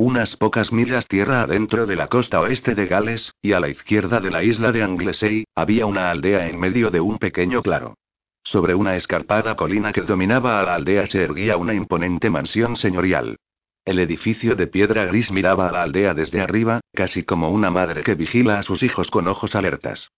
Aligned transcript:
Unas 0.00 0.34
pocas 0.34 0.72
millas 0.72 1.06
tierra 1.08 1.42
adentro 1.42 1.84
de 1.84 1.94
la 1.94 2.06
costa 2.06 2.40
oeste 2.40 2.74
de 2.74 2.86
Gales, 2.86 3.34
y 3.42 3.52
a 3.52 3.60
la 3.60 3.68
izquierda 3.68 4.18
de 4.18 4.30
la 4.30 4.42
isla 4.42 4.72
de 4.72 4.82
Anglesey, 4.82 5.44
había 5.54 5.84
una 5.84 6.10
aldea 6.10 6.48
en 6.48 6.58
medio 6.58 6.90
de 6.90 7.00
un 7.00 7.18
pequeño 7.18 7.60
claro. 7.62 7.98
Sobre 8.42 8.74
una 8.74 8.96
escarpada 8.96 9.56
colina 9.56 9.92
que 9.92 10.00
dominaba 10.00 10.58
a 10.58 10.62
la 10.62 10.74
aldea 10.76 11.06
se 11.06 11.22
erguía 11.22 11.58
una 11.58 11.74
imponente 11.74 12.30
mansión 12.30 12.76
señorial. 12.76 13.36
El 13.84 13.98
edificio 13.98 14.56
de 14.56 14.68
piedra 14.68 15.04
gris 15.04 15.30
miraba 15.30 15.68
a 15.68 15.72
la 15.72 15.82
aldea 15.82 16.14
desde 16.14 16.40
arriba, 16.40 16.80
casi 16.94 17.22
como 17.22 17.50
una 17.50 17.70
madre 17.70 18.02
que 18.02 18.14
vigila 18.14 18.58
a 18.58 18.62
sus 18.62 18.82
hijos 18.82 19.10
con 19.10 19.28
ojos 19.28 19.54
alertas. 19.54 20.12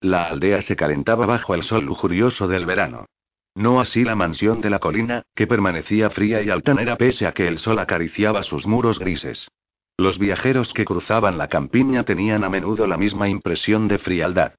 La 0.00 0.26
aldea 0.26 0.62
se 0.62 0.76
calentaba 0.76 1.26
bajo 1.26 1.56
el 1.56 1.64
sol 1.64 1.84
lujurioso 1.84 2.46
del 2.46 2.64
verano. 2.64 3.06
No 3.54 3.80
así 3.80 4.04
la 4.04 4.14
mansión 4.14 4.60
de 4.60 4.70
la 4.70 4.78
colina, 4.78 5.22
que 5.34 5.46
permanecía 5.46 6.10
fría 6.10 6.42
y 6.42 6.50
altanera 6.50 6.96
pese 6.96 7.26
a 7.26 7.32
que 7.32 7.48
el 7.48 7.58
sol 7.58 7.78
acariciaba 7.78 8.42
sus 8.42 8.66
muros 8.66 8.98
grises. 8.98 9.48
Los 9.96 10.18
viajeros 10.18 10.72
que 10.72 10.84
cruzaban 10.84 11.36
la 11.36 11.48
campiña 11.48 12.04
tenían 12.04 12.44
a 12.44 12.48
menudo 12.48 12.86
la 12.86 12.96
misma 12.96 13.28
impresión 13.28 13.86
de 13.88 13.98
frialdad. 13.98 14.54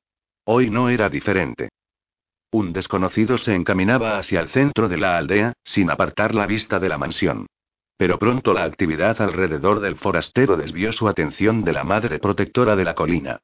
Hoy 0.46 0.70
no 0.70 0.90
era 0.90 1.10
diferente. 1.10 1.70
Un 2.52 2.74
desconocido 2.74 3.38
se 3.38 3.56
encaminaba 3.56 4.18
hacia 4.18 4.42
el 4.42 4.50
centro 4.50 4.90
de 4.90 4.98
la 4.98 5.18
aldea, 5.18 5.54
sin 5.64 5.90
apartar 5.90 6.36
la 6.36 6.46
vista 6.46 6.80
de 6.80 6.90
la 6.90 6.98
mansión. 6.98 7.48
Pero 7.98 8.20
pronto 8.20 8.54
la 8.54 8.64
actividad 8.64 9.22
alrededor 9.22 9.80
del 9.80 9.96
forastero 9.96 10.58
desvió 10.58 10.92
su 10.92 11.08
atención 11.08 11.64
de 11.64 11.72
la 11.72 11.84
madre 11.84 12.20
protectora 12.20 12.76
de 12.76 12.84
la 12.84 12.94
colina. 12.94 13.40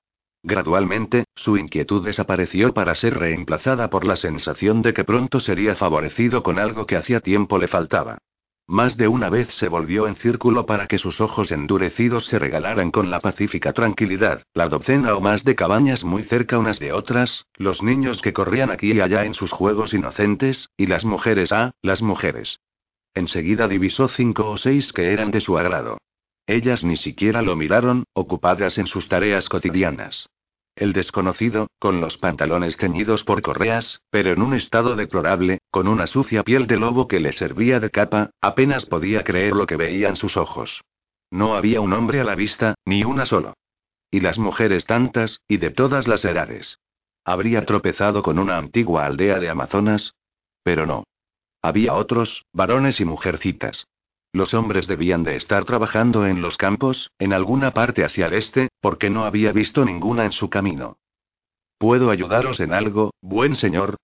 Gradualmente, 0.48 1.26
su 1.36 1.58
inquietud 1.58 2.06
desapareció 2.06 2.73
para 2.73 2.95
ser 2.95 3.20
reemplazada 3.20 3.90
por 3.90 4.06
la 4.06 4.16
sensación 4.16 4.81
de 4.81 4.94
que 4.94 5.03
pronto 5.03 5.42
sería 5.42 5.76
favorecido 5.76 6.42
con 6.42 6.58
algo 6.58 6.86
que 6.86 6.95
hacía 6.95 7.20
tiempo 7.20 7.58
le 7.58 7.67
faltaba. 7.67 8.20
Más 8.66 8.95
de 8.95 9.09
una 9.09 9.30
vez 9.30 9.50
se 9.50 9.68
volvió 9.68 10.08
en 10.08 10.16
círculo 10.16 10.66
para 10.66 10.88
que 10.88 11.00
sus 11.00 11.20
ojos 11.20 11.52
endurecidos 11.52 12.28
se 12.28 12.40
regalaran 12.40 12.92
con 12.92 13.12
la 13.12 13.20
pacífica 13.20 13.73
tranquilidad, 13.73 14.44
la 14.53 14.70
docena 14.70 15.16
o 15.16 15.20
más 15.20 15.44
de 15.44 15.53
cabañas 15.53 16.06
muy 16.06 16.23
cerca 16.23 16.58
unas 16.58 16.80
de 16.80 16.94
otras, 16.94 17.45
los 17.56 17.84
niños 17.84 18.22
que 18.22 18.31
corrían 18.31 18.72
aquí 18.72 18.94
y 18.94 19.02
allá 19.02 19.25
en 19.25 19.34
sus 19.34 19.52
juegos 19.52 19.94
inocentes, 19.94 20.70
y 20.78 20.86
las 20.86 21.03
mujeres 21.03 21.52
ah, 21.52 21.72
las 21.81 22.02
mujeres. 22.02 22.62
Enseguida 23.14 23.68
divisó 23.68 24.08
cinco 24.08 24.50
o 24.50 24.56
seis 24.56 24.94
que 24.94 25.12
eran 25.12 25.30
de 25.30 25.42
su 25.42 25.58
agrado. 25.58 25.98
Ellas 26.45 26.86
ni 26.86 26.95
siquiera 26.95 27.42
lo 27.42 27.58
miraron, 27.58 28.06
ocupadas 28.14 28.78
en 28.78 28.88
sus 28.88 29.09
tareas 29.09 29.50
cotidianas. 29.50 30.30
El 30.78 30.94
desconocido, 30.94 31.72
con 31.80 32.02
los 32.02 32.20
pantalones 32.20 32.78
ceñidos 32.78 33.23
por 33.23 33.42
correas, 33.42 34.00
pero 34.11 34.31
en 34.31 34.44
un 34.44 34.53
estado 34.53 34.95
deplorable, 34.95 35.58
con 35.72 35.88
una 35.88 36.06
sucia 36.06 36.44
piel 36.44 36.67
de 36.67 36.78
lobo 36.78 37.08
que 37.08 37.19
le 37.19 37.34
servía 37.34 37.80
de 37.80 37.89
capa, 37.89 38.30
apenas 38.42 38.86
podía 38.86 39.23
creer 39.23 39.53
lo 39.56 39.66
que 39.66 39.75
veían 39.75 40.16
sus 40.16 40.38
ojos. 40.38 40.84
No 41.31 41.56
había 41.56 41.81
un 41.81 41.94
hombre 41.94 42.19
a 42.22 42.23
la 42.23 42.36
vista, 42.36 42.75
ni 42.86 43.03
una 43.03 43.25
solo. 43.25 43.56
Y 44.11 44.19
las 44.19 44.38
mujeres 44.38 44.86
tantas, 44.86 45.42
y 45.47 45.58
de 45.58 45.72
todas 45.72 46.08
las 46.08 46.23
edades. 46.23 46.78
¿Habría 47.25 47.66
tropezado 47.66 48.22
con 48.22 48.38
una 48.38 48.59
antigua 48.59 49.07
aldea 49.07 49.40
de 49.40 49.50
Amazonas? 49.50 50.13
Pero 50.62 50.85
no. 50.85 51.06
Había 51.63 51.96
otros, 51.96 52.46
varones 52.53 53.01
y 53.01 53.06
mujercitas. 53.06 53.88
Los 54.33 54.53
hombres 54.53 54.88
debían 54.88 55.23
de 55.23 55.35
estar 55.35 55.65
trabajando 55.65 56.25
en 56.25 56.41
los 56.41 56.57
campos, 56.57 57.11
en 57.19 57.33
alguna 57.33 57.73
parte 57.73 58.03
hacia 58.03 58.27
el 58.27 58.33
este, 58.33 58.69
porque 58.81 59.09
no 59.09 59.25
había 59.25 59.51
visto 59.51 59.85
ninguna 59.85 60.25
en 60.25 60.31
su 60.31 60.49
camino. 60.49 60.97
¿Puedo 61.77 62.09
ayudaros 62.09 62.59
en 62.59 62.73
algo, 62.73 63.11
buen 63.21 63.55
señor? 63.55 63.97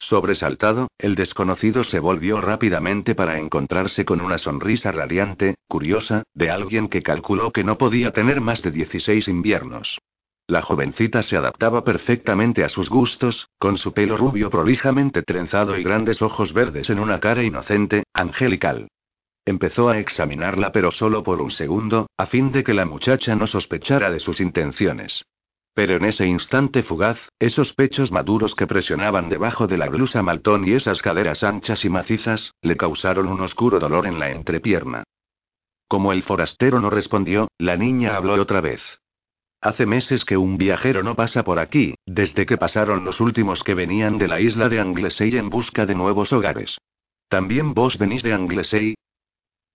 Sobresaltado, 0.00 0.88
el 0.98 1.16
desconocido 1.16 1.82
se 1.84 1.98
volvió 1.98 2.40
rápidamente 2.40 3.14
para 3.14 3.38
encontrarse 3.38 4.04
con 4.04 4.20
una 4.20 4.38
sonrisa 4.38 4.92
radiante, 4.92 5.56
curiosa, 5.66 6.22
de 6.34 6.50
alguien 6.50 6.88
que 6.88 7.02
calculó 7.02 7.52
que 7.52 7.64
no 7.64 7.78
podía 7.78 8.12
tener 8.12 8.40
más 8.40 8.62
de 8.62 8.70
16 8.70 9.28
inviernos. 9.28 9.98
La 10.46 10.62
jovencita 10.62 11.22
se 11.22 11.36
adaptaba 11.36 11.84
perfectamente 11.84 12.64
a 12.64 12.70
sus 12.70 12.88
gustos, 12.88 13.50
con 13.58 13.76
su 13.76 13.92
pelo 13.92 14.16
rubio 14.16 14.48
prolijamente 14.48 15.22
trenzado 15.22 15.76
y 15.76 15.82
grandes 15.82 16.22
ojos 16.22 16.54
verdes 16.54 16.88
en 16.88 17.00
una 17.00 17.20
cara 17.20 17.42
inocente, 17.42 18.04
angelical. 18.14 18.88
Empezó 19.48 19.88
a 19.88 19.98
examinarla 19.98 20.72
pero 20.72 20.90
solo 20.90 21.22
por 21.22 21.40
un 21.40 21.50
segundo, 21.50 22.10
a 22.18 22.26
fin 22.26 22.52
de 22.52 22.62
que 22.62 22.74
la 22.74 22.84
muchacha 22.84 23.34
no 23.34 23.46
sospechara 23.46 24.10
de 24.10 24.20
sus 24.20 24.40
intenciones. 24.40 25.24
Pero 25.72 25.96
en 25.96 26.04
ese 26.04 26.26
instante 26.26 26.82
fugaz, 26.82 27.30
esos 27.38 27.72
pechos 27.72 28.12
maduros 28.12 28.54
que 28.54 28.66
presionaban 28.66 29.30
debajo 29.30 29.66
de 29.66 29.78
la 29.78 29.88
blusa 29.88 30.22
maltón 30.22 30.68
y 30.68 30.72
esas 30.72 31.00
caderas 31.00 31.44
anchas 31.44 31.82
y 31.86 31.88
macizas, 31.88 32.52
le 32.60 32.76
causaron 32.76 33.26
un 33.26 33.40
oscuro 33.40 33.80
dolor 33.80 34.06
en 34.06 34.18
la 34.18 34.30
entrepierna. 34.30 35.04
Como 35.88 36.12
el 36.12 36.24
forastero 36.24 36.78
no 36.78 36.90
respondió, 36.90 37.48
la 37.56 37.78
niña 37.78 38.16
habló 38.16 38.34
otra 38.34 38.60
vez. 38.60 38.82
Hace 39.62 39.86
meses 39.86 40.26
que 40.26 40.36
un 40.36 40.58
viajero 40.58 41.02
no 41.02 41.16
pasa 41.16 41.42
por 41.42 41.58
aquí, 41.58 41.94
desde 42.04 42.44
que 42.44 42.58
pasaron 42.58 43.02
los 43.02 43.18
últimos 43.22 43.64
que 43.64 43.72
venían 43.72 44.18
de 44.18 44.28
la 44.28 44.42
isla 44.42 44.68
de 44.68 44.78
Anglesey 44.78 45.34
en 45.38 45.48
busca 45.48 45.86
de 45.86 45.94
nuevos 45.94 46.34
hogares. 46.34 46.76
¿También 47.30 47.72
vos 47.72 47.96
venís 47.96 48.22
de 48.22 48.34
Anglesey? 48.34 48.94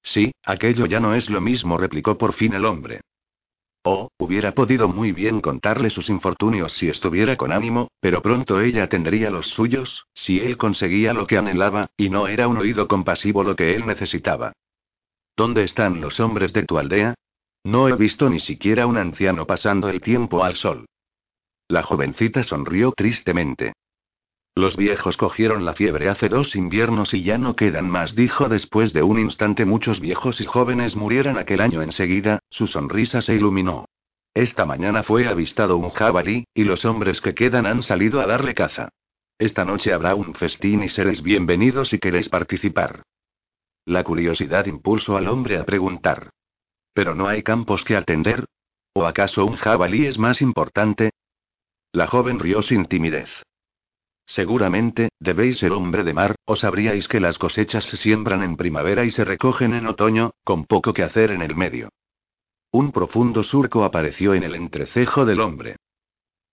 Sí, 0.04 0.34
aquello 0.44 0.86
ya 0.86 1.00
no 1.00 1.16
es 1.16 1.30
lo 1.30 1.42
mismo, 1.42 1.78
replicó 1.78 2.18
por 2.18 2.34
fin 2.34 2.54
el 2.54 2.66
hombre. 2.66 3.02
Oh, 3.86 4.10
hubiera 4.18 4.54
podido 4.54 4.88
muy 4.88 5.12
bien 5.12 5.42
contarle 5.42 5.90
sus 5.90 6.10
infortunios 6.10 6.74
si 6.74 6.88
estuviera 6.88 7.36
con 7.36 7.52
ánimo, 7.52 7.90
pero 8.00 8.22
pronto 8.22 8.62
ella 8.62 8.88
tendría 8.88 9.30
los 9.30 9.48
suyos, 9.48 10.06
si 10.14 10.40
él 10.40 10.58
conseguía 10.58 11.14
lo 11.14 11.28
que 11.28 11.38
anhelaba, 11.38 11.90
y 11.98 12.10
no 12.10 12.28
era 12.28 12.48
un 12.48 12.58
oído 12.58 12.88
compasivo 12.88 13.44
lo 13.44 13.56
que 13.56 13.76
él 13.76 13.86
necesitaba. 13.86 14.54
¿Dónde 15.36 15.64
están 15.64 16.00
los 16.00 16.20
hombres 16.20 16.54
de 16.54 16.64
tu 16.64 16.78
aldea? 16.78 17.16
No 17.66 17.90
he 17.90 17.96
visto 17.96 18.30
ni 18.30 18.40
siquiera 18.40 18.88
un 18.88 18.98
anciano 18.98 19.46
pasando 19.46 19.90
el 19.90 20.02
tiempo 20.02 20.44
al 20.44 20.56
sol. 20.56 20.86
La 21.68 21.82
jovencita 21.82 22.44
sonrió 22.44 22.94
tristemente. 22.96 23.74
Los 24.56 24.78
viejos 24.78 25.18
cogieron 25.18 25.66
la 25.66 25.74
fiebre 25.74 26.10
hace 26.10 26.30
dos 26.30 26.56
inviernos 26.56 27.16
y 27.16 27.24
ya 27.24 27.40
no 27.40 27.56
quedan 27.56 27.90
más, 27.90 28.16
dijo 28.16 28.50
después 28.50 28.94
de 28.94 29.02
un 29.02 29.18
instante 29.18 29.66
muchos 29.66 30.00
viejos 30.00 30.40
y 30.42 30.46
jóvenes 30.46 30.96
murieron 30.96 31.40
aquel 31.40 31.60
año 31.60 31.82
enseguida, 31.82 32.40
su 32.52 32.68
sonrisa 32.68 33.24
se 33.24 33.34
iluminó. 33.34 33.86
Esta 34.36 34.66
mañana 34.66 35.02
fue 35.02 35.28
avistado 35.28 35.78
un 35.78 35.90
jabalí, 35.90 36.46
y 36.54 36.66
los 36.66 36.86
hombres 36.86 37.20
que 37.20 37.34
quedan 37.34 37.66
han 37.66 37.82
salido 37.82 38.22
a 38.22 38.28
darle 38.28 38.54
caza. 38.54 38.90
Esta 39.40 39.66
noche 39.66 39.92
habrá 39.92 40.14
un 40.14 40.36
festín 40.36 40.84
y 40.84 40.90
seréis 40.90 41.24
bienvenidos 41.24 41.90
si 41.90 41.98
queréis 41.98 42.30
participar. 42.30 43.02
La 43.86 44.04
curiosidad 44.04 44.68
impulsó 44.68 45.18
al 45.18 45.28
hombre 45.28 45.58
a 45.58 45.66
preguntar. 45.66 46.30
¿Pero 46.94 47.16
no 47.16 47.28
hay 47.28 47.42
campos 47.42 47.84
que 47.84 47.96
atender? 47.96 48.46
¿O 48.94 49.06
acaso 49.06 49.46
un 49.46 49.56
jabalí 49.56 50.06
es 50.06 50.20
más 50.20 50.44
importante? 50.44 51.12
La 51.92 52.06
joven 52.06 52.40
rió 52.40 52.62
sin 52.62 52.86
timidez. 52.86 53.30
Seguramente, 54.26 55.10
debéis 55.20 55.58
ser 55.58 55.72
hombre 55.72 56.04
de 56.04 56.14
mar, 56.14 56.36
o 56.46 56.56
sabríais 56.56 57.08
que 57.08 57.20
las 57.20 57.38
cosechas 57.38 57.84
se 57.84 57.98
siembran 57.98 58.42
en 58.44 58.56
primavera 58.56 59.04
y 59.06 59.12
se 59.12 59.24
recogen 59.24 59.74
en 59.74 59.88
otoño, 59.88 60.32
con 60.44 60.66
poco 60.66 60.94
que 60.94 61.04
hacer 61.04 61.32
en 61.32 61.42
el 61.42 61.56
medio. 61.56 61.90
Un 62.72 62.92
profundo 62.92 63.44
surco 63.44 63.84
apareció 63.84 64.34
en 64.34 64.44
el 64.44 64.56
entrecejo 64.56 65.26
del 65.26 65.42
hombre. 65.42 65.76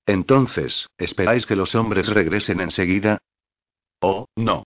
Entonces, 0.05 0.89
¿esperáis 0.99 1.47
que 1.47 1.57
los 1.57 1.75
hombres 1.75 2.09
regresen 2.09 2.61
enseguida? 2.61 3.19
Oh, 4.01 4.27
no. 4.37 4.65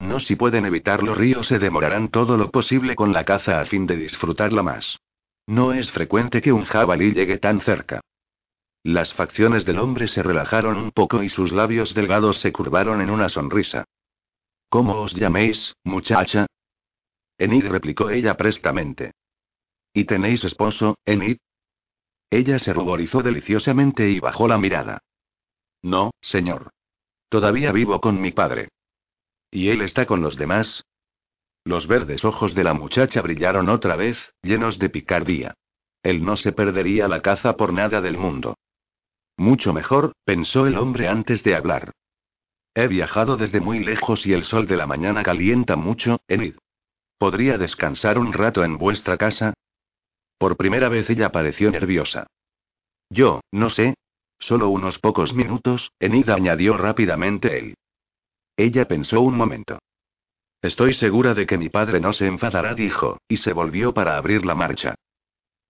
No 0.00 0.20
si 0.20 0.36
pueden 0.36 0.64
evitar 0.64 1.02
los 1.02 1.18
ríos 1.18 1.48
se 1.48 1.58
demorarán 1.58 2.08
todo 2.08 2.36
lo 2.36 2.50
posible 2.50 2.94
con 2.94 3.12
la 3.12 3.24
caza 3.24 3.60
a 3.60 3.64
fin 3.64 3.86
de 3.86 3.96
disfrutarla 3.96 4.62
más. 4.62 4.98
No 5.46 5.72
es 5.72 5.90
frecuente 5.90 6.40
que 6.40 6.52
un 6.52 6.64
jabalí 6.64 7.12
llegue 7.12 7.38
tan 7.38 7.60
cerca. 7.60 8.00
Las 8.82 9.12
facciones 9.12 9.64
del 9.64 9.78
hombre 9.78 10.08
se 10.08 10.22
relajaron 10.22 10.76
un 10.76 10.92
poco 10.92 11.22
y 11.22 11.28
sus 11.28 11.52
labios 11.52 11.94
delgados 11.94 12.40
se 12.40 12.52
curvaron 12.52 13.00
en 13.00 13.10
una 13.10 13.28
sonrisa. 13.28 13.84
¿Cómo 14.68 15.00
os 15.00 15.14
llaméis, 15.14 15.74
muchacha? 15.84 16.46
Enid 17.38 17.66
replicó 17.66 18.10
ella 18.10 18.36
prestamente. 18.36 19.12
¿Y 19.92 20.04
tenéis 20.04 20.44
esposo, 20.44 20.96
Enid? 21.04 21.38
Ella 22.30 22.58
se 22.58 22.72
ruborizó 22.72 23.22
deliciosamente 23.22 24.10
y 24.10 24.20
bajó 24.20 24.46
la 24.48 24.58
mirada. 24.58 25.00
No, 25.82 26.10
señor. 26.20 26.70
Todavía 27.28 27.72
vivo 27.72 28.00
con 28.00 28.20
mi 28.20 28.32
padre. 28.32 28.68
¿Y 29.50 29.68
él 29.68 29.80
está 29.82 30.06
con 30.06 30.20
los 30.20 30.36
demás? 30.36 30.84
Los 31.64 31.86
verdes 31.86 32.24
ojos 32.24 32.54
de 32.54 32.64
la 32.64 32.74
muchacha 32.74 33.22
brillaron 33.22 33.68
otra 33.68 33.96
vez, 33.96 34.34
llenos 34.42 34.78
de 34.78 34.90
picardía. 34.90 35.54
Él 36.02 36.24
no 36.24 36.36
se 36.36 36.52
perdería 36.52 37.08
la 37.08 37.20
caza 37.20 37.56
por 37.56 37.72
nada 37.72 38.00
del 38.00 38.16
mundo. 38.18 38.56
Mucho 39.38 39.72
mejor, 39.72 40.12
pensó 40.24 40.66
el 40.66 40.76
hombre 40.76 41.06
antes 41.06 41.44
de 41.44 41.54
hablar. 41.54 41.92
He 42.74 42.88
viajado 42.88 43.36
desde 43.36 43.60
muy 43.60 43.78
lejos 43.78 44.26
y 44.26 44.32
el 44.32 44.42
sol 44.42 44.66
de 44.66 44.76
la 44.76 44.86
mañana 44.86 45.22
calienta 45.22 45.76
mucho, 45.76 46.20
Enid. 46.26 46.56
¿Podría 47.18 47.56
descansar 47.56 48.18
un 48.18 48.32
rato 48.32 48.64
en 48.64 48.78
vuestra 48.78 49.16
casa? 49.16 49.54
Por 50.38 50.56
primera 50.56 50.88
vez 50.88 51.08
ella 51.08 51.30
pareció 51.30 51.70
nerviosa. 51.70 52.26
Yo, 53.10 53.40
no 53.52 53.70
sé. 53.70 53.94
Solo 54.40 54.68
unos 54.68 54.98
pocos 54.98 55.34
minutos, 55.34 55.92
Enid 56.00 56.28
añadió 56.30 56.76
rápidamente 56.76 57.58
él. 57.58 57.74
Ella 58.56 58.86
pensó 58.86 59.20
un 59.20 59.36
momento. 59.36 59.78
Estoy 60.62 60.94
segura 60.94 61.34
de 61.34 61.46
que 61.46 61.58
mi 61.58 61.68
padre 61.68 62.00
no 62.00 62.12
se 62.12 62.26
enfadará, 62.26 62.74
dijo, 62.74 63.18
y 63.28 63.36
se 63.36 63.52
volvió 63.52 63.94
para 63.94 64.16
abrir 64.16 64.44
la 64.44 64.56
marcha. 64.56 64.96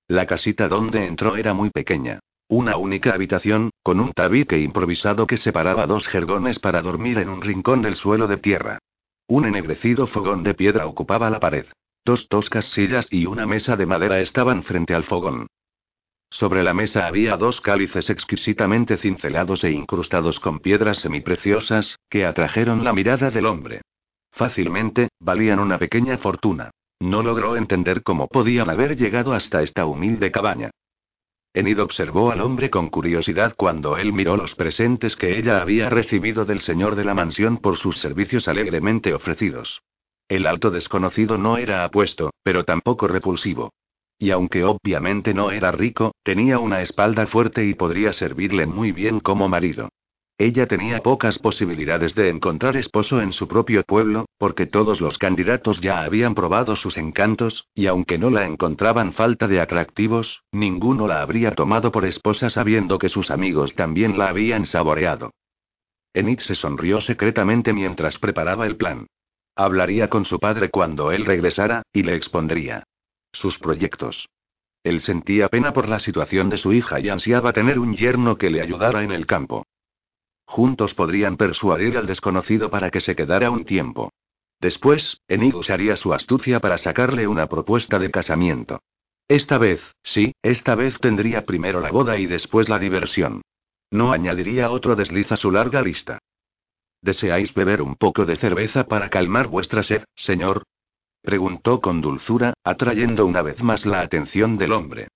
La 0.07 0.27
casita 0.27 0.69
donde 0.69 1.07
entró 1.07 1.37
era 1.37 1.53
muy 1.53 1.69
pequeña. 1.69 2.21
Una 2.51 2.79
única 2.79 3.13
habitación, 3.13 3.71
con 3.83 4.01
un 4.01 4.13
tabique 4.13 4.59
improvisado 4.59 5.27
que 5.27 5.37
separaba 5.37 5.87
dos 5.87 6.09
jergones 6.09 6.59
para 6.59 6.81
dormir 6.81 7.19
en 7.19 7.29
un 7.29 7.43
rincón 7.43 7.83
del 7.83 7.95
suelo 7.95 8.27
de 8.27 8.39
tierra. 8.39 8.79
Un 9.27 9.45
ennegrecido 9.45 10.07
fogón 10.07 10.43
de 10.43 10.55
piedra 10.55 10.87
ocupaba 10.87 11.29
la 11.29 11.41
pared. 11.41 11.67
Dos 12.07 12.27
toscas 12.29 12.65
sillas 12.65 13.07
y 13.11 13.27
una 13.27 13.47
mesa 13.47 13.77
de 13.77 13.85
madera 13.85 14.21
estaban 14.21 14.63
frente 14.63 14.95
al 14.95 15.05
fogón. 15.05 15.47
Sobre 16.31 16.63
la 16.63 16.73
mesa 16.73 17.07
había 17.07 17.37
dos 17.37 17.61
cálices 17.61 18.09
exquisitamente 18.09 18.97
cincelados 18.97 19.63
e 19.65 19.71
incrustados 19.71 20.41
con 20.41 20.61
piedras 20.61 20.99
semipreciosas, 20.99 21.99
que 22.09 22.25
atrajeron 22.25 22.83
la 22.83 22.95
mirada 22.95 23.31
del 23.31 23.45
hombre. 23.45 23.83
Fácilmente, 24.33 25.09
valían 25.21 25.59
una 25.59 25.79
pequeña 25.79 26.17
fortuna. 26.17 26.71
No 26.99 27.23
logró 27.23 27.57
entender 27.57 28.03
cómo 28.03 28.27
podían 28.27 28.71
haber 28.71 28.97
llegado 28.97 29.35
hasta 29.35 29.63
esta 29.63 29.85
humilde 29.85 30.31
cabaña. 30.31 30.71
Enid 31.59 31.83
observó 31.83 32.31
al 32.31 32.41
hombre 32.41 32.71
con 32.71 32.89
curiosidad 32.89 33.53
cuando 33.57 33.97
él 33.97 34.13
miró 34.13 34.37
los 34.37 34.55
presentes 34.55 35.17
que 35.17 35.37
ella 35.37 35.61
había 35.61 35.91
recibido 35.91 36.45
del 36.45 36.61
señor 36.61 36.95
de 36.95 37.03
la 37.03 37.15
mansión 37.15 37.57
por 37.57 37.77
sus 37.77 37.99
servicios 37.99 38.47
alegremente 38.47 39.13
ofrecidos. 39.13 39.83
El 40.29 40.47
alto 40.47 40.71
desconocido 40.71 41.37
no 41.37 41.57
era 41.57 41.83
apuesto, 41.83 42.31
pero 42.45 42.65
tampoco 42.65 43.09
repulsivo. 43.09 43.73
Y 44.21 44.31
aunque 44.31 44.63
obviamente 44.63 45.35
no 45.35 45.51
era 45.51 45.73
rico, 45.73 46.13
tenía 46.23 46.61
una 46.61 46.81
espalda 46.81 47.27
fuerte 47.27 47.65
y 47.65 47.75
podría 47.75 48.13
servirle 48.13 48.67
muy 48.67 48.93
bien 48.93 49.19
como 49.19 49.49
marido. 49.49 49.89
Ella 50.41 50.67
tenía 50.69 51.03
pocas 51.03 51.41
posibilidades 51.41 52.15
de 52.15 52.29
encontrar 52.29 52.77
esposo 52.77 53.21
en 53.21 53.33
su 53.33 53.49
propio 53.49 53.83
pueblo, 53.83 54.27
porque 54.39 54.67
todos 54.67 55.01
los 55.01 55.19
candidatos 55.19 55.81
ya 55.81 56.03
habían 56.03 56.37
probado 56.37 56.77
sus 56.77 56.97
encantos, 56.97 57.67
y 57.75 57.89
aunque 57.89 58.19
no 58.19 58.31
la 58.31 58.47
encontraban 58.47 59.13
falta 59.13 59.49
de 59.49 59.61
atractivos, 59.61 60.45
ninguno 60.53 61.09
la 61.09 61.23
habría 61.23 61.57
tomado 61.57 61.91
por 61.91 62.05
esposa 62.05 62.51
sabiendo 62.51 63.01
que 63.01 63.09
sus 63.09 63.33
amigos 63.33 63.75
también 63.75 64.17
la 64.17 64.29
habían 64.29 64.65
saboreado. 64.65 65.33
Enid 66.15 66.39
se 66.39 66.55
sonrió 66.55 67.01
secretamente 67.01 67.73
mientras 67.73 68.19
preparaba 68.19 68.65
el 68.67 68.77
plan. 68.77 69.09
Hablaría 69.57 70.09
con 70.09 70.25
su 70.25 70.39
padre 70.39 70.71
cuando 70.71 71.11
él 71.11 71.25
regresara, 71.25 71.83
y 71.93 72.05
le 72.05 72.15
expondría 72.15 72.85
sus 73.33 73.59
proyectos. 73.59 74.29
Él 74.85 75.01
sentía 75.01 75.49
pena 75.49 75.73
por 75.73 75.89
la 75.89 75.99
situación 75.99 76.49
de 76.49 76.59
su 76.59 76.73
hija 76.73 77.01
y 77.01 77.09
ansiaba 77.09 77.53
tener 77.53 77.81
un 77.81 77.97
yerno 77.97 78.37
que 78.37 78.51
le 78.51 78.63
ayudara 78.63 79.03
en 79.03 79.11
el 79.11 79.27
campo. 79.27 79.65
Juntos 80.49 80.95
podrían 80.95 81.37
persuadir 81.37 81.99
al 81.99 82.07
desconocido 82.07 82.71
para 82.71 82.91
que 82.91 83.03
se 83.03 83.15
quedara 83.15 83.51
un 83.51 83.67
tiempo. 83.67 84.11
Después, 84.59 85.21
Enid 85.29 85.55
usaría 85.55 85.95
su 85.95 86.15
astucia 86.15 86.59
para 86.59 86.79
sacarle 86.79 87.29
una 87.29 87.49
propuesta 87.49 87.99
de 87.99 88.11
casamiento. 88.11 88.81
Esta 89.29 89.59
vez, 89.59 89.83
sí, 90.03 90.33
esta 90.43 90.75
vez 90.75 90.99
tendría 91.01 91.45
primero 91.45 91.81
la 91.81 91.91
boda 91.91 92.17
y 92.17 92.25
después 92.25 92.71
la 92.71 92.79
diversión. 92.79 93.43
No 93.91 94.11
añadiría 94.11 94.71
otro 94.71 94.97
desliz 94.97 95.31
a 95.33 95.37
su 95.37 95.53
larga 95.53 95.83
lista. 95.83 96.19
¿Deseáis 97.03 97.53
beber 97.53 97.83
un 97.83 97.97
poco 97.97 98.25
de 98.25 98.37
cerveza 98.37 98.85
para 98.85 99.11
calmar 99.11 99.49
vuestra 99.49 99.83
sed, 99.83 100.05
señor? 100.17 100.63
Preguntó 101.21 101.83
con 101.83 102.01
dulzura, 102.01 102.55
atrayendo 102.65 103.27
una 103.27 103.43
vez 103.43 103.63
más 103.63 103.85
la 103.85 104.01
atención 104.01 104.57
del 104.57 104.73
hombre. 104.73 105.09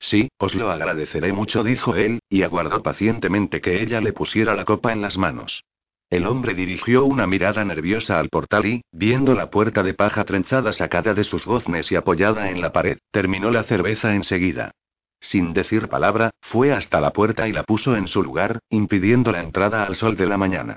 Sí, 0.00 0.30
os 0.38 0.54
lo 0.54 0.70
agradeceré 0.70 1.32
mucho, 1.32 1.62
dijo 1.62 1.94
él, 1.94 2.20
y 2.28 2.42
aguardó 2.42 2.82
pacientemente 2.82 3.60
que 3.60 3.82
ella 3.82 4.00
le 4.00 4.14
pusiera 4.14 4.54
la 4.54 4.64
copa 4.64 4.92
en 4.92 5.02
las 5.02 5.18
manos. 5.18 5.62
El 6.08 6.26
hombre 6.26 6.54
dirigió 6.54 7.04
una 7.04 7.26
mirada 7.26 7.64
nerviosa 7.64 8.18
al 8.18 8.30
portal 8.30 8.66
y, 8.66 8.82
viendo 8.90 9.34
la 9.34 9.50
puerta 9.50 9.82
de 9.84 9.94
paja 9.94 10.24
trenzada 10.24 10.72
sacada 10.72 11.14
de 11.14 11.22
sus 11.22 11.46
goznes 11.46 11.92
y 11.92 11.96
apoyada 11.96 12.50
en 12.50 12.60
la 12.60 12.72
pared, 12.72 12.98
terminó 13.12 13.50
la 13.50 13.62
cerveza 13.62 14.14
enseguida. 14.14 14.72
Sin 15.20 15.52
decir 15.52 15.88
palabra, 15.88 16.30
fue 16.40 16.72
hasta 16.72 17.00
la 17.00 17.12
puerta 17.12 17.46
y 17.46 17.52
la 17.52 17.62
puso 17.62 17.94
en 17.94 18.08
su 18.08 18.22
lugar, 18.22 18.58
impidiendo 18.70 19.30
la 19.30 19.42
entrada 19.42 19.84
al 19.84 19.94
sol 19.94 20.16
de 20.16 20.26
la 20.26 20.38
mañana. 20.38 20.76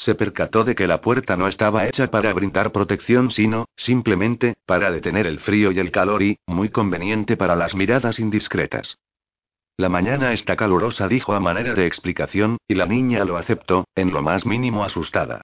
Se 0.00 0.14
percató 0.14 0.62
de 0.62 0.76
que 0.76 0.86
la 0.86 1.00
puerta 1.00 1.36
no 1.36 1.48
estaba 1.48 1.88
hecha 1.88 2.08
para 2.08 2.32
brindar 2.32 2.70
protección, 2.70 3.32
sino, 3.32 3.66
simplemente, 3.74 4.54
para 4.64 4.92
detener 4.92 5.26
el 5.26 5.40
frío 5.40 5.72
y 5.72 5.80
el 5.80 5.90
calor 5.90 6.22
y, 6.22 6.38
muy 6.46 6.68
conveniente 6.68 7.36
para 7.36 7.56
las 7.56 7.74
miradas 7.74 8.20
indiscretas. 8.20 8.96
La 9.76 9.88
mañana 9.88 10.32
está 10.32 10.54
calurosa, 10.54 11.08
dijo 11.08 11.32
a 11.32 11.40
manera 11.40 11.74
de 11.74 11.86
explicación, 11.86 12.58
y 12.68 12.76
la 12.76 12.86
niña 12.86 13.24
lo 13.24 13.36
aceptó, 13.36 13.88
en 13.96 14.12
lo 14.12 14.22
más 14.22 14.46
mínimo 14.46 14.84
asustada. 14.84 15.42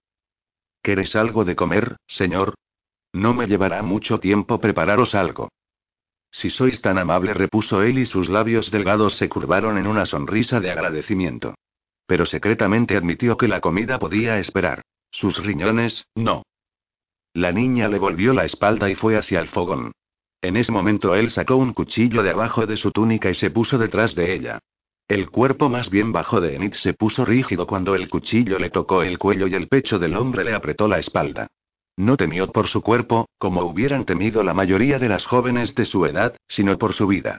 ¿Queréis 0.83 1.17
algo 1.17 1.45
de 1.45 1.57
comer, 1.57 1.97
señor? 2.07 2.55
No 3.13 3.35
me 3.35 3.49
llevará 3.49 3.83
mucho 3.83 4.21
tiempo 4.21 4.61
prepararos 4.61 5.17
algo. 5.17 5.49
Si 6.31 6.51
sois 6.51 6.81
tan 6.81 6.99
amable, 6.99 7.35
repuso 7.35 7.83
él 7.83 7.99
y 7.99 8.07
sus 8.07 8.29
labios 8.29 8.71
delgados 8.71 9.17
se 9.17 9.29
curvaron 9.29 9.79
en 9.79 9.89
una 9.89 10.07
sonrisa 10.07 10.61
de 10.61 10.71
agradecimiento. 10.71 11.55
Pero 12.07 12.27
secretamente 12.27 12.97
admitió 12.97 13.37
que 13.37 13.49
la 13.49 13.61
comida 13.61 13.99
podía 13.99 14.39
esperar. 14.39 14.83
Sus 15.11 15.43
riñones, 15.43 16.07
no. 16.15 16.43
La 17.33 17.53
niña 17.53 17.89
le 17.89 17.99
volvió 17.99 18.33
la 18.33 18.45
espalda 18.45 18.91
y 18.91 18.95
fue 18.95 19.17
hacia 19.17 19.41
el 19.41 19.49
fogón. 19.49 19.93
En 20.43 20.57
ese 20.57 20.73
momento 20.73 21.15
él 21.15 21.31
sacó 21.31 21.57
un 21.57 21.73
cuchillo 21.73 22.23
de 22.23 22.31
abajo 22.31 22.67
de 22.67 22.77
su 22.77 22.91
túnica 22.91 23.31
y 23.31 23.35
se 23.35 23.51
puso 23.51 23.79
detrás 23.79 24.15
de 24.15 24.35
ella. 24.35 24.59
El 25.09 25.31
cuerpo 25.31 25.69
más 25.69 25.91
bien 25.91 26.13
bajo 26.13 26.41
de 26.41 26.57
Enid 26.57 26.75
se 26.75 26.95
puso 26.95 27.25
rígido 27.25 27.67
cuando 27.67 27.95
el 27.95 28.09
cuchillo 28.09 28.59
le 28.59 28.71
tocó 28.71 29.03
el 29.03 29.19
cuello 29.19 29.47
y 29.47 29.55
el 29.55 29.69
pecho 29.69 29.99
del 29.99 30.17
hombre 30.17 30.45
le 30.45 30.55
apretó 30.55 30.89
la 30.89 30.99
espalda. 30.99 31.49
No 31.97 32.17
temió 32.17 32.51
por 32.51 32.69
su 32.69 32.83
cuerpo, 32.83 33.29
como 33.39 33.63
hubieran 33.63 34.05
temido 34.05 34.43
la 34.43 34.55
mayoría 34.55 34.99
de 34.99 35.09
las 35.09 35.27
jóvenes 35.27 35.75
de 35.75 35.85
su 35.85 36.07
edad, 36.07 36.37
sino 36.49 36.77
por 36.79 36.95
su 36.95 37.07
vida. 37.07 37.39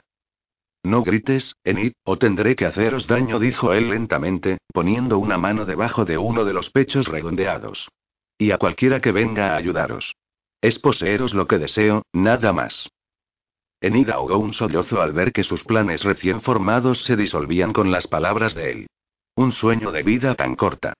No 0.86 1.02
grites, 1.02 1.56
Enid, 1.64 1.94
o 2.04 2.16
tendré 2.16 2.54
que 2.54 2.64
haceros 2.64 3.08
daño, 3.08 3.40
dijo 3.40 3.72
él 3.72 3.90
lentamente, 3.90 4.58
poniendo 4.72 5.18
una 5.18 5.36
mano 5.36 5.64
debajo 5.64 6.04
de 6.04 6.16
uno 6.16 6.44
de 6.44 6.52
los 6.52 6.70
pechos 6.70 7.08
redondeados. 7.08 7.88
Y 8.38 8.52
a 8.52 8.58
cualquiera 8.58 9.00
que 9.00 9.10
venga 9.10 9.52
a 9.52 9.56
ayudaros. 9.56 10.14
Es 10.60 10.78
poseeros 10.78 11.34
lo 11.34 11.48
que 11.48 11.58
deseo, 11.58 12.02
nada 12.12 12.52
más. 12.52 12.88
Enid 13.80 14.10
ahogó 14.10 14.38
un 14.38 14.54
sollozo 14.54 15.02
al 15.02 15.12
ver 15.12 15.32
que 15.32 15.42
sus 15.42 15.64
planes 15.64 16.04
recién 16.04 16.40
formados 16.40 17.02
se 17.02 17.16
disolvían 17.16 17.72
con 17.72 17.90
las 17.90 18.06
palabras 18.06 18.54
de 18.54 18.70
él. 18.70 18.86
Un 19.34 19.50
sueño 19.50 19.90
de 19.90 20.04
vida 20.04 20.36
tan 20.36 20.54
corta. 20.54 20.94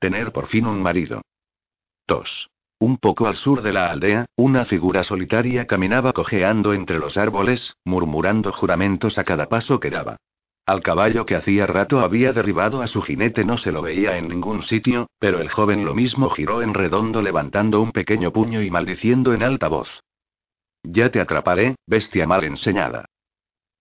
Tener 0.00 0.32
por 0.32 0.48
fin 0.48 0.66
un 0.66 0.82
marido. 0.82 1.22
2. 2.08 2.48
Un 2.82 2.96
poco 2.96 3.28
al 3.28 3.36
sur 3.36 3.62
de 3.62 3.72
la 3.72 3.92
aldea, 3.92 4.26
una 4.34 4.64
figura 4.64 5.04
solitaria 5.04 5.68
caminaba 5.68 6.12
cojeando 6.12 6.72
entre 6.72 6.98
los 6.98 7.16
árboles, 7.16 7.76
murmurando 7.84 8.50
juramentos 8.50 9.18
a 9.18 9.22
cada 9.22 9.48
paso 9.48 9.78
que 9.78 9.88
daba. 9.88 10.16
Al 10.66 10.82
caballo 10.82 11.24
que 11.24 11.36
hacía 11.36 11.68
rato 11.68 12.00
había 12.00 12.32
derribado 12.32 12.82
a 12.82 12.88
su 12.88 13.00
jinete 13.00 13.44
no 13.44 13.56
se 13.56 13.70
lo 13.70 13.82
veía 13.82 14.18
en 14.18 14.26
ningún 14.26 14.64
sitio, 14.64 15.06
pero 15.20 15.40
el 15.40 15.48
joven 15.48 15.84
lo 15.84 15.94
mismo 15.94 16.28
giró 16.28 16.60
en 16.60 16.74
redondo 16.74 17.22
levantando 17.22 17.80
un 17.80 17.92
pequeño 17.92 18.32
puño 18.32 18.62
y 18.62 18.70
maldiciendo 18.72 19.32
en 19.32 19.44
alta 19.44 19.68
voz. 19.68 20.02
Ya 20.82 21.08
te 21.12 21.20
atraparé, 21.20 21.76
bestia 21.86 22.26
mal 22.26 22.42
enseñada. 22.42 23.04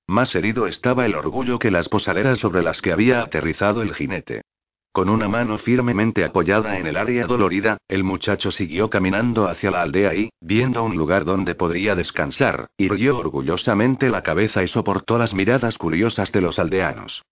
Más 0.06 0.36
herido 0.36 0.68
estaba 0.68 1.08
el 1.08 1.16
orgullo 1.16 1.58
que 1.58 1.72
las 1.72 1.90
posaderas 1.90 2.38
sobre 2.38 2.62
las 2.62 2.84
que 2.84 2.92
había 2.92 3.24
aterrizado 3.24 3.82
el 3.82 3.96
jinete. 3.96 4.44
Con 4.92 5.08
una 5.08 5.30
mano 5.30 5.58
firmemente 5.58 6.26
apoyada 6.26 6.78
en 6.78 6.86
el 6.86 6.98
área 6.98 7.26
dolorida, 7.26 7.78
el 7.88 8.04
muchacho 8.04 8.52
siguió 8.52 8.90
caminando 8.90 9.48
hacia 9.48 9.72
la 9.72 9.82
aldea 9.82 10.14
y, 10.14 10.32
viendo 10.42 10.84
un 10.84 10.98
lugar 10.98 11.24
donde 11.24 11.56
podría 11.56 11.96
descansar, 11.96 12.68
irguió 12.78 13.18
orgullosamente 13.18 14.10
la 14.10 14.22
cabeza 14.22 14.64
y 14.64 14.68
soportó 14.68 15.18
las 15.18 15.34
miradas 15.34 15.78
curiosas 15.78 16.34
de 16.34 16.42
los 16.42 16.60
aldeanos. 16.60 17.24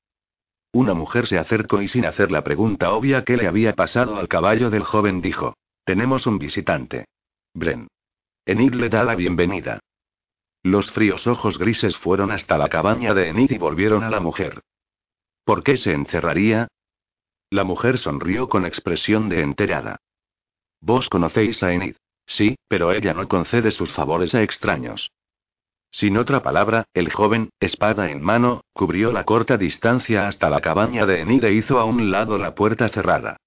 Una 0.72 0.94
mujer 0.94 1.28
se 1.28 1.38
acercó 1.38 1.82
y 1.82 1.90
sin 1.90 2.06
hacer 2.06 2.32
la 2.32 2.46
pregunta 2.46 2.92
obvia 2.92 3.26
que 3.26 3.36
le 3.36 3.48
había 3.48 3.74
pasado 3.74 4.18
al 4.18 4.30
caballo 4.30 4.70
del 4.70 4.84
joven 4.84 5.20
dijo: 5.20 5.56
Tenemos 5.84 6.28
un 6.28 6.40
visitante. 6.40 7.06
Bren. 7.54 7.90
Enid 8.46 8.74
le 8.76 8.88
da 8.88 9.04
la 9.04 9.16
bienvenida. 9.16 9.80
Los 10.64 10.92
fríos 10.92 11.28
ojos 11.28 11.58
grises 11.58 11.98
fueron 11.98 12.32
hasta 12.32 12.58
la 12.58 12.70
cabaña 12.70 13.14
de 13.14 13.30
Enid 13.30 13.52
y 13.52 13.58
volvieron 13.58 14.04
a 14.04 14.10
la 14.10 14.22
mujer. 14.22 14.62
¿Por 15.44 15.64
qué 15.64 15.76
se 15.76 15.92
encerraría? 15.94 16.68
La 17.52 17.64
mujer 17.64 17.98
sonrió 17.98 18.48
con 18.48 18.64
expresión 18.64 19.28
de 19.28 19.42
enterada. 19.42 19.98
Vos 20.82 21.10
conocéis 21.10 21.64
a 21.64 21.74
Enid. 21.74 21.96
Sí, 22.28 22.56
pero 22.68 22.92
ella 22.92 23.16
no 23.16 23.28
concede 23.28 23.72
sus 23.72 23.92
favores 23.92 24.36
a 24.36 24.44
extraños. 24.44 25.10
Sin 25.90 26.18
otra 26.18 26.44
palabra, 26.44 26.86
el 26.94 27.12
joven, 27.12 27.50
espada 27.60 28.12
en 28.12 28.22
mano, 28.22 28.62
cubrió 28.74 29.12
la 29.12 29.24
corta 29.24 29.58
distancia 29.58 30.28
hasta 30.28 30.52
la 30.52 30.62
cabaña 30.62 31.08
de 31.08 31.22
Enid 31.22 31.44
e 31.44 31.54
hizo 31.54 31.80
a 31.80 31.86
un 31.86 32.12
lado 32.12 32.38
la 32.38 32.54
puerta 32.54 32.88
cerrada. 32.90 33.38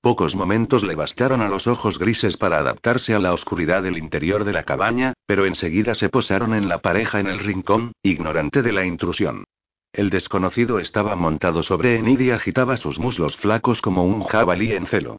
Pocos 0.00 0.34
momentos 0.34 0.82
le 0.82 0.96
bastaron 0.96 1.40
a 1.40 1.48
los 1.48 1.68
ojos 1.68 2.00
grises 2.00 2.36
para 2.36 2.58
adaptarse 2.58 3.14
a 3.14 3.20
la 3.20 3.32
oscuridad 3.32 3.84
del 3.84 3.96
interior 3.96 4.42
de 4.42 4.54
la 4.54 4.64
cabaña, 4.64 5.12
pero 5.26 5.46
enseguida 5.46 5.94
se 5.94 6.08
posaron 6.08 6.52
en 6.54 6.68
la 6.68 6.78
pareja 6.78 7.20
en 7.20 7.28
el 7.28 7.38
rincón, 7.38 7.92
ignorante 8.02 8.62
de 8.62 8.72
la 8.72 8.84
intrusión. 8.84 9.44
El 9.92 10.08
desconocido 10.08 10.78
estaba 10.78 11.16
montado 11.16 11.62
sobre 11.62 11.98
Enid 11.98 12.20
y 12.20 12.30
agitaba 12.30 12.78
sus 12.78 12.98
muslos 12.98 13.36
flacos 13.36 13.82
como 13.82 14.04
un 14.04 14.22
jabalí 14.24 14.72
en 14.72 14.86
celo. 14.86 15.18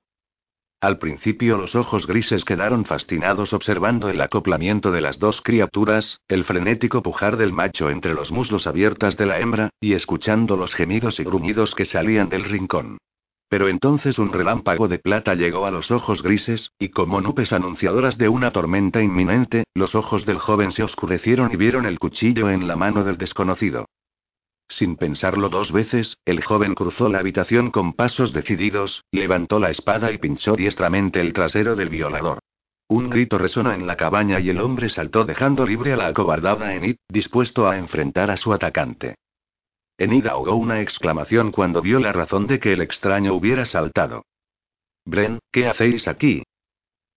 Al 0.81 0.97
principio 0.97 1.59
los 1.59 1.75
ojos 1.75 2.07
grises 2.07 2.43
quedaron 2.43 2.83
fascinados 2.83 3.53
observando 3.53 4.09
el 4.09 4.19
acoplamiento 4.19 4.91
de 4.91 5.01
las 5.01 5.19
dos 5.19 5.43
criaturas, 5.43 6.19
el 6.27 6.43
frenético 6.43 7.03
pujar 7.03 7.37
del 7.37 7.53
macho 7.53 7.91
entre 7.91 8.15
los 8.15 8.31
muslos 8.31 8.65
abiertas 8.65 9.15
de 9.15 9.27
la 9.27 9.39
hembra, 9.39 9.69
y 9.79 9.93
escuchando 9.93 10.57
los 10.57 10.73
gemidos 10.73 11.19
y 11.19 11.23
gruñidos 11.23 11.75
que 11.75 11.85
salían 11.85 12.29
del 12.29 12.43
rincón. 12.43 12.97
Pero 13.49 13.69
entonces 13.69 14.17
un 14.17 14.33
relámpago 14.33 14.87
de 14.87 14.97
plata 14.97 15.35
llegó 15.35 15.67
a 15.67 15.71
los 15.71 15.91
ojos 15.91 16.23
grises, 16.23 16.71
y 16.79 16.89
como 16.89 17.21
nubes 17.21 17.53
anunciadoras 17.53 18.17
de 18.17 18.27
una 18.27 18.49
tormenta 18.49 19.03
inminente, 19.03 19.65
los 19.75 19.93
ojos 19.93 20.25
del 20.25 20.39
joven 20.39 20.71
se 20.71 20.81
oscurecieron 20.81 21.51
y 21.53 21.57
vieron 21.57 21.85
el 21.85 21.99
cuchillo 21.99 22.49
en 22.49 22.67
la 22.67 22.75
mano 22.75 23.03
del 23.03 23.19
desconocido. 23.19 23.85
Sin 24.67 24.95
pensarlo 24.95 25.49
dos 25.49 25.71
veces, 25.71 26.17
el 26.25 26.43
joven 26.43 26.73
cruzó 26.73 27.09
la 27.09 27.19
habitación 27.19 27.69
con 27.71 27.93
pasos 27.93 28.33
decididos, 28.33 29.03
levantó 29.11 29.59
la 29.59 29.69
espada 29.69 30.11
y 30.11 30.17
pinchó 30.17 30.55
diestramente 30.55 31.21
el 31.21 31.33
trasero 31.33 31.75
del 31.75 31.89
violador. 31.89 32.39
Un 32.87 33.09
grito 33.09 33.37
resonó 33.37 33.71
en 33.71 33.87
la 33.87 33.97
cabaña 33.97 34.39
y 34.39 34.49
el 34.49 34.59
hombre 34.59 34.89
saltó 34.89 35.25
dejando 35.25 35.65
libre 35.65 35.93
a 35.93 35.97
la 35.97 36.07
acobardada 36.07 36.75
Enid, 36.75 36.97
dispuesto 37.09 37.67
a 37.67 37.77
enfrentar 37.77 38.29
a 38.29 38.37
su 38.37 38.53
atacante. 38.53 39.15
Enid 39.97 40.27
ahogó 40.27 40.55
una 40.55 40.81
exclamación 40.81 41.51
cuando 41.51 41.81
vio 41.81 41.99
la 41.99 42.11
razón 42.11 42.47
de 42.47 42.59
que 42.59 42.73
el 42.73 42.81
extraño 42.81 43.33
hubiera 43.33 43.65
saltado. 43.65 44.25
Bren, 45.05 45.39
¿qué 45.51 45.67
hacéis 45.67 46.07
aquí? 46.07 46.43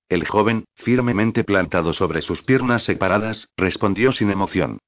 El 0.09 0.27
joven, 0.27 0.67
firmemente 0.75 1.43
plantado 1.43 1.93
sobre 1.93 2.23
sus 2.23 2.43
piernas 2.43 2.85
separadas, 2.85 3.49
respondió 3.57 4.13
sin 4.13 4.31
emoción. 4.31 4.79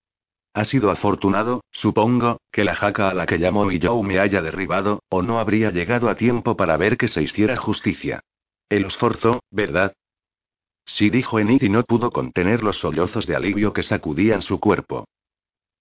Ha 0.54 0.64
sido 0.64 0.90
afortunado, 0.90 1.62
supongo, 1.70 2.40
que 2.50 2.64
la 2.64 2.74
jaca 2.74 3.08
a 3.10 3.14
la 3.14 3.26
que 3.26 3.38
llamó 3.38 3.68
Joe 3.80 4.02
me 4.02 4.18
haya 4.18 4.42
derribado, 4.42 5.02
o 5.08 5.22
no 5.22 5.38
habría 5.38 5.70
llegado 5.70 6.08
a 6.08 6.16
tiempo 6.16 6.56
para 6.56 6.76
ver 6.76 6.96
que 6.96 7.08
se 7.08 7.22
hiciera 7.22 7.56
justicia. 7.56 8.20
El 8.68 8.86
esfuerzo, 8.86 9.40
¿verdad? 9.50 9.94
Sí, 10.84 11.10
dijo 11.10 11.38
Enid 11.38 11.62
y 11.62 11.68
no 11.68 11.82
pudo 11.84 12.10
contener 12.10 12.62
los 12.62 12.78
sollozos 12.78 13.26
de 13.26 13.36
alivio 13.36 13.72
que 13.72 13.82
sacudían 13.82 14.42
su 14.42 14.58
cuerpo. 14.58 15.06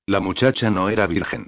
La 0.05 0.19
muchacha 0.19 0.69
no 0.69 0.89
era 0.89 1.07
virgen. 1.07 1.47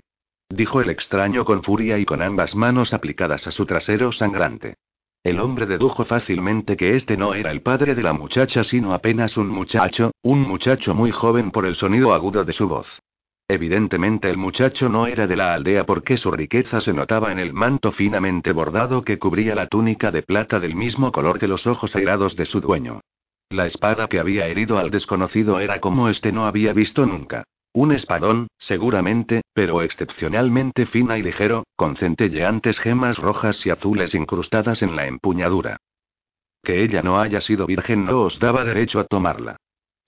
Dijo 0.49 0.81
el 0.81 0.89
extraño 0.89 1.45
con 1.45 1.61
furia 1.61 1.99
y 1.99 2.05
con 2.05 2.21
ambas 2.21 2.55
manos 2.55 2.93
aplicadas 2.93 3.45
a 3.47 3.51
su 3.51 3.65
trasero 3.65 4.11
sangrante. 4.11 4.75
El 5.23 5.39
hombre 5.39 5.65
dedujo 5.65 6.05
fácilmente 6.05 6.77
que 6.77 6.95
este 6.95 7.17
no 7.17 7.33
era 7.33 7.51
el 7.51 7.61
padre 7.61 7.93
de 7.93 8.01
la 8.01 8.13
muchacha, 8.13 8.63
sino 8.63 8.93
apenas 8.93 9.37
un 9.37 9.49
muchacho, 9.49 10.11
un 10.23 10.41
muchacho 10.41 10.95
muy 10.95 11.11
joven 11.11 11.51
por 11.51 11.65
el 11.65 11.75
sonido 11.75 12.13
agudo 12.13 12.45
de 12.45 12.53
su 12.53 12.67
voz. 12.67 12.99
Evidentemente 13.51 14.29
el 14.29 14.37
muchacho 14.37 14.89
no 14.89 15.07
era 15.07 15.25
de 15.25 15.35
la 15.35 15.55
aldea 15.55 15.83
porque 15.83 16.17
su 16.17 16.29
riqueza 16.29 16.81
se 16.81 16.93
notaba 16.93 17.31
en 17.31 17.39
el 17.39 17.51
manto 17.51 17.91
finamente 17.91 18.51
bordado 18.51 19.03
que 19.03 19.17
cubría 19.17 19.55
la 19.55 19.65
túnica 19.65 20.11
de 20.11 20.21
plata 20.21 20.59
del 20.59 20.75
mismo 20.75 21.11
color 21.11 21.39
que 21.39 21.47
los 21.47 21.65
ojos 21.65 21.95
airados 21.95 22.35
de 22.35 22.45
su 22.45 22.61
dueño. 22.61 23.01
La 23.49 23.65
espada 23.65 24.07
que 24.07 24.19
había 24.19 24.45
herido 24.45 24.77
al 24.77 24.91
desconocido 24.91 25.59
era 25.59 25.79
como 25.79 26.09
este 26.09 26.31
no 26.31 26.45
había 26.45 26.73
visto 26.73 27.07
nunca. 27.07 27.43
Un 27.73 27.91
espadón, 27.91 28.49
seguramente, 28.59 29.41
pero 29.51 29.81
excepcionalmente 29.81 30.85
fina 30.85 31.17
y 31.17 31.23
ligero, 31.23 31.63
con 31.75 31.95
centelleantes 31.95 32.77
gemas 32.77 33.17
rojas 33.17 33.65
y 33.65 33.71
azules 33.71 34.13
incrustadas 34.13 34.83
en 34.83 34.95
la 34.95 35.07
empuñadura. 35.07 35.77
Que 36.61 36.83
ella 36.83 37.01
no 37.01 37.19
haya 37.19 37.41
sido 37.41 37.65
virgen 37.65 38.05
no 38.05 38.21
os 38.21 38.37
daba 38.37 38.63
derecho 38.63 38.99
a 38.99 39.05
tomarla. 39.05 39.57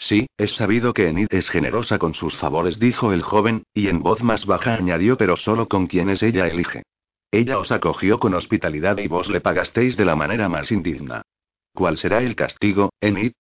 Sí, 0.02 0.26
es 0.36 0.56
sabido 0.56 0.94
que 0.96 1.10
Enid 1.10 1.28
es 1.30 1.48
generosa 1.48 2.00
con 2.00 2.16
sus 2.16 2.36
favores, 2.36 2.80
dijo 2.80 3.14
el 3.14 3.22
joven, 3.22 3.66
y 3.72 3.88
en 3.88 4.02
voz 4.02 4.24
más 4.24 4.48
baja 4.48 4.74
añadió, 4.74 5.16
pero 5.16 5.38
solo 5.38 5.68
con 5.68 5.86
quienes 5.86 6.24
ella 6.24 6.48
elige. 6.48 6.82
Ella 7.30 7.60
os 7.60 7.72
acogió 7.72 8.20
con 8.20 8.34
hospitalidad 8.34 8.98
y 8.98 9.08
vos 9.08 9.30
le 9.30 9.42
pagasteis 9.42 9.96
de 9.98 10.06
la 10.06 10.16
manera 10.16 10.50
más 10.50 10.72
indigna. 10.72 11.22
¿Cuál 11.72 11.98
será 11.98 12.24
el 12.24 12.36
castigo, 12.36 12.90
Enid? 13.00 13.34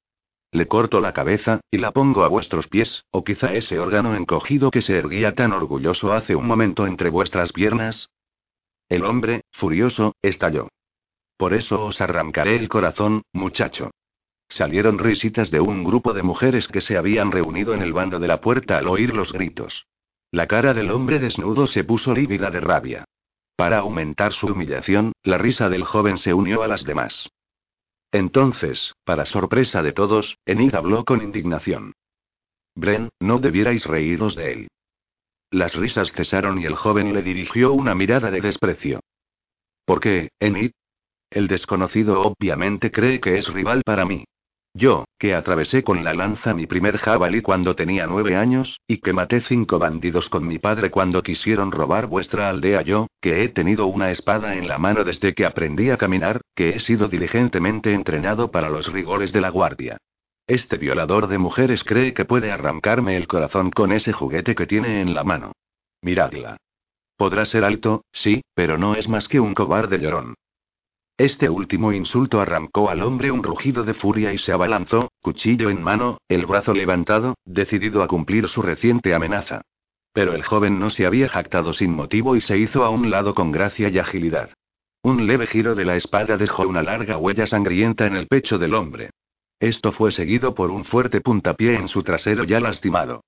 Le 0.51 0.67
corto 0.67 1.01
la 1.01 1.13
cabeza, 1.13 1.61
y 1.71 1.79
la 1.79 1.91
pongo 1.93 2.23
a 2.23 2.27
vuestros 2.27 2.67
pies, 2.67 3.05
o 3.09 3.23
quizá 3.23 3.55
ese 3.55 3.79
órgano 3.79 4.15
encogido 4.15 4.69
que 4.69 4.83
se 4.83 4.95
erguía 4.97 5.33
tan 5.33 5.53
orgulloso 5.53 6.13
hace 6.13 6.35
un 6.35 6.45
momento 6.45 6.85
entre 6.85 7.09
vuestras 7.09 7.53
piernas. 7.53 8.11
El 8.87 9.05
hombre, 9.05 9.41
furioso, 9.51 10.13
estalló. 10.21 10.67
Por 11.37 11.55
eso 11.55 11.83
os 11.83 12.01
arrancaré 12.01 12.55
el 12.55 12.69
corazón, 12.69 13.23
muchacho. 13.33 13.89
Salieron 14.51 14.99
risitas 14.99 15.49
de 15.49 15.61
un 15.61 15.85
grupo 15.85 16.11
de 16.11 16.23
mujeres 16.23 16.67
que 16.67 16.81
se 16.81 16.97
habían 16.97 17.31
reunido 17.31 17.73
en 17.73 17.81
el 17.81 17.93
bando 17.93 18.19
de 18.19 18.27
la 18.27 18.41
puerta 18.41 18.77
al 18.77 18.89
oír 18.89 19.15
los 19.15 19.31
gritos. 19.31 19.87
La 20.29 20.45
cara 20.45 20.73
del 20.73 20.91
hombre 20.91 21.19
desnudo 21.19 21.67
se 21.67 21.85
puso 21.85 22.13
lívida 22.13 22.51
de 22.51 22.59
rabia. 22.59 23.05
Para 23.55 23.77
aumentar 23.77 24.33
su 24.33 24.47
humillación, 24.47 25.13
la 25.23 25.37
risa 25.37 25.69
del 25.69 25.85
joven 25.85 26.17
se 26.17 26.33
unió 26.33 26.63
a 26.63 26.67
las 26.67 26.83
demás. 26.83 27.29
Entonces, 28.11 28.93
para 29.05 29.25
sorpresa 29.25 29.81
de 29.81 29.93
todos, 29.93 30.37
Enid 30.45 30.75
habló 30.75 31.05
con 31.05 31.21
indignación. 31.21 31.93
Bren, 32.75 33.07
no 33.21 33.39
debierais 33.39 33.85
reíros 33.85 34.35
de 34.35 34.51
él. 34.51 34.67
Las 35.49 35.75
risas 35.75 36.11
cesaron 36.11 36.59
y 36.59 36.65
el 36.65 36.75
joven 36.75 37.13
le 37.13 37.21
dirigió 37.21 37.71
una 37.71 37.95
mirada 37.95 38.29
de 38.29 38.41
desprecio. 38.41 38.99
¿Por 39.85 40.01
qué, 40.01 40.31
Enid? 40.41 40.71
El 41.29 41.47
desconocido 41.47 42.21
obviamente 42.21 42.91
cree 42.91 43.21
que 43.21 43.37
es 43.37 43.47
rival 43.47 43.83
para 43.85 44.03
mí. 44.05 44.25
Yo, 44.73 45.03
que 45.19 45.35
atravesé 45.35 45.83
con 45.83 46.03
la 46.05 46.13
lanza 46.13 46.53
mi 46.53 46.65
primer 46.65 46.97
jabalí 46.97 47.41
cuando 47.41 47.75
tenía 47.75 48.07
nueve 48.07 48.37
años, 48.37 48.79
y 48.87 48.99
que 48.99 49.11
maté 49.11 49.41
cinco 49.41 49.79
bandidos 49.79 50.29
con 50.29 50.47
mi 50.47 50.59
padre 50.59 50.89
cuando 50.89 51.21
quisieron 51.23 51.71
robar 51.71 52.07
vuestra 52.07 52.49
aldea, 52.49 52.81
yo, 52.81 53.07
que 53.19 53.43
he 53.43 53.49
tenido 53.49 53.87
una 53.87 54.11
espada 54.11 54.55
en 54.55 54.69
la 54.69 54.77
mano 54.77 55.03
desde 55.03 55.33
que 55.33 55.45
aprendí 55.45 55.89
a 55.89 55.97
caminar, 55.97 56.39
que 56.55 56.69
he 56.69 56.79
sido 56.79 57.09
diligentemente 57.09 57.93
entrenado 57.93 58.49
para 58.49 58.69
los 58.69 58.91
rigores 58.91 59.33
de 59.33 59.41
la 59.41 59.49
guardia. 59.49 59.97
Este 60.47 60.77
violador 60.77 61.27
de 61.27 61.37
mujeres 61.37 61.83
cree 61.83 62.13
que 62.13 62.25
puede 62.25 62.51
arrancarme 62.51 63.17
el 63.17 63.27
corazón 63.27 63.71
con 63.71 63.91
ese 63.91 64.13
juguete 64.13 64.55
que 64.55 64.67
tiene 64.67 65.01
en 65.01 65.13
la 65.13 65.23
mano. 65.23 65.51
Miradla. 66.01 66.57
Podrá 67.17 67.45
ser 67.45 67.65
alto, 67.65 68.03
sí, 68.11 68.41
pero 68.55 68.77
no 68.77 68.95
es 68.95 69.07
más 69.07 69.27
que 69.27 69.39
un 69.39 69.53
cobarde 69.53 69.99
llorón. 69.99 70.33
Este 71.21 71.51
último 71.51 71.93
insulto 71.93 72.41
arrancó 72.41 72.89
al 72.89 73.03
hombre 73.03 73.29
un 73.29 73.43
rugido 73.43 73.83
de 73.83 73.93
furia 73.93 74.33
y 74.33 74.39
se 74.39 74.53
abalanzó, 74.53 75.11
cuchillo 75.21 75.69
en 75.69 75.83
mano, 75.83 76.17
el 76.27 76.47
brazo 76.47 76.73
levantado, 76.73 77.35
decidido 77.45 78.01
a 78.01 78.07
cumplir 78.07 78.47
su 78.47 78.63
reciente 78.63 79.13
amenaza. 79.13 79.61
Pero 80.13 80.33
el 80.33 80.41
joven 80.41 80.79
no 80.79 80.89
se 80.89 81.05
había 81.05 81.29
jactado 81.29 81.73
sin 81.73 81.93
motivo 81.93 82.35
y 82.35 82.41
se 82.41 82.57
hizo 82.57 82.83
a 82.83 82.89
un 82.89 83.11
lado 83.11 83.35
con 83.35 83.51
gracia 83.51 83.89
y 83.89 83.99
agilidad. 83.99 84.49
Un 85.03 85.27
leve 85.27 85.45
giro 85.45 85.75
de 85.75 85.85
la 85.85 85.95
espada 85.95 86.37
dejó 86.37 86.67
una 86.67 86.81
larga 86.81 87.19
huella 87.19 87.45
sangrienta 87.45 88.07
en 88.07 88.15
el 88.15 88.25
pecho 88.25 88.57
del 88.57 88.73
hombre. 88.73 89.11
Esto 89.59 89.91
fue 89.91 90.11
seguido 90.11 90.55
por 90.55 90.71
un 90.71 90.85
fuerte 90.85 91.21
puntapié 91.21 91.75
en 91.75 91.87
su 91.87 92.01
trasero 92.01 92.45
ya 92.45 92.59
lastimado. 92.59 93.21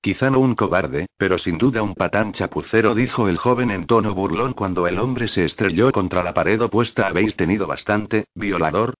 Quizá 0.00 0.30
no 0.30 0.38
un 0.38 0.54
cobarde, 0.54 1.08
pero 1.16 1.38
sin 1.38 1.58
duda 1.58 1.82
un 1.82 1.94
patán 1.94 2.32
chapucero, 2.32 2.94
dijo 2.94 3.28
el 3.28 3.36
joven 3.36 3.70
en 3.72 3.86
tono 3.86 4.14
burlón 4.14 4.52
cuando 4.52 4.86
el 4.86 4.98
hombre 4.98 5.26
se 5.26 5.44
estrelló 5.44 5.90
contra 5.90 6.22
la 6.22 6.32
pared 6.32 6.62
opuesta. 6.62 7.08
¿Habéis 7.08 7.34
tenido 7.34 7.66
bastante, 7.66 8.26
violador? 8.34 8.94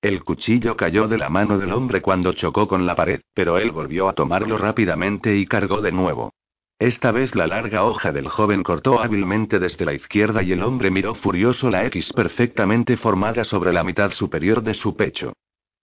El 0.00 0.22
cuchillo 0.22 0.76
cayó 0.76 1.08
de 1.08 1.18
la 1.18 1.30
mano 1.30 1.58
del 1.58 1.72
hombre 1.72 2.00
cuando 2.00 2.32
chocó 2.32 2.68
con 2.68 2.86
la 2.86 2.94
pared, 2.94 3.22
pero 3.34 3.58
él 3.58 3.72
volvió 3.72 4.08
a 4.08 4.12
tomarlo 4.12 4.56
rápidamente 4.56 5.36
y 5.36 5.46
cargó 5.46 5.80
de 5.80 5.92
nuevo. 5.92 6.32
Esta 6.78 7.10
vez 7.10 7.34
la 7.34 7.46
larga 7.46 7.84
hoja 7.84 8.12
del 8.12 8.28
joven 8.28 8.62
cortó 8.62 9.00
hábilmente 9.00 9.58
desde 9.58 9.84
la 9.84 9.94
izquierda 9.94 10.42
y 10.42 10.52
el 10.52 10.62
hombre 10.62 10.90
miró 10.90 11.14
furioso 11.14 11.70
la 11.70 11.86
X 11.86 12.12
perfectamente 12.12 12.96
formada 12.96 13.44
sobre 13.44 13.72
la 13.72 13.82
mitad 13.82 14.12
superior 14.12 14.62
de 14.62 14.74
su 14.74 14.94
pecho. 14.94 15.32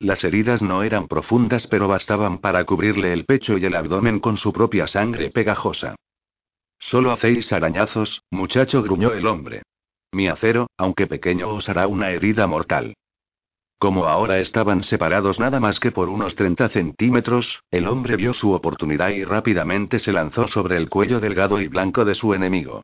Las 0.02 0.24
heridas 0.24 0.64
no 0.64 0.82
eran 0.82 1.08
profundas 1.08 1.68
pero 1.68 1.88
bastaban 1.88 2.40
para 2.40 2.66
cubrirle 2.66 3.14
el 3.14 3.26
pecho 3.26 3.60
y 3.60 3.66
el 3.66 3.76
abdomen 3.76 4.20
con 4.20 4.36
su 4.36 4.52
propia 4.52 4.88
sangre 4.88 5.30
pegajosa. 5.30 5.94
Solo 6.80 7.12
hacéis 7.12 7.54
arañazos, 7.54 8.24
muchacho, 8.32 8.82
gruñó 8.82 9.12
el 9.12 9.28
hombre. 9.28 9.62
Mi 10.12 10.28
acero, 10.28 10.72
aunque 10.76 11.06
pequeño, 11.06 11.50
os 11.50 11.70
hará 11.70 11.86
una 11.86 12.10
herida 12.10 12.48
mortal. 12.48 12.96
Como 13.78 14.08
ahora 14.08 14.40
estaban 14.40 14.82
separados 14.82 15.40
nada 15.40 15.60
más 15.60 15.80
que 15.80 15.92
por 15.92 16.10
unos 16.10 16.34
30 16.34 16.70
centímetros, 16.70 17.62
el 17.70 17.88
hombre 17.88 18.16
vio 18.16 18.34
su 18.34 18.54
oportunidad 18.54 19.10
y 19.10 19.24
rápidamente 19.24 20.00
se 20.00 20.12
lanzó 20.12 20.48
sobre 20.48 20.78
el 20.78 20.90
cuello 20.90 21.20
delgado 21.20 21.62
y 21.62 21.68
blanco 21.68 22.06
de 22.06 22.16
su 22.16 22.34
enemigo. 22.34 22.82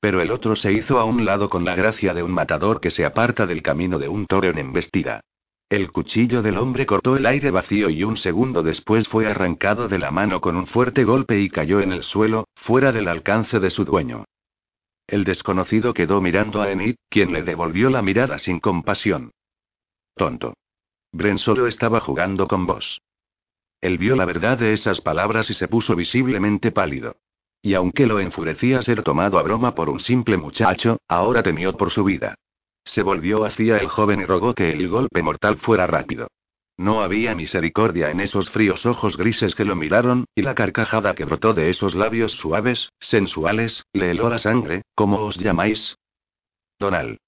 Pero 0.00 0.20
el 0.20 0.30
otro 0.30 0.54
se 0.54 0.70
hizo 0.70 1.00
a 1.00 1.04
un 1.04 1.24
lado 1.24 1.48
con 1.48 1.64
la 1.64 1.74
gracia 1.74 2.12
de 2.12 2.22
un 2.22 2.32
matador 2.32 2.78
que 2.78 2.90
se 2.90 3.06
aparta 3.06 3.46
del 3.46 3.62
camino 3.62 3.98
de 3.98 4.08
un 4.08 4.26
toro 4.26 4.50
en 4.50 4.58
embestida. 4.58 5.22
El 5.70 5.92
cuchillo 5.92 6.40
del 6.40 6.56
hombre 6.56 6.86
cortó 6.86 7.16
el 7.16 7.26
aire 7.26 7.50
vacío 7.50 7.90
y 7.90 8.02
un 8.02 8.16
segundo 8.16 8.62
después 8.62 9.06
fue 9.06 9.26
arrancado 9.26 9.86
de 9.86 9.98
la 9.98 10.10
mano 10.10 10.40
con 10.40 10.56
un 10.56 10.66
fuerte 10.66 11.04
golpe 11.04 11.38
y 11.40 11.50
cayó 11.50 11.80
en 11.80 11.92
el 11.92 12.04
suelo, 12.04 12.48
fuera 12.54 12.90
del 12.90 13.06
alcance 13.06 13.60
de 13.60 13.68
su 13.68 13.84
dueño. 13.84 14.24
El 15.06 15.24
desconocido 15.24 15.92
quedó 15.92 16.22
mirando 16.22 16.62
a 16.62 16.70
Enid, 16.70 16.96
quien 17.10 17.34
le 17.34 17.42
devolvió 17.42 17.90
la 17.90 18.00
mirada 18.00 18.38
sin 18.38 18.60
compasión. 18.60 19.30
Tonto. 20.14 20.54
Bren 21.12 21.38
solo 21.38 21.66
estaba 21.66 22.00
jugando 22.00 22.48
con 22.48 22.66
vos. 22.66 23.02
Él 23.82 23.98
vio 23.98 24.16
la 24.16 24.24
verdad 24.24 24.58
de 24.58 24.72
esas 24.72 25.02
palabras 25.02 25.50
y 25.50 25.54
se 25.54 25.68
puso 25.68 25.94
visiblemente 25.94 26.72
pálido. 26.72 27.16
Y 27.60 27.74
aunque 27.74 28.06
lo 28.06 28.20
enfurecía 28.20 28.82
ser 28.82 29.02
tomado 29.02 29.38
a 29.38 29.42
broma 29.42 29.74
por 29.74 29.90
un 29.90 30.00
simple 30.00 30.38
muchacho, 30.38 30.98
ahora 31.08 31.42
temió 31.42 31.76
por 31.76 31.90
su 31.90 32.04
vida. 32.04 32.36
Se 32.88 33.02
volvió 33.02 33.44
hacia 33.44 33.76
el 33.76 33.88
joven 33.88 34.22
y 34.22 34.24
rogó 34.24 34.54
que 34.54 34.70
el 34.70 34.88
golpe 34.88 35.22
mortal 35.22 35.58
fuera 35.58 35.86
rápido. 35.86 36.28
No 36.78 37.02
había 37.02 37.34
misericordia 37.34 38.10
en 38.10 38.20
esos 38.20 38.48
fríos 38.48 38.86
ojos 38.86 39.18
grises 39.18 39.54
que 39.54 39.66
lo 39.66 39.76
miraron, 39.76 40.24
y 40.34 40.40
la 40.40 40.54
carcajada 40.54 41.14
que 41.14 41.26
brotó 41.26 41.52
de 41.52 41.68
esos 41.68 41.94
labios 41.94 42.32
suaves, 42.32 42.88
sensuales, 42.98 43.84
le 43.92 44.12
heló 44.12 44.30
la 44.30 44.38
sangre. 44.38 44.82
¿Cómo 44.94 45.20
os 45.20 45.36
llamáis? 45.36 45.98
Donald. 46.78 47.18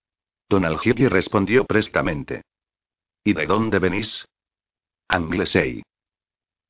Donald 0.49 0.81
Hickey 0.83 1.09
respondió 1.09 1.67
prestamente. 1.67 2.43
¿Y 3.23 3.35
de 3.35 3.45
dónde 3.45 3.81
venís? 3.81 4.25
Anglesey. 5.09 5.83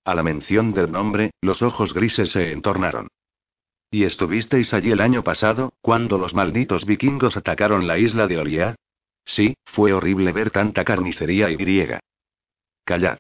A 0.05 0.17
la 0.17 0.25
mención 0.25 0.73
del 0.73 0.91
nombre, 0.91 1.31
los 1.41 1.63
ojos 1.63 1.95
grises 1.95 2.31
se 2.31 2.51
entornaron. 2.51 3.07
¿Y 3.91 4.05
estuvisteis 4.05 4.73
allí 4.73 4.93
el 4.93 5.01
año 5.01 5.25
pasado, 5.25 5.73
cuando 5.81 6.17
los 6.17 6.33
malditos 6.33 6.87
vikingos 6.87 7.37
atacaron 7.37 7.87
la 7.87 7.99
isla 7.99 8.29
de 8.29 8.39
Oliad? 8.39 8.77
Sí, 9.25 9.57
fue 9.65 9.93
horrible 9.93 10.33
ver 10.33 10.51
tanta 10.51 10.85
carnicería 10.85 11.51
y 11.51 11.57
griega. 11.57 12.01
Callad. 12.85 13.19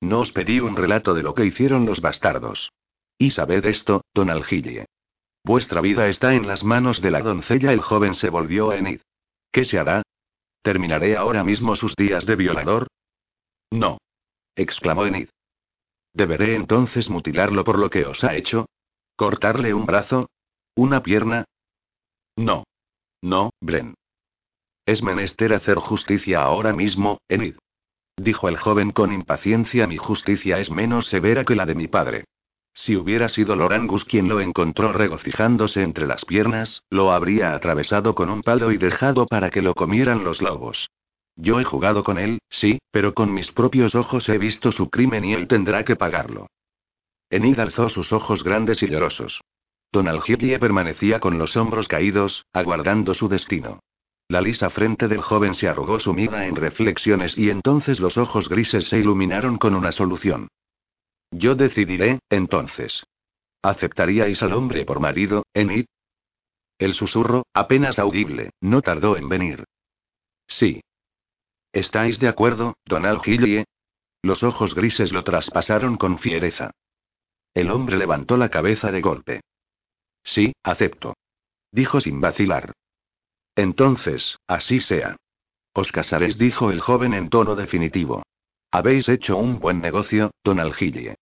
No 0.00 0.20
os 0.20 0.32
pedí 0.32 0.60
un 0.60 0.76
relato 0.76 1.14
de 1.14 1.22
lo 1.22 1.34
que 1.34 1.46
hicieron 1.46 1.86
los 1.86 2.00
bastardos. 2.00 2.70
Y 3.18 3.30
sabed 3.30 3.64
esto, 3.64 4.04
don 4.12 4.30
Algille. 4.30 4.86
Vuestra 5.44 5.80
vida 5.80 6.08
está 6.08 6.34
en 6.34 6.46
las 6.46 6.64
manos 6.64 7.00
de 7.00 7.10
la 7.10 7.20
doncella. 7.20 7.72
El 7.72 7.80
joven 7.80 8.14
se 8.14 8.30
volvió 8.30 8.70
a 8.70 8.76
Enid. 8.76 9.00
¿Qué 9.52 9.64
se 9.64 9.78
hará? 9.78 10.02
¿Terminaré 10.62 11.16
ahora 11.16 11.44
mismo 11.44 11.76
sus 11.76 11.94
días 11.96 12.24
de 12.26 12.36
violador? 12.36 12.86
No. 13.70 13.98
exclamó 14.56 15.06
Enid. 15.06 15.28
¿Deberé 16.12 16.54
entonces 16.54 17.10
mutilarlo 17.10 17.64
por 17.64 17.78
lo 17.78 17.90
que 17.90 18.04
os 18.06 18.24
ha 18.24 18.34
hecho? 18.36 18.66
¿Cortarle 19.16 19.74
un 19.74 19.86
brazo? 19.86 20.28
¿Una 20.74 21.02
pierna? 21.02 21.44
No. 22.36 22.64
No, 23.22 23.50
Bren. 23.60 23.94
Es 24.86 25.02
menester 25.02 25.52
hacer 25.52 25.78
justicia 25.78 26.42
ahora 26.42 26.72
mismo, 26.72 27.18
Enid. 27.28 27.54
Dijo 28.16 28.48
el 28.48 28.56
joven 28.56 28.90
con 28.90 29.12
impaciencia. 29.12 29.86
Mi 29.86 29.96
justicia 29.96 30.58
es 30.58 30.70
menos 30.70 31.06
severa 31.06 31.44
que 31.44 31.54
la 31.54 31.64
de 31.64 31.76
mi 31.76 31.86
padre. 31.86 32.24
Si 32.74 32.96
hubiera 32.96 33.28
sido 33.28 33.54
Lorangus 33.54 34.04
quien 34.04 34.28
lo 34.28 34.40
encontró 34.40 34.92
regocijándose 34.92 35.82
entre 35.82 36.08
las 36.08 36.24
piernas, 36.24 36.82
lo 36.90 37.12
habría 37.12 37.54
atravesado 37.54 38.16
con 38.16 38.30
un 38.30 38.42
palo 38.42 38.72
y 38.72 38.78
dejado 38.78 39.26
para 39.26 39.50
que 39.50 39.62
lo 39.62 39.74
comieran 39.74 40.24
los 40.24 40.42
lobos. 40.42 40.90
Yo 41.36 41.60
he 41.60 41.64
jugado 41.64 42.02
con 42.02 42.18
él, 42.18 42.40
sí, 42.50 42.78
pero 42.90 43.14
con 43.14 43.32
mis 43.32 43.52
propios 43.52 43.94
ojos 43.94 44.28
he 44.28 44.38
visto 44.38 44.72
su 44.72 44.90
crimen 44.90 45.24
y 45.24 45.34
él 45.34 45.46
tendrá 45.46 45.84
que 45.84 45.94
pagarlo. 45.94 46.48
Enid 47.34 47.58
alzó 47.58 47.88
sus 47.88 48.12
ojos 48.12 48.44
grandes 48.44 48.80
y 48.84 48.86
llorosos. 48.86 49.40
Don 49.90 50.06
Algigie 50.06 50.56
permanecía 50.60 51.18
con 51.18 51.36
los 51.36 51.56
hombros 51.56 51.88
caídos, 51.88 52.46
aguardando 52.52 53.12
su 53.12 53.28
destino. 53.28 53.80
La 54.28 54.40
lisa 54.40 54.70
frente 54.70 55.08
del 55.08 55.20
joven 55.20 55.56
se 55.56 55.66
arrugó 55.66 55.98
sumida 55.98 56.46
en 56.46 56.54
reflexiones 56.54 57.36
y 57.36 57.50
entonces 57.50 57.98
los 57.98 58.18
ojos 58.18 58.48
grises 58.48 58.84
se 58.84 59.00
iluminaron 59.00 59.58
con 59.58 59.74
una 59.74 59.90
solución. 59.90 60.46
Yo 61.32 61.56
decidiré, 61.56 62.20
entonces. 62.30 63.02
¿Aceptaríais 63.62 64.40
al 64.44 64.52
hombre 64.52 64.84
por 64.84 65.00
marido, 65.00 65.42
Enid? 65.54 65.86
El 66.78 66.94
susurro, 66.94 67.46
apenas 67.52 67.98
audible, 67.98 68.50
no 68.60 68.80
tardó 68.80 69.16
en 69.16 69.28
venir. 69.28 69.64
Sí. 70.46 70.82
¿Estáis 71.72 72.20
de 72.20 72.28
acuerdo, 72.28 72.74
don 72.84 73.04
Algilie? 73.04 73.64
Los 74.22 74.44
ojos 74.44 74.76
grises 74.76 75.10
lo 75.10 75.24
traspasaron 75.24 75.96
con 75.96 76.20
fiereza. 76.20 76.70
El 77.54 77.70
hombre 77.70 77.96
levantó 77.96 78.36
la 78.36 78.48
cabeza 78.48 78.90
de 78.90 79.00
golpe. 79.00 79.40
Sí, 80.24 80.52
acepto. 80.64 81.14
Dijo 81.70 82.00
sin 82.00 82.20
vacilar. 82.20 82.72
Entonces, 83.54 84.38
así 84.48 84.80
sea. 84.80 85.16
Os 85.72 85.92
casaréis, 85.92 86.36
dijo 86.36 86.70
el 86.70 86.80
joven 86.80 87.14
en 87.14 87.28
tono 87.28 87.54
definitivo. 87.54 88.22
Habéis 88.72 89.08
hecho 89.08 89.36
un 89.36 89.60
buen 89.60 89.80
negocio, 89.80 90.32
don 90.42 90.58
Algille. 90.58 91.14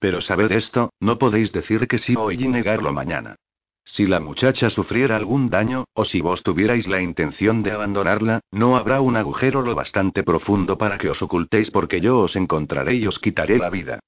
Pero 0.00 0.20
sabed 0.20 0.50
esto, 0.52 0.90
no 1.00 1.18
podéis 1.18 1.52
decir 1.52 1.86
que 1.86 1.98
sí 1.98 2.14
hoy 2.16 2.42
y 2.42 2.48
negarlo 2.48 2.92
mañana. 2.92 3.36
Si 3.84 4.06
la 4.06 4.20
muchacha 4.20 4.70
sufriera 4.70 5.16
algún 5.16 5.48
daño, 5.48 5.84
o 5.94 6.04
si 6.04 6.20
vos 6.20 6.42
tuvierais 6.42 6.86
la 6.88 7.00
intención 7.00 7.62
de 7.62 7.72
abandonarla, 7.72 8.40
no 8.50 8.76
habrá 8.76 9.00
un 9.00 9.16
agujero 9.16 9.62
lo 9.62 9.74
bastante 9.74 10.22
profundo 10.22 10.76
para 10.76 10.98
que 10.98 11.08
os 11.08 11.22
ocultéis 11.22 11.70
porque 11.70 12.00
yo 12.00 12.18
os 12.18 12.36
encontraré 12.36 12.96
y 12.96 13.06
os 13.06 13.18
quitaré 13.18 13.58
la 13.58 13.70
vida. 13.70 14.00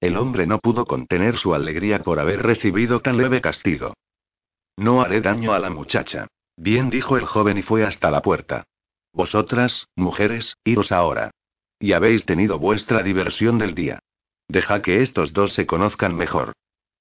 El 0.00 0.16
hombre 0.16 0.46
no 0.46 0.58
pudo 0.58 0.84
contener 0.84 1.36
su 1.36 1.54
alegría 1.54 2.02
por 2.02 2.20
haber 2.20 2.42
recibido 2.42 3.00
tan 3.00 3.16
leve 3.16 3.40
castigo. 3.40 3.94
No 4.76 5.00
haré 5.00 5.20
daño 5.20 5.52
a 5.52 5.58
la 5.58 5.70
muchacha. 5.70 6.26
Bien 6.56 6.90
dijo 6.90 7.16
el 7.16 7.24
joven 7.24 7.58
y 7.58 7.62
fue 7.62 7.84
hasta 7.84 8.10
la 8.10 8.22
puerta. 8.22 8.64
Vosotras, 9.12 9.88
mujeres, 9.96 10.56
iros 10.64 10.92
ahora. 10.92 11.30
Y 11.78 11.92
habéis 11.92 12.24
tenido 12.26 12.58
vuestra 12.58 13.02
diversión 13.02 13.58
del 13.58 13.74
día. 13.74 14.00
Deja 14.48 14.82
que 14.82 15.02
estos 15.02 15.32
dos 15.32 15.54
se 15.54 15.66
conozcan 15.66 16.14
mejor. 16.14 16.52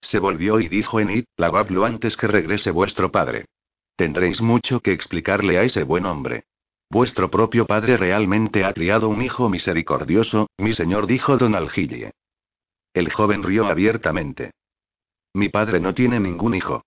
Se 0.01 0.19
volvió 0.19 0.60
y 0.60 0.67
dijo 0.67 0.99
Enid, 0.99 1.25
lavadlo 1.38 1.86
antes 1.86 2.15
que 2.15 2.27
regrese 2.27 2.71
vuestro 2.71 3.12
padre. 3.12 3.45
Tendréis 3.95 4.41
mucho 4.41 4.79
que 4.81 4.91
explicarle 4.91 5.58
a 5.58 5.63
ese 5.63 5.84
buen 5.84 6.05
hombre. 6.05 6.43
Vuestro 6.89 7.29
propio 7.29 7.65
padre 7.65 7.97
realmente 7.97 8.63
ha 8.63 8.73
criado 8.73 9.10
un 9.10 9.21
hijo 9.21 9.49
misericordioso, 9.49 10.47
mi 10.58 10.73
señor 10.73 11.08
dijo 11.08 11.38
don 11.38 11.55
Algille. 11.55 12.12
El 12.95 13.12
joven 13.12 13.43
rió 13.43 13.65
abiertamente. 13.67 14.51
Mi 15.34 15.49
padre 15.49 15.81
no 15.81 15.93
tiene 15.93 16.17
ningún 16.17 16.55
hijo. 16.55 16.86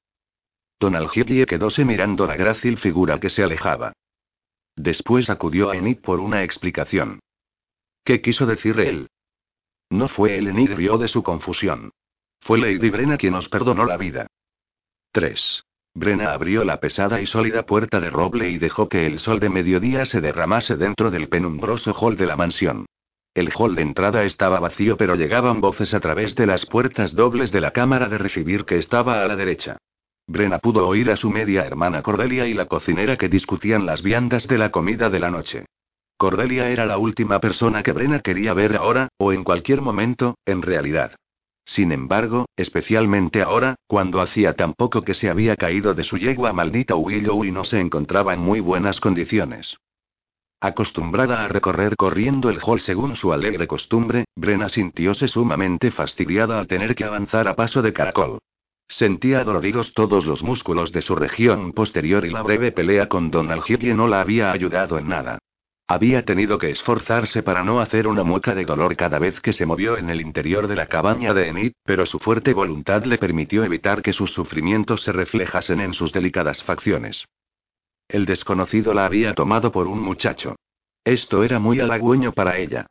Don 0.81 0.97
Algidie 0.97 1.45
quedóse 1.45 1.85
mirando 1.85 2.27
la 2.27 2.35
grácil 2.35 2.79
figura 2.79 3.21
que 3.21 3.29
se 3.29 3.45
alejaba. 3.45 3.93
Después 4.75 5.29
acudió 5.29 5.69
a 5.69 5.77
Enid 5.77 5.99
por 5.99 6.21
una 6.21 6.45
explicación. 6.45 7.21
¿Qué 8.05 8.23
quiso 8.23 8.47
decir 8.47 8.81
él? 8.81 9.09
No 9.91 10.09
fue 10.09 10.39
él, 10.39 10.47
Enid 10.47 10.73
rió 10.73 10.97
de 10.97 11.09
su 11.09 11.23
confusión. 11.23 11.91
Fue 12.41 12.59
Lady 12.59 12.89
Brena 12.89 13.19
quien 13.19 13.35
nos 13.35 13.51
perdonó 13.51 13.85
la 13.85 13.99
vida. 13.99 14.29
3. 15.13 15.63
Brena 15.93 16.33
abrió 16.33 16.65
la 16.65 16.81
pesada 16.81 17.21
y 17.21 17.27
sólida 17.27 17.67
puerta 17.67 18.01
de 18.01 18.09
roble 18.09 18.49
y 18.49 18.57
dejó 18.57 18.89
que 18.89 19.07
el 19.07 19.19
sol 19.19 19.41
de 19.41 19.51
mediodía 19.51 20.07
se 20.07 20.23
derramase 20.23 20.77
dentro 20.77 21.11
del 21.11 21.29
penumbroso 21.29 21.93
hall 21.93 22.17
de 22.17 22.25
la 22.25 22.37
mansión. 22.37 22.87
El 23.35 23.51
hall 23.55 23.75
de 23.75 23.83
entrada 23.83 24.25
estaba 24.25 24.59
vacío, 24.59 24.97
pero 24.97 25.15
llegaban 25.15 25.61
voces 25.61 25.95
a 25.95 26.01
través 26.01 26.35
de 26.35 26.47
las 26.47 26.67
puertas 26.67 27.15
dobles 27.15 27.53
de 27.53 27.61
la 27.61 27.71
cámara 27.71 28.09
de 28.09 28.19
recibir 28.19 28.65
que 28.65 28.79
estaba 28.79 29.23
a 29.23 29.27
la 29.29 29.37
derecha. 29.37 29.79
Brena 30.27 30.59
pudo 30.59 30.87
oír 30.87 31.11
a 31.11 31.17
su 31.17 31.31
media 31.31 31.65
hermana 31.65 32.03
Cordelia 32.03 32.47
y 32.47 32.55
la 32.55 32.67
cocinera 32.67 33.17
que 33.17 33.29
discutían 33.29 33.87
las 33.87 34.03
viandas 34.03 34.47
de 34.47 34.59
la 34.59 34.71
comida 34.71 35.09
de 35.09 35.21
la 35.21 35.31
noche. 35.31 35.65
Cordelia 36.19 36.69
era 36.69 36.85
la 36.85 36.99
última 36.99 37.41
persona 37.41 37.83
que 37.83 37.93
Brena 37.93 38.21
quería 38.21 38.53
ver 38.53 38.77
ahora, 38.77 39.09
o 39.19 39.33
en 39.33 39.45
cualquier 39.45 39.81
momento, 39.81 40.37
en 40.45 40.63
realidad. 40.63 41.13
Sin 41.65 41.93
embargo, 41.93 42.47
especialmente 42.57 43.41
ahora, 43.41 43.77
cuando 43.87 44.21
hacía 44.21 44.55
tan 44.55 44.75
poco 44.75 45.03
que 45.03 45.15
se 45.15 45.31
había 45.31 45.55
caído 45.55 45.95
de 45.95 46.03
su 46.03 46.19
yegua 46.19 46.53
maldita 46.53 46.97
Willow 46.97 47.45
y 47.45 47.53
no 47.53 47.63
se 47.63 47.79
encontraba 47.79 48.35
en 48.35 48.41
muy 48.41 48.61
buenas 48.61 49.01
condiciones. 49.01 49.77
Acostumbrada 50.61 51.45
a 51.45 51.49
recorrer 51.49 51.95
corriendo 51.95 52.51
el 52.51 52.59
hall 52.61 52.81
según 52.81 53.15
su 53.15 53.33
alegre 53.33 53.69
costumbre, 53.69 54.25
Brena 54.35 54.69
sintióse 54.69 55.29
sumamente 55.29 55.93
fastidiada 55.93 56.59
al 56.59 56.67
tener 56.67 56.97
que 56.97 57.05
avanzar 57.05 57.47
a 57.47 57.55
paso 57.55 57.81
de 57.81 57.93
caracol. 57.93 58.41
Sentía 58.89 59.45
doloridos 59.45 59.95
todos 59.95 60.27
los 60.27 60.43
músculos 60.43 60.91
de 60.91 61.03
su 61.03 61.15
región 61.15 61.73
posterior 61.73 62.25
y 62.27 62.31
la 62.31 62.43
breve 62.43 62.73
pelea 62.73 63.09
con 63.09 63.31
Don 63.31 63.53
Algigie 63.53 63.95
no 63.95 64.09
la 64.09 64.21
había 64.21 64.51
ayudado 64.51 64.99
en 64.99 65.07
nada. 65.07 65.39
Había 65.87 66.25
tenido 66.25 66.59
que 66.59 66.71
esforzarse 66.71 67.45
para 67.45 67.63
no 67.63 67.79
hacer 67.81 68.09
una 68.09 68.25
mueca 68.25 68.55
de 68.55 68.65
dolor 68.65 68.97
cada 68.97 69.21
vez 69.21 69.41
que 69.41 69.53
se 69.53 69.65
movió 69.65 69.97
en 69.97 70.11
el 70.11 70.21
interior 70.21 70.67
de 70.67 70.75
la 70.75 70.87
cabaña 70.87 71.35
de 71.35 71.49
Enid, 71.49 71.73
pero 71.85 72.05
su 72.05 72.19
fuerte 72.19 72.53
voluntad 72.53 73.05
le 73.05 73.19
permitió 73.19 73.63
evitar 73.63 74.03
que 74.03 74.13
sus 74.13 74.33
sufrimientos 74.33 75.03
se 75.03 75.13
reflejasen 75.13 75.81
en 75.81 75.95
sus 75.95 76.13
delicadas 76.13 76.65
facciones. 76.65 77.27
El 78.09 78.25
desconocido 78.25 78.95
la 78.95 79.05
había 79.05 79.35
tomado 79.35 79.71
por 79.71 79.87
un 79.87 80.01
muchacho. 80.01 80.57
Esto 81.05 81.45
era 81.45 81.59
muy 81.59 81.81
halagüeño 81.81 82.33
para 82.33 82.57
ella. 82.57 82.87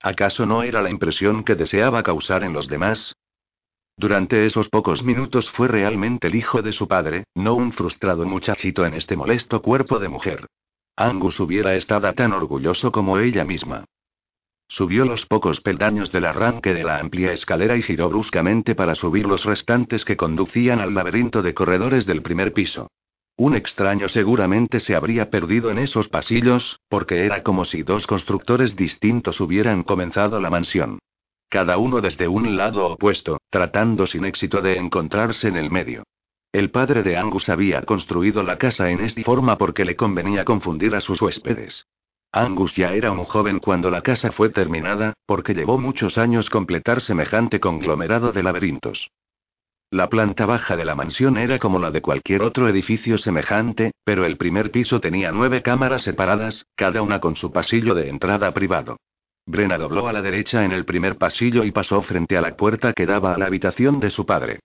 ¿Acaso 0.00 0.46
no 0.46 0.62
era 0.62 0.80
la 0.80 0.90
impresión 0.90 1.44
que 1.44 1.54
deseaba 1.54 2.02
causar 2.02 2.42
en 2.42 2.54
los 2.54 2.68
demás? 2.68 3.14
Durante 3.98 4.46
esos 4.46 4.70
pocos 4.70 5.02
minutos 5.02 5.50
fue 5.50 5.68
realmente 5.68 6.28
el 6.28 6.34
hijo 6.34 6.62
de 6.62 6.72
su 6.72 6.88
padre, 6.88 7.24
no 7.34 7.54
un 7.54 7.72
frustrado 7.72 8.24
muchachito 8.24 8.86
en 8.86 8.94
este 8.94 9.14
molesto 9.14 9.60
cuerpo 9.60 9.98
de 9.98 10.08
mujer. 10.08 10.46
Angus 10.96 11.38
hubiera 11.40 11.74
estado 11.74 12.10
tan 12.14 12.32
orgulloso 12.32 12.90
como 12.90 13.18
ella 13.18 13.44
misma. 13.44 13.84
Subió 14.68 15.04
los 15.04 15.26
pocos 15.26 15.60
peldaños 15.60 16.10
del 16.12 16.24
arranque 16.24 16.72
de 16.72 16.82
la 16.82 16.98
amplia 16.98 17.32
escalera 17.32 17.76
y 17.76 17.82
giró 17.82 18.08
bruscamente 18.08 18.74
para 18.74 18.94
subir 18.94 19.26
los 19.26 19.44
restantes 19.44 20.06
que 20.06 20.16
conducían 20.16 20.80
al 20.80 20.94
laberinto 20.94 21.42
de 21.42 21.52
corredores 21.52 22.06
del 22.06 22.22
primer 22.22 22.54
piso. 22.54 22.88
Un 23.36 23.56
extraño 23.56 24.08
seguramente 24.08 24.78
se 24.78 24.94
habría 24.94 25.30
perdido 25.30 25.70
en 25.70 25.78
esos 25.78 26.08
pasillos, 26.08 26.80
porque 26.88 27.24
era 27.24 27.42
como 27.42 27.64
si 27.64 27.82
dos 27.82 28.06
constructores 28.06 28.76
distintos 28.76 29.40
hubieran 29.40 29.82
comenzado 29.82 30.40
la 30.40 30.50
mansión. 30.50 30.98
Cada 31.48 31.76
uno 31.76 32.00
desde 32.00 32.28
un 32.28 32.56
lado 32.56 32.86
opuesto, 32.86 33.38
tratando 33.50 34.06
sin 34.06 34.24
éxito 34.24 34.60
de 34.60 34.76
encontrarse 34.76 35.48
en 35.48 35.56
el 35.56 35.70
medio. 35.70 36.04
El 36.52 36.70
padre 36.70 37.02
de 37.02 37.16
Angus 37.16 37.48
había 37.48 37.82
construido 37.82 38.42
la 38.42 38.58
casa 38.58 38.90
en 38.90 39.00
esta 39.00 39.22
forma 39.22 39.56
porque 39.56 39.86
le 39.86 39.96
convenía 39.96 40.44
confundir 40.44 40.94
a 40.94 41.00
sus 41.00 41.20
huéspedes. 41.20 41.86
Angus 42.30 42.76
ya 42.76 42.94
era 42.94 43.12
un 43.12 43.24
joven 43.24 43.58
cuando 43.58 43.90
la 43.90 44.02
casa 44.02 44.32
fue 44.32 44.50
terminada, 44.50 45.14
porque 45.26 45.54
llevó 45.54 45.78
muchos 45.78 46.16
años 46.16 46.48
completar 46.48 47.00
semejante 47.00 47.60
conglomerado 47.60 48.32
de 48.32 48.42
laberintos. 48.42 49.10
La 49.92 50.08
planta 50.08 50.46
baja 50.46 50.74
de 50.74 50.86
la 50.86 50.94
mansión 50.94 51.36
era 51.36 51.58
como 51.58 51.78
la 51.78 51.90
de 51.90 52.00
cualquier 52.00 52.40
otro 52.40 52.66
edificio 52.66 53.18
semejante, 53.18 53.92
pero 54.04 54.24
el 54.24 54.38
primer 54.38 54.70
piso 54.70 55.02
tenía 55.02 55.32
nueve 55.32 55.60
cámaras 55.60 56.00
separadas, 56.00 56.64
cada 56.74 57.02
una 57.02 57.20
con 57.20 57.36
su 57.36 57.52
pasillo 57.52 57.94
de 57.94 58.08
entrada 58.08 58.54
privado. 58.54 58.96
Brenna 59.44 59.76
dobló 59.76 60.08
a 60.08 60.14
la 60.14 60.22
derecha 60.22 60.64
en 60.64 60.72
el 60.72 60.86
primer 60.86 61.18
pasillo 61.18 61.62
y 61.62 61.72
pasó 61.72 62.00
frente 62.00 62.38
a 62.38 62.40
la 62.40 62.56
puerta 62.56 62.94
que 62.94 63.04
daba 63.04 63.34
a 63.34 63.38
la 63.38 63.44
habitación 63.44 64.00
de 64.00 64.08
su 64.08 64.24
padre. 64.24 64.60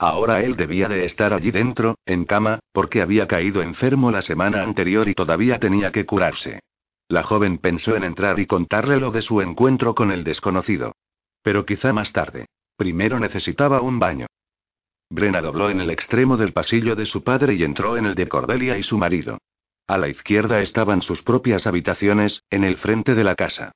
Ahora 0.00 0.42
él 0.42 0.56
debía 0.56 0.88
de 0.88 1.04
estar 1.04 1.32
allí 1.32 1.52
dentro, 1.52 1.94
en 2.04 2.24
cama, 2.24 2.58
porque 2.72 3.02
había 3.02 3.28
caído 3.28 3.62
enfermo 3.62 4.10
la 4.10 4.20
semana 4.20 4.64
anterior 4.64 5.08
y 5.08 5.14
todavía 5.14 5.60
tenía 5.60 5.92
que 5.92 6.06
curarse. 6.06 6.58
La 7.06 7.22
joven 7.22 7.58
pensó 7.58 7.94
en 7.94 8.02
entrar 8.02 8.40
y 8.40 8.46
contarle 8.46 8.96
lo 8.96 9.12
de 9.12 9.22
su 9.22 9.42
encuentro 9.42 9.94
con 9.94 10.10
el 10.10 10.24
desconocido. 10.24 10.96
Pero 11.40 11.64
quizá 11.64 11.92
más 11.92 12.12
tarde. 12.12 12.46
Primero 12.76 13.20
necesitaba 13.20 13.80
un 13.80 14.00
baño. 14.00 14.26
Brena 15.12 15.42
dobló 15.42 15.68
en 15.68 15.82
el 15.82 15.90
extremo 15.90 16.38
del 16.38 16.54
pasillo 16.54 16.96
de 16.96 17.04
su 17.04 17.22
padre 17.22 17.52
y 17.52 17.64
entró 17.64 17.98
en 17.98 18.06
el 18.06 18.14
de 18.14 18.28
Cordelia 18.28 18.78
y 18.78 18.82
su 18.82 18.96
marido. 18.96 19.36
A 19.86 19.98
la 19.98 20.08
izquierda 20.08 20.62
estaban 20.62 21.02
sus 21.02 21.20
propias 21.20 21.66
habitaciones, 21.66 22.42
en 22.48 22.64
el 22.64 22.78
frente 22.78 23.14
de 23.14 23.22
la 23.22 23.34
casa. 23.34 23.72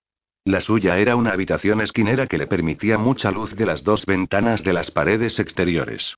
La 0.46 0.62
suya 0.62 0.96
era 0.96 1.14
una 1.14 1.32
habitación 1.32 1.82
esquinera 1.82 2.26
que 2.26 2.38
le 2.38 2.46
permitía 2.46 2.96
mucha 2.96 3.30
luz 3.30 3.54
de 3.54 3.66
las 3.66 3.84
dos 3.84 4.06
ventanas 4.06 4.64
de 4.64 4.72
las 4.72 4.90
paredes 4.90 5.38
exteriores. 5.38 6.14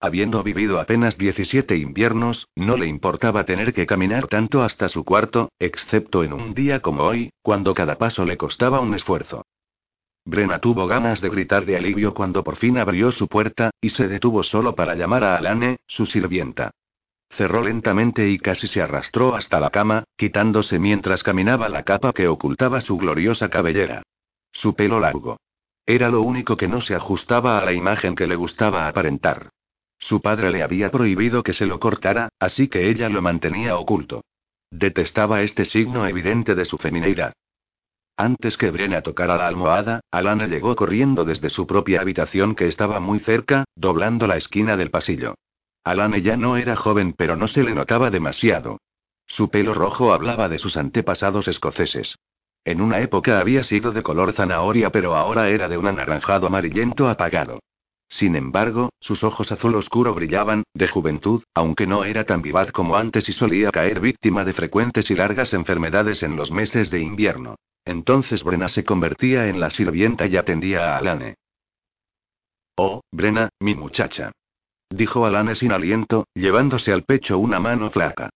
Habiendo 0.00 0.42
vivido 0.42 0.80
apenas 0.80 1.18
17 1.18 1.76
inviernos, 1.76 2.48
no 2.56 2.78
le 2.78 2.86
importaba 2.86 3.44
tener 3.44 3.74
que 3.74 3.84
caminar 3.84 4.26
tanto 4.26 4.62
hasta 4.62 4.88
su 4.88 5.04
cuarto, 5.04 5.50
excepto 5.58 6.24
en 6.24 6.32
un 6.32 6.54
día 6.54 6.80
como 6.80 7.02
hoy, 7.02 7.30
cuando 7.42 7.74
cada 7.74 7.98
paso 7.98 8.24
le 8.24 8.38
costaba 8.38 8.80
un 8.80 8.94
esfuerzo. 8.94 9.44
Brena 10.24 10.60
tuvo 10.60 10.86
ganas 10.86 11.20
de 11.20 11.28
gritar 11.28 11.66
de 11.66 11.76
alivio 11.76 12.14
cuando 12.14 12.44
por 12.44 12.56
fin 12.56 12.78
abrió 12.78 13.10
su 13.10 13.26
puerta, 13.26 13.70
y 13.80 13.90
se 13.90 14.08
detuvo 14.08 14.42
solo 14.42 14.74
para 14.74 14.94
llamar 14.94 15.24
a 15.24 15.36
Alane, 15.36 15.78
su 15.86 16.06
sirvienta. 16.06 16.70
Cerró 17.28 17.62
lentamente 17.62 18.28
y 18.28 18.38
casi 18.38 18.66
se 18.66 18.82
arrastró 18.82 19.34
hasta 19.34 19.58
la 19.58 19.70
cama, 19.70 20.04
quitándose 20.16 20.78
mientras 20.78 21.22
caminaba 21.22 21.68
la 21.68 21.82
capa 21.82 22.12
que 22.12 22.28
ocultaba 22.28 22.80
su 22.80 22.98
gloriosa 22.98 23.48
cabellera. 23.48 24.02
Su 24.52 24.74
pelo 24.74 25.00
largo. 25.00 25.38
Era 25.86 26.08
lo 26.08 26.22
único 26.22 26.56
que 26.56 26.68
no 26.68 26.80
se 26.80 26.94
ajustaba 26.94 27.58
a 27.58 27.64
la 27.64 27.72
imagen 27.72 28.14
que 28.14 28.26
le 28.26 28.36
gustaba 28.36 28.86
aparentar. 28.86 29.48
Su 29.98 30.20
padre 30.20 30.50
le 30.50 30.62
había 30.62 30.90
prohibido 30.90 31.42
que 31.42 31.52
se 31.52 31.66
lo 31.66 31.80
cortara, 31.80 32.28
así 32.38 32.68
que 32.68 32.90
ella 32.90 33.08
lo 33.08 33.22
mantenía 33.22 33.76
oculto. 33.76 34.22
Detestaba 34.70 35.42
este 35.42 35.64
signo 35.64 36.06
evidente 36.06 36.54
de 36.54 36.64
su 36.64 36.78
feminidad. 36.78 37.32
Antes 38.16 38.56
que 38.56 38.70
Brena 38.70 39.02
tocara 39.02 39.36
la 39.36 39.46
almohada, 39.46 40.00
Alana 40.10 40.46
llegó 40.46 40.76
corriendo 40.76 41.24
desde 41.24 41.50
su 41.50 41.66
propia 41.66 42.00
habitación 42.00 42.54
que 42.54 42.68
estaba 42.68 43.00
muy 43.00 43.20
cerca, 43.20 43.64
doblando 43.74 44.26
la 44.26 44.36
esquina 44.36 44.76
del 44.76 44.90
pasillo. 44.90 45.34
Alana 45.84 46.18
ya 46.18 46.36
no 46.36 46.56
era 46.56 46.76
joven 46.76 47.14
pero 47.16 47.36
no 47.36 47.48
se 47.48 47.62
le 47.62 47.74
notaba 47.74 48.10
demasiado. 48.10 48.78
Su 49.26 49.50
pelo 49.50 49.74
rojo 49.74 50.12
hablaba 50.12 50.48
de 50.48 50.58
sus 50.58 50.76
antepasados 50.76 51.48
escoceses. 51.48 52.16
En 52.64 52.80
una 52.80 53.00
época 53.00 53.40
había 53.40 53.64
sido 53.64 53.90
de 53.90 54.02
color 54.02 54.32
zanahoria 54.34 54.90
pero 54.90 55.16
ahora 55.16 55.48
era 55.48 55.68
de 55.68 55.78
un 55.78 55.86
anaranjado 55.86 56.46
amarillento 56.46 57.08
apagado. 57.08 57.60
Sin 58.12 58.36
embargo, 58.36 58.90
sus 59.00 59.24
ojos 59.24 59.50
azul 59.52 59.74
oscuro 59.74 60.14
brillaban, 60.14 60.64
de 60.74 60.86
juventud, 60.86 61.44
aunque 61.54 61.86
no 61.86 62.04
era 62.04 62.24
tan 62.24 62.42
vivaz 62.42 62.70
como 62.70 62.96
antes 62.96 63.26
y 63.30 63.32
solía 63.32 63.70
caer 63.70 64.00
víctima 64.00 64.44
de 64.44 64.52
frecuentes 64.52 65.10
y 65.10 65.14
largas 65.14 65.54
enfermedades 65.54 66.22
en 66.22 66.36
los 66.36 66.50
meses 66.50 66.90
de 66.90 67.00
invierno. 67.00 67.56
Entonces 67.86 68.44
Brena 68.44 68.68
se 68.68 68.84
convertía 68.84 69.48
en 69.48 69.60
la 69.60 69.70
sirvienta 69.70 70.26
y 70.26 70.36
atendía 70.36 70.92
a 70.92 70.98
Alane. 70.98 71.36
Oh, 72.76 73.00
Brena, 73.10 73.48
mi 73.60 73.74
muchacha. 73.74 74.30
Dijo 74.90 75.24
Alane 75.24 75.54
sin 75.54 75.72
aliento, 75.72 76.26
llevándose 76.34 76.92
al 76.92 77.04
pecho 77.04 77.38
una 77.38 77.60
mano 77.60 77.88
flaca. 77.90 78.28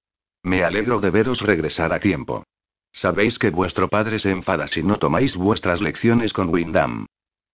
Me 0.42 0.64
alegro 0.64 1.00
de 1.00 1.10
veros 1.10 1.42
regresar 1.42 1.92
a 1.92 2.00
tiempo. 2.00 2.44
Sabéis 2.92 3.38
que 3.38 3.50
vuestro 3.50 3.88
padre 3.88 4.20
se 4.20 4.30
enfada 4.30 4.68
si 4.68 4.82
no 4.82 4.98
tomáis 4.98 5.36
vuestras 5.36 5.82
lecciones 5.82 6.32
con 6.32 6.48
Windham. 6.48 7.06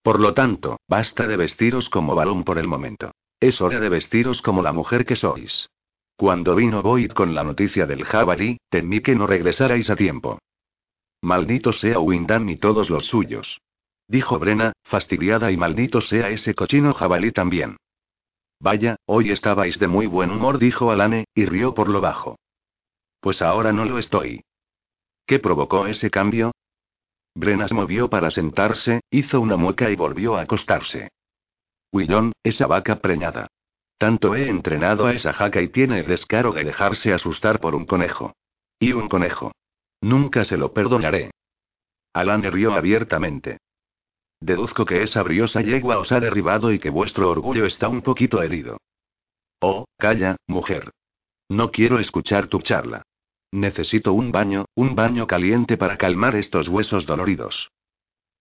Por 0.02 0.20
lo 0.20 0.34
tanto, 0.34 0.78
basta 0.88 1.26
de 1.26 1.36
vestiros 1.36 1.88
como 1.88 2.14
balón 2.14 2.44
por 2.44 2.58
el 2.58 2.66
momento. 2.66 3.12
Es 3.40 3.60
hora 3.60 3.80
de 3.80 3.88
vestiros 3.88 4.42
como 4.42 4.62
la 4.62 4.72
mujer 4.72 5.04
que 5.04 5.16
sois. 5.16 5.68
Cuando 6.16 6.54
vino 6.54 6.82
Boyd 6.82 7.12
con 7.12 7.34
la 7.34 7.44
noticia 7.44 7.86
del 7.86 8.04
jabalí, 8.04 8.58
temí 8.68 9.00
que 9.00 9.14
no 9.14 9.26
regresarais 9.26 9.90
a 9.90 9.96
tiempo. 9.96 10.38
Maldito 11.22 11.72
sea 11.72 12.00
Windham 12.00 12.48
y 12.48 12.56
todos 12.56 12.90
los 12.90 13.06
suyos. 13.06 13.60
Dijo 14.08 14.38
Brena, 14.38 14.72
fastidiada 14.82 15.50
y 15.50 15.56
maldito 15.56 16.00
sea 16.00 16.30
ese 16.30 16.54
cochino 16.54 16.92
jabalí 16.92 17.30
también. 17.30 17.76
Vaya, 18.60 18.96
hoy 19.06 19.30
estabais 19.30 19.78
de 19.78 19.88
muy 19.88 20.06
buen 20.06 20.30
humor, 20.30 20.58
dijo 20.58 20.90
Alane, 20.90 21.24
y 21.34 21.46
rió 21.46 21.74
por 21.74 21.88
lo 21.88 22.00
bajo. 22.00 22.38
Pues 23.20 23.40
ahora 23.40 23.72
no 23.72 23.84
lo 23.84 23.98
estoy. 23.98 24.42
¿Qué 25.26 25.38
provocó 25.38 25.86
ese 25.86 26.10
cambio? 26.10 26.52
Brena 27.34 27.68
se 27.68 27.74
movió 27.74 28.10
para 28.10 28.30
sentarse, 28.30 29.00
hizo 29.10 29.40
una 29.40 29.56
mueca 29.56 29.90
y 29.90 29.96
volvió 29.96 30.36
a 30.36 30.42
acostarse. 30.42 31.10
Willon, 31.92 32.32
esa 32.42 32.66
vaca 32.66 32.96
preñada. 32.96 33.48
Tanto 33.98 34.34
he 34.34 34.48
entrenado 34.48 35.06
a 35.06 35.12
esa 35.12 35.32
jaca 35.32 35.60
y 35.60 35.68
tiene 35.68 36.00
el 36.00 36.06
descaro 36.06 36.52
de 36.52 36.64
dejarse 36.64 37.12
asustar 37.12 37.60
por 37.60 37.74
un 37.74 37.86
conejo. 37.86 38.34
Y 38.78 38.92
un 38.92 39.08
conejo. 39.08 39.52
Nunca 40.00 40.44
se 40.44 40.56
lo 40.56 40.72
perdonaré. 40.72 41.30
Alan 42.12 42.42
rió 42.42 42.74
abiertamente. 42.74 43.58
Deduzco 44.40 44.84
que 44.84 45.02
esa 45.02 45.22
briosa 45.22 45.60
yegua 45.60 45.98
os 45.98 46.10
ha 46.10 46.18
derribado 46.18 46.72
y 46.72 46.80
que 46.80 46.90
vuestro 46.90 47.30
orgullo 47.30 47.64
está 47.64 47.88
un 47.88 48.02
poquito 48.02 48.42
herido. 48.42 48.78
Oh, 49.60 49.84
calla, 49.96 50.36
mujer. 50.48 50.90
No 51.48 51.70
quiero 51.70 52.00
escuchar 52.00 52.48
tu 52.48 52.60
charla. 52.60 53.04
Necesito 53.52 54.14
un 54.14 54.32
baño, 54.32 54.64
un 54.74 54.94
baño 54.94 55.26
caliente 55.26 55.76
para 55.76 55.98
calmar 55.98 56.36
estos 56.36 56.68
huesos 56.68 57.04
doloridos. 57.04 57.70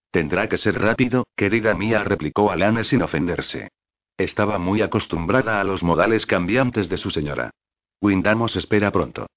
Tendrá 0.10 0.47
que 0.47 0.58
ser 0.58 0.80
rápido, 0.80 1.28
querida 1.36 1.74
mía, 1.74 2.04
replicó 2.04 2.50
Alane 2.50 2.86
sin 2.86 3.02
ofenderse. 3.02 3.69
Estaba 4.17 4.58
muy 4.58 4.82
acostumbrada 4.82 5.60
a 5.60 5.63
los 5.65 5.84
modales 5.84 6.26
cambiantes 6.26 6.89
de 6.89 6.97
su 6.97 7.12
señora. 7.12 7.52
Windamos 8.02 8.56
espera 8.56 8.91
pronto. 8.91 9.28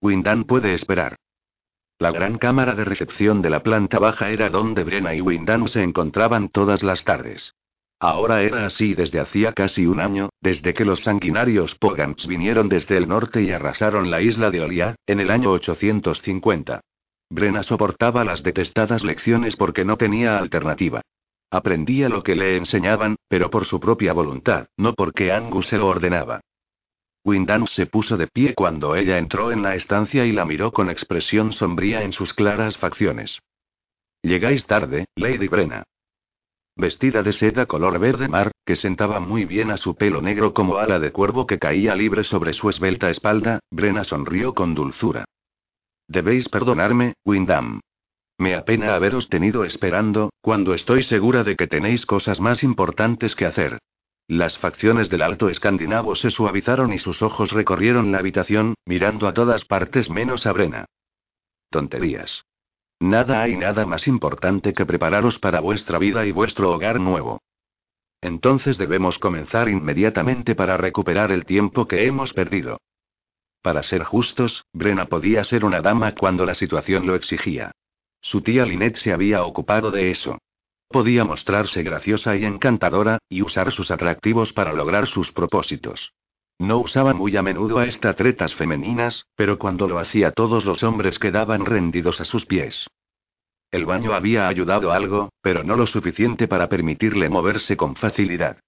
Windham 0.00 0.44
puede 0.44 0.74
esperar. 0.74 1.16
La 1.98 2.10
gran 2.10 2.38
cámara 2.38 2.74
de 2.74 2.84
recepción 2.84 3.42
de 3.42 3.50
la 3.50 3.62
planta 3.62 3.98
baja 3.98 4.30
era 4.30 4.50
donde 4.50 4.82
Brenna 4.84 5.14
y 5.14 5.20
Windham 5.20 5.68
se 5.68 5.82
encontraban 5.82 6.48
todas 6.48 6.82
las 6.82 7.04
tardes. 7.04 7.54
Ahora 8.02 8.42
era 8.42 8.66
así 8.66 8.94
desde 8.94 9.20
hacía 9.20 9.52
casi 9.52 9.86
un 9.86 10.00
año, 10.00 10.30
desde 10.40 10.74
que 10.74 10.84
los 10.84 11.02
sanguinarios 11.02 11.76
Pogans 11.76 12.26
vinieron 12.26 12.68
desde 12.68 12.96
el 12.96 13.06
norte 13.06 13.42
y 13.42 13.52
arrasaron 13.52 14.10
la 14.10 14.20
isla 14.20 14.50
de 14.50 14.60
Oliad, 14.60 14.96
en 15.06 15.20
el 15.20 15.30
año 15.30 15.52
850. 15.52 16.80
Brenna 17.30 17.62
soportaba 17.62 18.24
las 18.24 18.42
detestadas 18.42 19.04
lecciones 19.04 19.54
porque 19.54 19.84
no 19.84 19.96
tenía 19.96 20.36
alternativa. 20.36 21.00
Aprendía 21.48 22.08
lo 22.08 22.24
que 22.24 22.34
le 22.34 22.56
enseñaban, 22.56 23.14
pero 23.28 23.50
por 23.50 23.66
su 23.66 23.78
propia 23.78 24.12
voluntad, 24.12 24.66
no 24.76 24.94
porque 24.94 25.30
Angus 25.30 25.68
se 25.68 25.78
lo 25.78 25.86
ordenaba. 25.86 26.40
Windham 27.24 27.68
se 27.68 27.86
puso 27.86 28.16
de 28.16 28.26
pie 28.26 28.54
cuando 28.54 28.96
ella 28.96 29.16
entró 29.18 29.52
en 29.52 29.62
la 29.62 29.76
estancia 29.76 30.26
y 30.26 30.32
la 30.32 30.44
miró 30.44 30.72
con 30.72 30.90
expresión 30.90 31.52
sombría 31.52 32.02
en 32.02 32.12
sus 32.12 32.34
claras 32.34 32.76
facciones. 32.76 33.38
Llegáis 34.22 34.66
tarde, 34.66 35.04
Lady 35.14 35.46
Brenna. 35.46 35.84
Vestida 36.76 37.22
de 37.22 37.32
seda 37.32 37.66
color 37.66 37.98
verde 37.98 38.28
mar, 38.28 38.52
que 38.64 38.76
sentaba 38.76 39.20
muy 39.20 39.44
bien 39.44 39.70
a 39.70 39.76
su 39.76 39.94
pelo 39.94 40.22
negro 40.22 40.54
como 40.54 40.78
ala 40.78 40.98
de 40.98 41.12
cuervo 41.12 41.46
que 41.46 41.58
caía 41.58 41.94
libre 41.94 42.24
sobre 42.24 42.54
su 42.54 42.70
esbelta 42.70 43.10
espalda, 43.10 43.60
Brenna 43.70 44.04
sonrió 44.04 44.54
con 44.54 44.74
dulzura. 44.74 45.26
Debéis 46.08 46.48
perdonarme, 46.48 47.14
Windham. 47.24 47.80
Me 48.38 48.54
apena 48.54 48.94
haberos 48.94 49.28
tenido 49.28 49.64
esperando, 49.64 50.30
cuando 50.40 50.74
estoy 50.74 51.02
segura 51.02 51.44
de 51.44 51.56
que 51.56 51.66
tenéis 51.66 52.06
cosas 52.06 52.40
más 52.40 52.64
importantes 52.64 53.36
que 53.36 53.46
hacer. 53.46 53.78
Las 54.26 54.56
facciones 54.56 55.10
del 55.10 55.22
alto 55.22 55.48
escandinavo 55.48 56.16
se 56.16 56.30
suavizaron 56.30 56.92
y 56.92 56.98
sus 56.98 57.22
ojos 57.22 57.52
recorrieron 57.52 58.12
la 58.12 58.18
habitación, 58.18 58.74
mirando 58.86 59.28
a 59.28 59.34
todas 59.34 59.64
partes 59.64 60.08
menos 60.08 60.46
a 60.46 60.52
Brena. 60.52 60.86
Tonterías. 61.70 62.44
Nada 63.02 63.42
hay 63.42 63.56
nada 63.56 63.84
más 63.84 64.06
importante 64.06 64.72
que 64.72 64.86
prepararos 64.86 65.40
para 65.40 65.58
vuestra 65.58 65.98
vida 65.98 66.24
y 66.24 66.30
vuestro 66.30 66.70
hogar 66.70 67.00
nuevo. 67.00 67.42
Entonces 68.20 68.78
debemos 68.78 69.18
comenzar 69.18 69.68
inmediatamente 69.68 70.54
para 70.54 70.76
recuperar 70.76 71.32
el 71.32 71.44
tiempo 71.44 71.88
que 71.88 72.06
hemos 72.06 72.32
perdido. 72.32 72.80
Para 73.60 73.82
ser 73.82 74.04
justos, 74.04 74.66
Brena 74.72 75.06
podía 75.06 75.42
ser 75.42 75.64
una 75.64 75.80
dama 75.80 76.14
cuando 76.14 76.46
la 76.46 76.54
situación 76.54 77.04
lo 77.04 77.16
exigía. 77.16 77.72
Su 78.20 78.40
tía 78.40 78.64
Lynette 78.64 78.98
se 78.98 79.12
había 79.12 79.42
ocupado 79.42 79.90
de 79.90 80.12
eso. 80.12 80.38
Podía 80.86 81.24
mostrarse 81.24 81.82
graciosa 81.82 82.36
y 82.36 82.44
encantadora, 82.44 83.18
y 83.28 83.42
usar 83.42 83.72
sus 83.72 83.90
atractivos 83.90 84.52
para 84.52 84.72
lograr 84.72 85.08
sus 85.08 85.32
propósitos. 85.32 86.12
No 86.62 86.78
usaba 86.78 87.12
muy 87.12 87.36
a 87.36 87.42
menudo 87.42 87.80
a 87.80 87.86
estas 87.86 88.14
tretas 88.14 88.54
femeninas, 88.54 89.26
pero 89.34 89.58
cuando 89.58 89.88
lo 89.88 89.98
hacía 89.98 90.30
todos 90.30 90.64
los 90.64 90.84
hombres 90.84 91.18
quedaban 91.18 91.66
rendidos 91.66 92.20
a 92.20 92.24
sus 92.24 92.46
pies. 92.46 92.86
El 93.72 93.84
baño 93.84 94.12
había 94.12 94.46
ayudado 94.46 94.92
algo, 94.92 95.30
pero 95.42 95.64
no 95.64 95.74
lo 95.74 95.86
suficiente 95.86 96.46
para 96.46 96.68
permitirle 96.68 97.28
moverse 97.28 97.76
con 97.76 97.96
facilidad. 97.96 98.58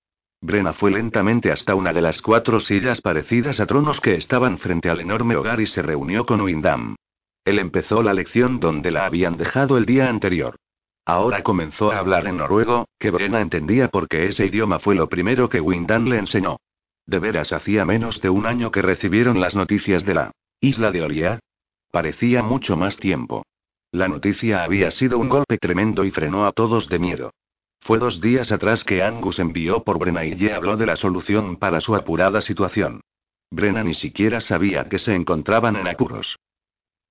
Brena 0.40 0.72
fue 0.72 0.90
lentamente 0.90 1.52
hasta 1.52 1.76
una 1.76 1.92
de 1.92 2.02
las 2.02 2.20
cuatro 2.20 2.58
sillas 2.58 3.00
parecidas 3.00 3.60
a 3.60 3.66
tronos 3.66 4.00
que 4.00 4.16
estaban 4.16 4.58
frente 4.58 4.90
al 4.90 4.98
enorme 4.98 5.36
hogar 5.36 5.60
y 5.60 5.66
se 5.66 5.80
reunió 5.80 6.26
con 6.26 6.40
Windham. 6.40 6.96
Él 7.44 7.60
empezó 7.60 8.02
la 8.02 8.12
lección 8.12 8.58
donde 8.58 8.90
la 8.90 9.06
habían 9.06 9.36
dejado 9.36 9.78
el 9.78 9.86
día 9.86 10.08
anterior. 10.08 10.56
Ahora 11.06 11.44
comenzó 11.44 11.92
a 11.92 11.98
hablar 11.98 12.26
en 12.26 12.38
noruego, 12.38 12.88
que 12.98 13.12
Brena 13.12 13.40
entendía 13.40 13.86
porque 13.86 14.26
ese 14.26 14.46
idioma 14.46 14.80
fue 14.80 14.96
lo 14.96 15.08
primero 15.08 15.48
que 15.48 15.60
Windham 15.60 16.06
le 16.06 16.18
enseñó. 16.18 16.56
De 17.06 17.18
veras 17.18 17.52
hacía 17.52 17.84
menos 17.84 18.20
de 18.20 18.30
un 18.30 18.46
año 18.46 18.70
que 18.70 18.82
recibieron 18.82 19.40
las 19.40 19.54
noticias 19.54 20.04
de 20.04 20.14
la 20.14 20.32
isla 20.60 20.90
de 20.90 21.02
Oria. 21.02 21.40
Parecía 21.90 22.42
mucho 22.42 22.76
más 22.76 22.96
tiempo. 22.96 23.44
La 23.92 24.08
noticia 24.08 24.64
había 24.64 24.90
sido 24.90 25.18
un 25.18 25.28
golpe 25.28 25.58
tremendo 25.58 26.04
y 26.04 26.10
frenó 26.10 26.46
a 26.46 26.52
todos 26.52 26.88
de 26.88 26.98
miedo. 26.98 27.30
Fue 27.80 27.98
dos 27.98 28.20
días 28.20 28.50
atrás 28.50 28.82
que 28.82 29.02
Angus 29.02 29.38
envió 29.38 29.84
por 29.84 29.98
Brenna 29.98 30.24
y 30.24 30.48
habló 30.48 30.76
de 30.76 30.86
la 30.86 30.96
solución 30.96 31.56
para 31.56 31.80
su 31.80 31.94
apurada 31.94 32.40
situación. 32.40 33.02
Brenna 33.50 33.84
ni 33.84 33.94
siquiera 33.94 34.40
sabía 34.40 34.88
que 34.88 34.98
se 34.98 35.14
encontraban 35.14 35.76
en 35.76 35.86
apuros. 35.86 36.36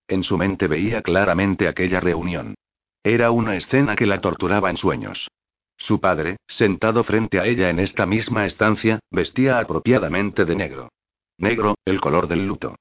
En 0.07 0.23
su 0.23 0.37
mente 0.37 0.67
veía 0.67 1.01
claramente 1.01 1.67
aquella 1.67 1.99
reunión. 1.99 2.55
Era 3.03 3.31
una 3.31 3.55
escena 3.55 3.95
que 3.95 4.07
la 4.07 4.19
torturaba 4.19 4.69
en 4.69 4.77
sueños. 4.77 5.29
Su 5.77 5.99
padre, 5.99 6.37
sentado 6.47 7.03
frente 7.03 7.39
a 7.39 7.45
ella 7.45 7.69
en 7.69 7.79
esta 7.79 8.05
misma 8.05 8.45
estancia, 8.45 8.99
vestía 9.11 9.59
apropiadamente 9.59 10.45
de 10.45 10.55
negro. 10.55 10.89
Negro, 11.37 11.75
el 11.85 11.99
color 11.99 12.27
del 12.27 12.47
luto. 12.47 12.75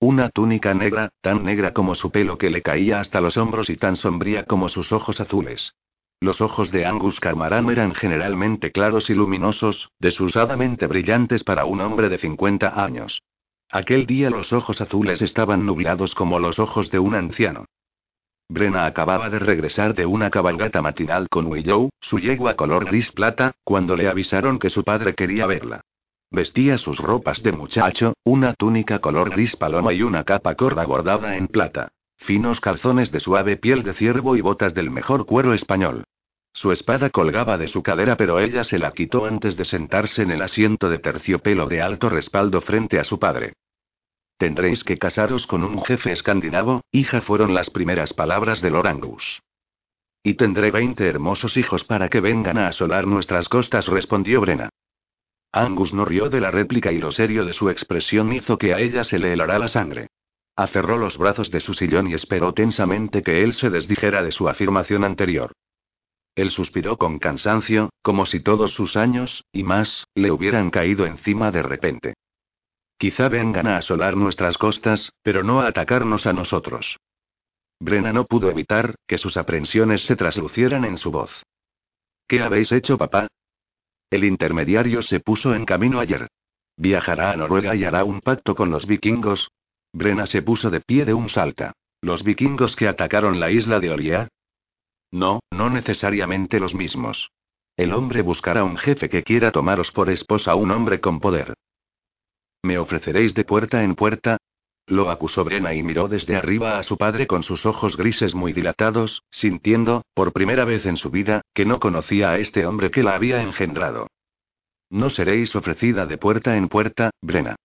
Una 0.00 0.30
túnica 0.30 0.74
negra, 0.74 1.10
tan 1.20 1.44
negra 1.44 1.72
como 1.72 1.94
su 1.94 2.10
pelo 2.10 2.38
que 2.38 2.50
le 2.50 2.62
caía 2.62 3.00
hasta 3.00 3.20
los 3.20 3.36
hombros 3.36 3.68
y 3.68 3.76
tan 3.76 3.96
sombría 3.96 4.44
como 4.44 4.68
sus 4.68 4.92
ojos 4.92 5.20
azules. 5.20 5.74
Los 6.20 6.40
ojos 6.40 6.72
de 6.72 6.84
Angus 6.84 7.20
Carmaran 7.20 7.70
eran 7.70 7.94
generalmente 7.94 8.72
claros 8.72 9.08
y 9.08 9.14
luminosos, 9.14 9.90
desusadamente 10.00 10.88
brillantes 10.88 11.44
para 11.44 11.64
un 11.64 11.80
hombre 11.80 12.08
de 12.08 12.18
50 12.18 12.82
años. 12.82 13.22
Aquel 13.70 14.06
día 14.06 14.30
los 14.30 14.52
ojos 14.52 14.80
azules 14.80 15.22
estaban 15.22 15.64
nublados 15.64 16.14
como 16.14 16.40
los 16.40 16.58
ojos 16.58 16.90
de 16.90 16.98
un 16.98 17.14
anciano. 17.14 17.66
Brena 18.50 18.86
acababa 18.86 19.28
de 19.28 19.38
regresar 19.38 19.94
de 19.94 20.06
una 20.06 20.30
cabalgata 20.30 20.80
matinal 20.80 21.28
con 21.28 21.46
Willow, 21.48 21.90
su 22.00 22.18
yegua 22.18 22.54
color 22.54 22.86
gris 22.86 23.12
plata, 23.12 23.52
cuando 23.62 23.94
le 23.94 24.08
avisaron 24.08 24.58
que 24.58 24.70
su 24.70 24.84
padre 24.84 25.14
quería 25.14 25.46
verla. 25.46 25.82
Vestía 26.30 26.78
sus 26.78 26.98
ropas 26.98 27.42
de 27.42 27.52
muchacho, 27.52 28.14
una 28.24 28.54
túnica 28.54 29.00
color 29.00 29.30
gris 29.30 29.54
paloma 29.54 29.92
y 29.92 30.02
una 30.02 30.24
capa 30.24 30.54
corda 30.54 30.86
bordada 30.86 31.36
en 31.36 31.48
plata. 31.48 31.88
Finos 32.16 32.60
calzones 32.60 33.12
de 33.12 33.20
suave 33.20 33.58
piel 33.58 33.82
de 33.82 33.92
ciervo 33.92 34.34
y 34.34 34.40
botas 34.40 34.72
del 34.72 34.90
mejor 34.90 35.26
cuero 35.26 35.52
español. 35.52 36.04
Su 36.54 36.72
espada 36.72 37.10
colgaba 37.10 37.58
de 37.58 37.68
su 37.68 37.82
cadera, 37.82 38.16
pero 38.16 38.40
ella 38.40 38.64
se 38.64 38.78
la 38.78 38.92
quitó 38.92 39.26
antes 39.26 39.58
de 39.58 39.66
sentarse 39.66 40.22
en 40.22 40.30
el 40.30 40.40
asiento 40.40 40.88
de 40.88 40.98
terciopelo 40.98 41.66
de 41.66 41.82
alto 41.82 42.08
respaldo 42.08 42.62
frente 42.62 42.98
a 42.98 43.04
su 43.04 43.18
padre. 43.18 43.52
Tendréis 44.38 44.84
que 44.84 44.98
casaros 44.98 45.48
con 45.48 45.64
un 45.64 45.82
jefe 45.82 46.12
escandinavo, 46.12 46.82
hija, 46.92 47.20
fueron 47.20 47.54
las 47.54 47.70
primeras 47.70 48.14
palabras 48.14 48.62
de 48.62 48.70
Lord 48.70 48.86
Angus. 48.86 49.42
Y 50.22 50.34
tendré 50.34 50.70
veinte 50.70 51.08
hermosos 51.08 51.56
hijos 51.56 51.82
para 51.82 52.08
que 52.08 52.20
vengan 52.20 52.56
a 52.56 52.68
asolar 52.68 53.08
nuestras 53.08 53.48
costas, 53.48 53.88
respondió 53.88 54.40
Brena. 54.40 54.70
Angus 55.50 55.92
no 55.92 56.04
rió 56.04 56.30
de 56.30 56.40
la 56.40 56.52
réplica 56.52 56.92
y 56.92 56.98
lo 56.98 57.10
serio 57.10 57.44
de 57.44 57.52
su 57.52 57.68
expresión 57.68 58.32
hizo 58.32 58.58
que 58.58 58.74
a 58.74 58.78
ella 58.78 59.02
se 59.02 59.18
le 59.18 59.32
helara 59.32 59.58
la 59.58 59.66
sangre. 59.66 60.06
Aferró 60.54 60.98
los 60.98 61.18
brazos 61.18 61.50
de 61.50 61.58
su 61.58 61.74
sillón 61.74 62.08
y 62.08 62.14
esperó 62.14 62.54
tensamente 62.54 63.22
que 63.24 63.42
él 63.42 63.54
se 63.54 63.70
desdijera 63.70 64.22
de 64.22 64.30
su 64.30 64.48
afirmación 64.48 65.02
anterior. 65.02 65.52
Él 66.36 66.52
suspiró 66.52 66.96
con 66.96 67.18
cansancio, 67.18 67.90
como 68.02 68.24
si 68.24 68.38
todos 68.38 68.72
sus 68.72 68.96
años, 68.96 69.44
y 69.50 69.64
más, 69.64 70.06
le 70.14 70.30
hubieran 70.30 70.70
caído 70.70 71.06
encima 71.06 71.50
de 71.50 71.62
repente. 71.62 72.14
Quizá 72.98 73.28
vengan 73.28 73.68
a 73.68 73.76
asolar 73.76 74.16
nuestras 74.16 74.58
costas, 74.58 75.12
pero 75.22 75.44
no 75.44 75.60
a 75.60 75.68
atacarnos 75.68 76.26
a 76.26 76.32
nosotros. 76.32 76.98
Brena 77.78 78.12
no 78.12 78.24
pudo 78.24 78.50
evitar 78.50 78.96
que 79.06 79.18
sus 79.18 79.36
aprensiones 79.36 80.04
se 80.04 80.16
traslucieran 80.16 80.84
en 80.84 80.98
su 80.98 81.12
voz. 81.12 81.44
¿Qué 82.26 82.42
habéis 82.42 82.72
hecho, 82.72 82.98
papá? 82.98 83.28
El 84.10 84.24
intermediario 84.24 85.02
se 85.02 85.20
puso 85.20 85.54
en 85.54 85.64
camino 85.64 86.00
ayer. 86.00 86.26
Viajará 86.76 87.30
a 87.30 87.36
Noruega 87.36 87.76
y 87.76 87.84
hará 87.84 88.02
un 88.02 88.20
pacto 88.20 88.56
con 88.56 88.70
los 88.70 88.86
vikingos. 88.86 89.48
Brena 89.92 90.26
se 90.26 90.42
puso 90.42 90.68
de 90.68 90.80
pie 90.80 91.04
de 91.04 91.14
un 91.14 91.28
salta. 91.28 91.74
¿Los 92.00 92.24
vikingos 92.24 92.74
que 92.74 92.88
atacaron 92.88 93.38
la 93.38 93.50
isla 93.50 93.78
de 93.78 93.90
Oria? 93.90 94.28
No, 95.12 95.40
no 95.52 95.70
necesariamente 95.70 96.58
los 96.58 96.74
mismos. 96.74 97.30
El 97.76 97.92
hombre 97.92 98.22
buscará 98.22 98.64
un 98.64 98.76
jefe 98.76 99.08
que 99.08 99.22
quiera 99.22 99.52
tomaros 99.52 99.92
por 99.92 100.10
esposa 100.10 100.56
un 100.56 100.72
hombre 100.72 101.00
con 101.00 101.20
poder. 101.20 101.54
¿Me 102.62 102.78
ofreceréis 102.78 103.34
de 103.34 103.44
puerta 103.44 103.84
en 103.84 103.94
puerta? 103.94 104.38
Lo 104.86 105.10
acusó 105.10 105.44
Brena 105.44 105.74
y 105.74 105.82
miró 105.82 106.08
desde 106.08 106.36
arriba 106.36 106.78
a 106.78 106.82
su 106.82 106.96
padre 106.96 107.26
con 107.26 107.42
sus 107.42 107.66
ojos 107.66 107.96
grises 107.96 108.34
muy 108.34 108.52
dilatados, 108.52 109.22
sintiendo, 109.30 110.02
por 110.14 110.32
primera 110.32 110.64
vez 110.64 110.86
en 110.86 110.96
su 110.96 111.10
vida, 111.10 111.42
que 111.52 111.66
no 111.66 111.78
conocía 111.78 112.30
a 112.30 112.38
este 112.38 112.66
hombre 112.66 112.90
que 112.90 113.02
la 113.02 113.14
había 113.14 113.42
engendrado. 113.42 114.06
No 114.90 115.10
seréis 115.10 115.54
ofrecida 115.54 116.06
de 116.06 116.16
puerta 116.16 116.56
en 116.56 116.68
puerta, 116.68 117.10
Brena. 117.20 117.56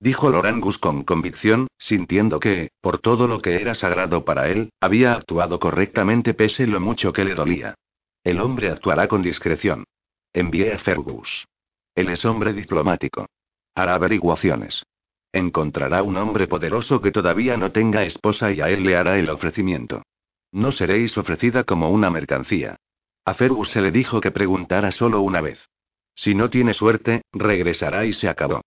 Dijo 0.00 0.28
Lorangus 0.28 0.78
con 0.78 1.04
convicción, 1.04 1.68
sintiendo 1.78 2.40
que, 2.40 2.72
por 2.80 2.98
todo 2.98 3.28
lo 3.28 3.40
que 3.40 3.60
era 3.62 3.76
sagrado 3.76 4.24
para 4.24 4.48
él, 4.48 4.70
había 4.80 5.14
actuado 5.14 5.60
correctamente 5.60 6.34
pese 6.34 6.66
lo 6.66 6.80
mucho 6.80 7.12
que 7.12 7.24
le 7.24 7.34
dolía. 7.34 7.76
El 8.24 8.40
hombre 8.40 8.70
actuará 8.70 9.06
con 9.06 9.22
discreción. 9.22 9.84
Envié 10.32 10.74
a 10.74 10.78
Fergus. 10.78 11.46
Él 11.94 12.08
es 12.08 12.24
hombre 12.24 12.52
diplomático. 12.52 13.26
Hará 13.74 13.94
averiguaciones. 13.94 14.84
Encontrará 15.32 16.02
un 16.02 16.16
hombre 16.16 16.46
poderoso 16.46 17.00
que 17.00 17.10
todavía 17.10 17.56
no 17.56 17.72
tenga 17.72 18.04
esposa 18.04 18.52
y 18.52 18.60
a 18.60 18.68
él 18.68 18.84
le 18.84 18.96
hará 18.96 19.18
el 19.18 19.28
ofrecimiento. 19.28 20.02
No 20.52 20.70
seréis 20.70 21.18
ofrecida 21.18 21.64
como 21.64 21.90
una 21.90 22.08
mercancía. 22.10 22.76
A 23.24 23.34
Fergus 23.34 23.70
se 23.70 23.80
le 23.80 23.90
dijo 23.90 24.20
que 24.20 24.30
preguntara 24.30 24.92
solo 24.92 25.20
una 25.22 25.40
vez. 25.40 25.58
Si 26.14 26.34
no 26.34 26.50
tiene 26.50 26.74
suerte, 26.74 27.22
regresará 27.32 28.04
y 28.04 28.12
se 28.12 28.28
acabó. 28.28 28.60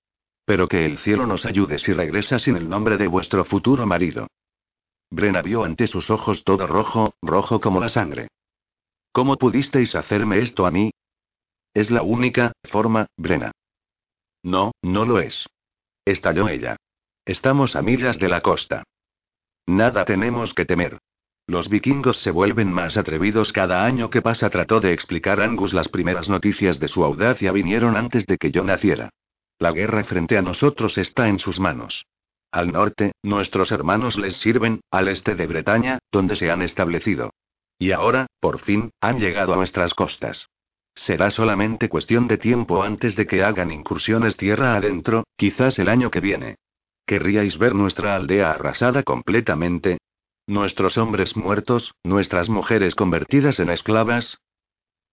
Pero 0.43 0.67
que 0.67 0.85
el 0.85 0.97
cielo 0.97 1.25
nos 1.25 1.45
ayude 1.45 1.79
si 1.79 1.93
regresa 1.93 2.39
sin 2.39 2.57
el 2.57 2.67
nombre 2.67 2.97
de 2.97 3.07
vuestro 3.07 3.45
futuro 3.45 3.85
marido. 3.85 4.27
Brena 5.09 5.41
vio 5.41 5.63
ante 5.63 5.87
sus 5.87 6.09
ojos 6.09 6.43
todo 6.43 6.67
rojo, 6.67 7.13
rojo 7.21 7.61
como 7.61 7.79
la 7.79 7.87
sangre. 7.87 8.27
¿Cómo 9.13 9.37
pudisteis 9.37 9.95
hacerme 9.95 10.39
esto 10.39 10.65
a 10.65 10.71
mí? 10.71 10.91
Es 11.73 11.91
la 11.91 12.01
única 12.01 12.51
forma, 12.63 13.07
Brena. 13.15 13.51
No, 14.47 14.71
no 14.81 15.05
lo 15.05 15.19
es 15.19 15.45
estalló 16.05 16.47
ella. 16.47 16.77
Estamos 17.25 17.75
a 17.75 17.81
millas 17.81 18.17
de 18.17 18.29
la 18.29 18.39
costa. 18.39 18.83
Nada 19.65 20.05
tenemos 20.05 20.53
que 20.53 20.63
temer. 20.63 20.99
Los 21.47 21.67
vikingos 21.67 22.19
se 22.19 22.31
vuelven 22.31 22.71
más 22.71 22.95
atrevidos 22.95 23.51
cada 23.51 23.83
año 23.83 24.09
que 24.09 24.21
pasa, 24.21 24.49
trató 24.49 24.79
de 24.79 24.93
explicar 24.93 25.41
Angus. 25.41 25.73
Las 25.73 25.89
primeras 25.89 26.29
noticias 26.29 26.79
de 26.79 26.87
su 26.87 27.03
audacia 27.03 27.51
vinieron 27.51 27.97
antes 27.97 28.25
de 28.25 28.37
que 28.37 28.51
yo 28.51 28.63
naciera. 28.63 29.09
La 29.59 29.73
guerra 29.73 30.05
frente 30.05 30.37
a 30.37 30.41
nosotros 30.41 30.97
está 30.97 31.27
en 31.27 31.39
sus 31.39 31.59
manos. 31.59 32.05
Al 32.49 32.71
norte, 32.71 33.11
nuestros 33.23 33.73
hermanos 33.73 34.17
les 34.17 34.37
sirven, 34.37 34.79
al 34.91 35.09
este 35.09 35.35
de 35.35 35.45
Bretaña, 35.45 35.99
donde 36.09 36.37
se 36.37 36.49
han 36.49 36.61
establecido. 36.61 37.31
Y 37.77 37.91
ahora, 37.91 38.27
por 38.39 38.59
fin, 38.59 38.91
han 39.01 39.19
llegado 39.19 39.53
a 39.53 39.57
nuestras 39.57 39.93
costas. 39.93 40.47
Será 40.97 41.29
solamente 41.29 41.89
cuestión 41.89 42.27
de 42.27 42.39
tiempo 42.39 42.81
antes 42.81 43.15
de 43.15 43.27
que 43.27 43.43
hagan 43.43 43.71
incursiones 43.71 44.35
tierra 44.35 44.75
adentro, 44.75 45.25
quizás 45.35 45.77
el 45.77 45.89
año 45.89 46.09
que 46.09 46.21
viene. 46.21 46.55
¿Querríais 47.05 47.59
ver 47.59 47.75
nuestra 47.75 48.15
aldea 48.15 48.49
arrasada 48.49 49.03
completamente? 49.03 49.99
¿Nuestros 50.47 50.97
hombres 50.97 51.37
muertos, 51.37 51.93
nuestras 52.03 52.49
mujeres 52.49 52.95
convertidas 52.95 53.59
en 53.59 53.69
esclavas? 53.69 54.39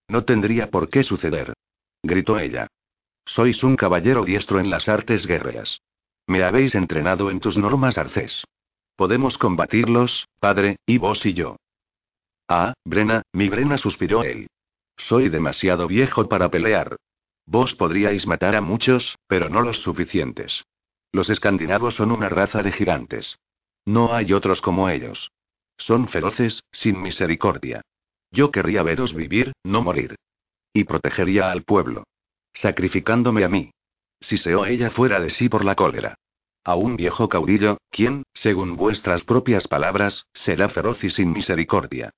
No 0.08 0.24
tendría 0.24 0.70
por 0.70 0.88
qué 0.88 1.02
suceder. 1.02 1.52
Gritó 2.02 2.38
ella. 2.38 2.66
Sois 3.26 3.62
un 3.62 3.76
caballero 3.76 4.24
diestro 4.24 4.60
en 4.60 4.70
las 4.70 4.88
artes 4.88 5.26
guerreras. 5.26 5.82
Me 6.26 6.44
habéis 6.44 6.74
entrenado 6.74 7.30
en 7.30 7.40
tus 7.40 7.58
normas 7.58 7.98
arcés. 7.98 8.44
Podemos 8.96 9.36
combatirlos, 9.36 10.28
padre, 10.40 10.76
y 10.86 10.96
vos 10.96 11.26
y 11.26 11.34
yo. 11.34 11.56
Ah, 12.48 12.72
Brena, 12.84 13.22
mi 13.32 13.50
Brena 13.50 13.76
suspiró 13.76 14.24
él. 14.24 14.46
Soy 14.96 15.28
demasiado 15.28 15.86
viejo 15.86 16.28
para 16.28 16.50
pelear. 16.50 16.96
Vos 17.46 17.74
podríais 17.74 18.26
matar 18.26 18.56
a 18.56 18.60
muchos, 18.60 19.18
pero 19.26 19.48
no 19.48 19.60
los 19.60 19.78
suficientes. 19.78 20.64
Los 21.12 21.30
escandinavos 21.30 21.94
son 21.94 22.10
una 22.10 22.28
raza 22.28 22.62
de 22.62 22.72
gigantes. 22.72 23.38
No 23.84 24.14
hay 24.14 24.32
otros 24.32 24.60
como 24.60 24.88
ellos. 24.88 25.30
Son 25.76 26.08
feroces, 26.08 26.62
sin 26.72 27.00
misericordia. 27.00 27.82
Yo 28.30 28.50
querría 28.50 28.82
veros 28.82 29.14
vivir, 29.14 29.52
no 29.62 29.82
morir. 29.82 30.16
Y 30.72 30.84
protegería 30.84 31.50
al 31.50 31.62
pueblo. 31.62 32.04
Sacrificándome 32.52 33.44
a 33.44 33.48
mí. 33.48 33.70
Si 34.20 34.38
Seo 34.38 34.64
ella 34.64 34.90
fuera 34.90 35.20
de 35.20 35.30
sí 35.30 35.48
por 35.48 35.64
la 35.64 35.74
cólera. 35.74 36.16
A 36.64 36.76
un 36.76 36.96
viejo 36.96 37.28
caudillo, 37.28 37.76
quien, 37.90 38.22
según 38.32 38.76
vuestras 38.76 39.22
propias 39.22 39.68
palabras, 39.68 40.26
será 40.32 40.68
feroz 40.70 41.04
y 41.04 41.10
sin 41.10 41.32
misericordia. 41.32 42.10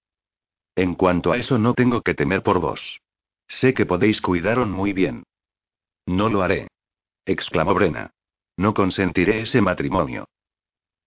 En 0.77 0.95
cuanto 0.95 1.33
a 1.33 1.39
eso 1.39 1.59
no 1.59 1.75
tengo 1.75 2.03
que 2.03 2.15
temer 2.15 2.43
por 2.43 2.61
vos. 2.61 3.01
Sé 3.49 3.73
que 3.75 3.87
podéis 3.87 4.21
cuidaron 4.21 4.71
muy 4.71 4.93
bien. 4.93 5.25
No 6.05 6.29
lo 6.29 6.43
haré. 6.43 6.69
exclamó 7.25 7.75
Brena. 7.75 8.11
No 8.57 8.75
consentiré 8.75 9.41
ese 9.41 9.61
matrimonio. 9.61 10.29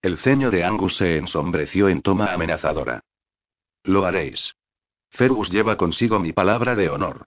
El 0.02 0.18
ceño 0.18 0.50
de 0.50 0.64
Angus 0.64 0.96
se 0.96 1.16
ensombreció 1.16 1.88
en 1.88 2.02
toma 2.02 2.32
amenazadora. 2.32 3.00
Lo 3.84 4.04
haréis. 4.04 4.54
Fergus 5.10 5.50
lleva 5.50 5.76
consigo 5.76 6.18
mi 6.18 6.32
palabra 6.32 6.74
de 6.74 6.88
honor. 6.88 7.26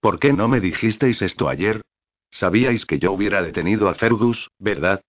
¿Por 0.00 0.18
qué 0.18 0.32
no 0.32 0.48
me 0.48 0.60
dijisteis 0.60 1.22
esto 1.22 1.48
ayer? 1.48 1.82
Sabíais 2.30 2.86
que 2.86 2.98
yo 2.98 3.12
hubiera 3.12 3.42
detenido 3.42 3.88
a 3.88 3.94
Fergus, 3.94 4.50
¿verdad? 4.58 5.02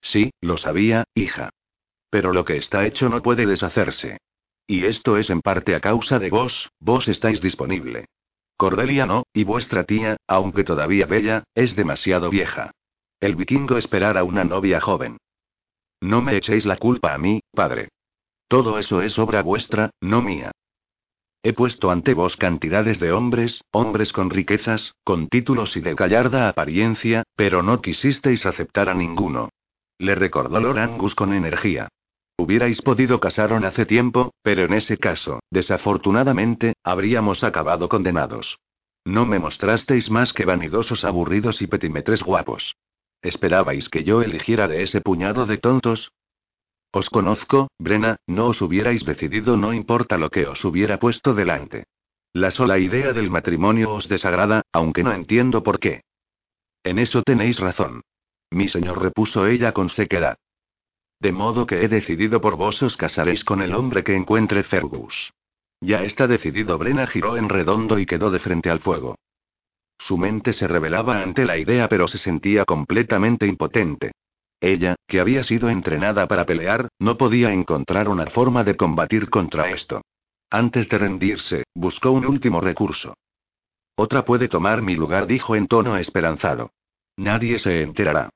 Sí, 0.00 0.32
lo 0.40 0.56
sabía, 0.56 1.04
hija. 1.14 1.50
Pero 2.08 2.32
lo 2.32 2.44
que 2.44 2.56
está 2.56 2.86
hecho 2.86 3.08
no 3.08 3.22
puede 3.22 3.46
deshacerse. 3.46 4.18
Y 4.70 4.86
esto 4.86 5.16
es 5.16 5.30
en 5.30 5.40
parte 5.40 5.74
a 5.74 5.80
causa 5.80 6.20
de 6.20 6.30
vos, 6.30 6.70
vos 6.78 7.08
estáis 7.08 7.40
disponible. 7.40 8.06
Cordelia 8.56 9.04
no, 9.04 9.24
y 9.32 9.42
vuestra 9.42 9.82
tía, 9.82 10.16
aunque 10.28 10.62
todavía 10.62 11.06
bella, 11.06 11.42
es 11.56 11.74
demasiado 11.74 12.30
vieja. 12.30 12.70
El 13.18 13.34
vikingo 13.34 13.78
esperará 13.78 14.20
a 14.20 14.22
una 14.22 14.44
novia 14.44 14.80
joven. 14.80 15.16
No 16.00 16.22
me 16.22 16.36
echéis 16.36 16.66
la 16.66 16.76
culpa 16.76 17.12
a 17.14 17.18
mí, 17.18 17.40
padre. 17.52 17.88
Todo 18.46 18.78
eso 18.78 19.02
es 19.02 19.18
obra 19.18 19.42
vuestra, 19.42 19.90
no 20.00 20.22
mía. 20.22 20.52
He 21.42 21.52
puesto 21.52 21.90
ante 21.90 22.14
vos 22.14 22.36
cantidades 22.36 23.00
de 23.00 23.10
hombres, 23.10 23.64
hombres 23.72 24.12
con 24.12 24.30
riquezas, 24.30 24.94
con 25.02 25.26
títulos 25.26 25.76
y 25.76 25.80
de 25.80 25.96
gallarda 25.96 26.48
apariencia, 26.48 27.24
pero 27.34 27.64
no 27.64 27.82
quisisteis 27.82 28.46
aceptar 28.46 28.88
a 28.88 28.94
ninguno. 28.94 29.48
Le 29.98 30.14
recordó 30.14 30.60
Lord 30.60 30.78
Angus 30.78 31.16
con 31.16 31.32
energía. 31.32 31.88
Hubierais 32.40 32.80
podido 32.80 33.20
casaron 33.20 33.66
hace 33.66 33.84
tiempo, 33.84 34.32
pero 34.42 34.64
en 34.64 34.72
ese 34.72 34.96
caso, 34.96 35.40
desafortunadamente, 35.50 36.72
habríamos 36.82 37.44
acabado 37.44 37.90
condenados. 37.90 38.58
No 39.04 39.26
me 39.26 39.38
mostrasteis 39.38 40.10
más 40.10 40.32
que 40.32 40.46
vanidosos 40.46 41.04
aburridos 41.04 41.60
y 41.60 41.66
petimetres 41.66 42.22
guapos. 42.22 42.76
¿Esperabais 43.20 43.90
que 43.90 44.04
yo 44.04 44.22
eligiera 44.22 44.68
de 44.68 44.82
ese 44.82 45.02
puñado 45.02 45.44
de 45.44 45.58
tontos? 45.58 46.12
Os 46.92 47.10
conozco, 47.10 47.68
Brena, 47.78 48.16
no 48.26 48.46
os 48.46 48.62
hubierais 48.62 49.04
decidido 49.04 49.58
no 49.58 49.74
importa 49.74 50.16
lo 50.16 50.30
que 50.30 50.46
os 50.46 50.64
hubiera 50.64 50.98
puesto 50.98 51.34
delante. 51.34 51.84
La 52.32 52.50
sola 52.50 52.78
idea 52.78 53.12
del 53.12 53.28
matrimonio 53.28 53.92
os 53.92 54.08
desagrada, 54.08 54.62
aunque 54.72 55.04
no 55.04 55.12
entiendo 55.12 55.62
por 55.62 55.78
qué. 55.78 56.04
En 56.84 56.98
eso 56.98 57.22
tenéis 57.22 57.58
razón. 57.60 58.00
Mi 58.50 58.70
señor 58.70 59.02
repuso 59.02 59.46
ella 59.46 59.72
con 59.72 59.90
sequedad. 59.90 60.38
De 61.20 61.32
modo 61.32 61.66
que 61.66 61.84
he 61.84 61.88
decidido 61.88 62.40
por 62.40 62.56
vos 62.56 62.82
os 62.82 62.96
casaréis 62.96 63.44
con 63.44 63.60
el 63.60 63.74
hombre 63.74 64.02
que 64.02 64.16
encuentre 64.16 64.62
Fergus. 64.62 65.32
Ya 65.80 66.02
está 66.02 66.26
decidido. 66.26 66.78
Brena 66.78 67.06
giró 67.06 67.36
en 67.36 67.48
redondo 67.48 67.98
y 67.98 68.06
quedó 68.06 68.30
de 68.30 68.38
frente 68.38 68.70
al 68.70 68.80
fuego. 68.80 69.16
Su 69.98 70.16
mente 70.16 70.54
se 70.54 70.66
rebelaba 70.66 71.22
ante 71.22 71.44
la 71.44 71.58
idea 71.58 71.88
pero 71.88 72.08
se 72.08 72.16
sentía 72.16 72.64
completamente 72.64 73.46
impotente. 73.46 74.12
Ella, 74.60 74.96
que 75.06 75.20
había 75.20 75.42
sido 75.42 75.68
entrenada 75.68 76.26
para 76.26 76.46
pelear, 76.46 76.88
no 76.98 77.16
podía 77.16 77.52
encontrar 77.52 78.08
una 78.08 78.26
forma 78.26 78.64
de 78.64 78.76
combatir 78.76 79.28
contra 79.28 79.70
esto. 79.70 80.02
Antes 80.50 80.88
de 80.88 80.98
rendirse, 80.98 81.64
buscó 81.74 82.10
un 82.10 82.26
último 82.26 82.60
recurso. 82.60 83.14
Otra 83.94 84.24
puede 84.24 84.48
tomar 84.48 84.80
mi 84.80 84.96
lugar, 84.96 85.26
dijo 85.26 85.54
en 85.54 85.66
tono 85.66 85.96
esperanzado. 85.96 86.72
Nadie 87.16 87.58
se 87.58 87.82
enterará. 87.82 88.30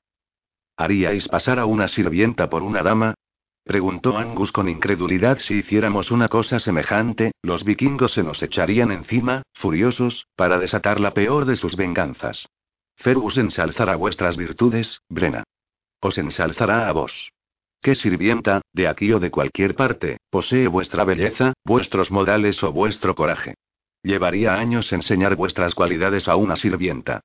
¿Haríais 0.76 1.28
pasar 1.28 1.58
a 1.60 1.66
una 1.66 1.86
sirvienta 1.88 2.50
por 2.50 2.62
una 2.62 2.82
dama? 2.82 3.14
Preguntó 3.62 4.18
Angus 4.18 4.52
con 4.52 4.68
incredulidad 4.68 5.38
si 5.38 5.54
hiciéramos 5.54 6.10
una 6.10 6.28
cosa 6.28 6.58
semejante, 6.58 7.32
los 7.42 7.64
vikingos 7.64 8.12
se 8.12 8.22
nos 8.22 8.42
echarían 8.42 8.90
encima, 8.90 9.42
furiosos, 9.54 10.26
para 10.36 10.58
desatar 10.58 11.00
la 11.00 11.14
peor 11.14 11.44
de 11.44 11.56
sus 11.56 11.76
venganzas. 11.76 12.46
Fergus 12.96 13.38
ensalzará 13.38 13.96
vuestras 13.96 14.36
virtudes, 14.36 15.00
Brena. 15.08 15.44
Os 16.00 16.18
ensalzará 16.18 16.88
a 16.88 16.92
vos. 16.92 17.30
¿Qué 17.80 17.94
sirvienta, 17.94 18.62
de 18.72 18.88
aquí 18.88 19.12
o 19.12 19.20
de 19.20 19.30
cualquier 19.30 19.74
parte, 19.74 20.18
posee 20.30 20.68
vuestra 20.68 21.04
belleza, 21.04 21.54
vuestros 21.64 22.10
modales 22.10 22.62
o 22.62 22.72
vuestro 22.72 23.14
coraje? 23.14 23.54
Llevaría 24.02 24.54
años 24.54 24.92
enseñar 24.92 25.36
vuestras 25.36 25.74
cualidades 25.74 26.28
a 26.28 26.36
una 26.36 26.56
sirvienta. 26.56 27.20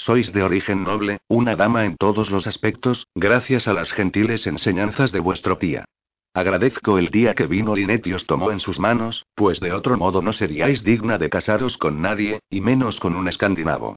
Sois 0.00 0.32
de 0.32 0.42
origen 0.42 0.82
noble, 0.82 1.20
una 1.28 1.56
dama 1.56 1.84
en 1.84 1.98
todos 1.98 2.30
los 2.30 2.46
aspectos, 2.46 3.06
gracias 3.14 3.68
a 3.68 3.74
las 3.74 3.92
gentiles 3.92 4.46
enseñanzas 4.46 5.12
de 5.12 5.20
vuestro 5.20 5.58
tía. 5.58 5.84
Agradezco 6.32 6.96
el 6.96 7.10
día 7.10 7.34
que 7.34 7.46
vino 7.46 7.76
Linet 7.76 8.06
y 8.06 8.14
os 8.14 8.26
tomó 8.26 8.50
en 8.50 8.60
sus 8.60 8.78
manos, 8.78 9.26
pues 9.34 9.60
de 9.60 9.74
otro 9.74 9.98
modo 9.98 10.22
no 10.22 10.32
seríais 10.32 10.84
digna 10.84 11.18
de 11.18 11.28
casaros 11.28 11.76
con 11.76 12.00
nadie, 12.00 12.40
y 12.48 12.62
menos 12.62 12.98
con 12.98 13.14
un 13.14 13.28
escandinavo. 13.28 13.96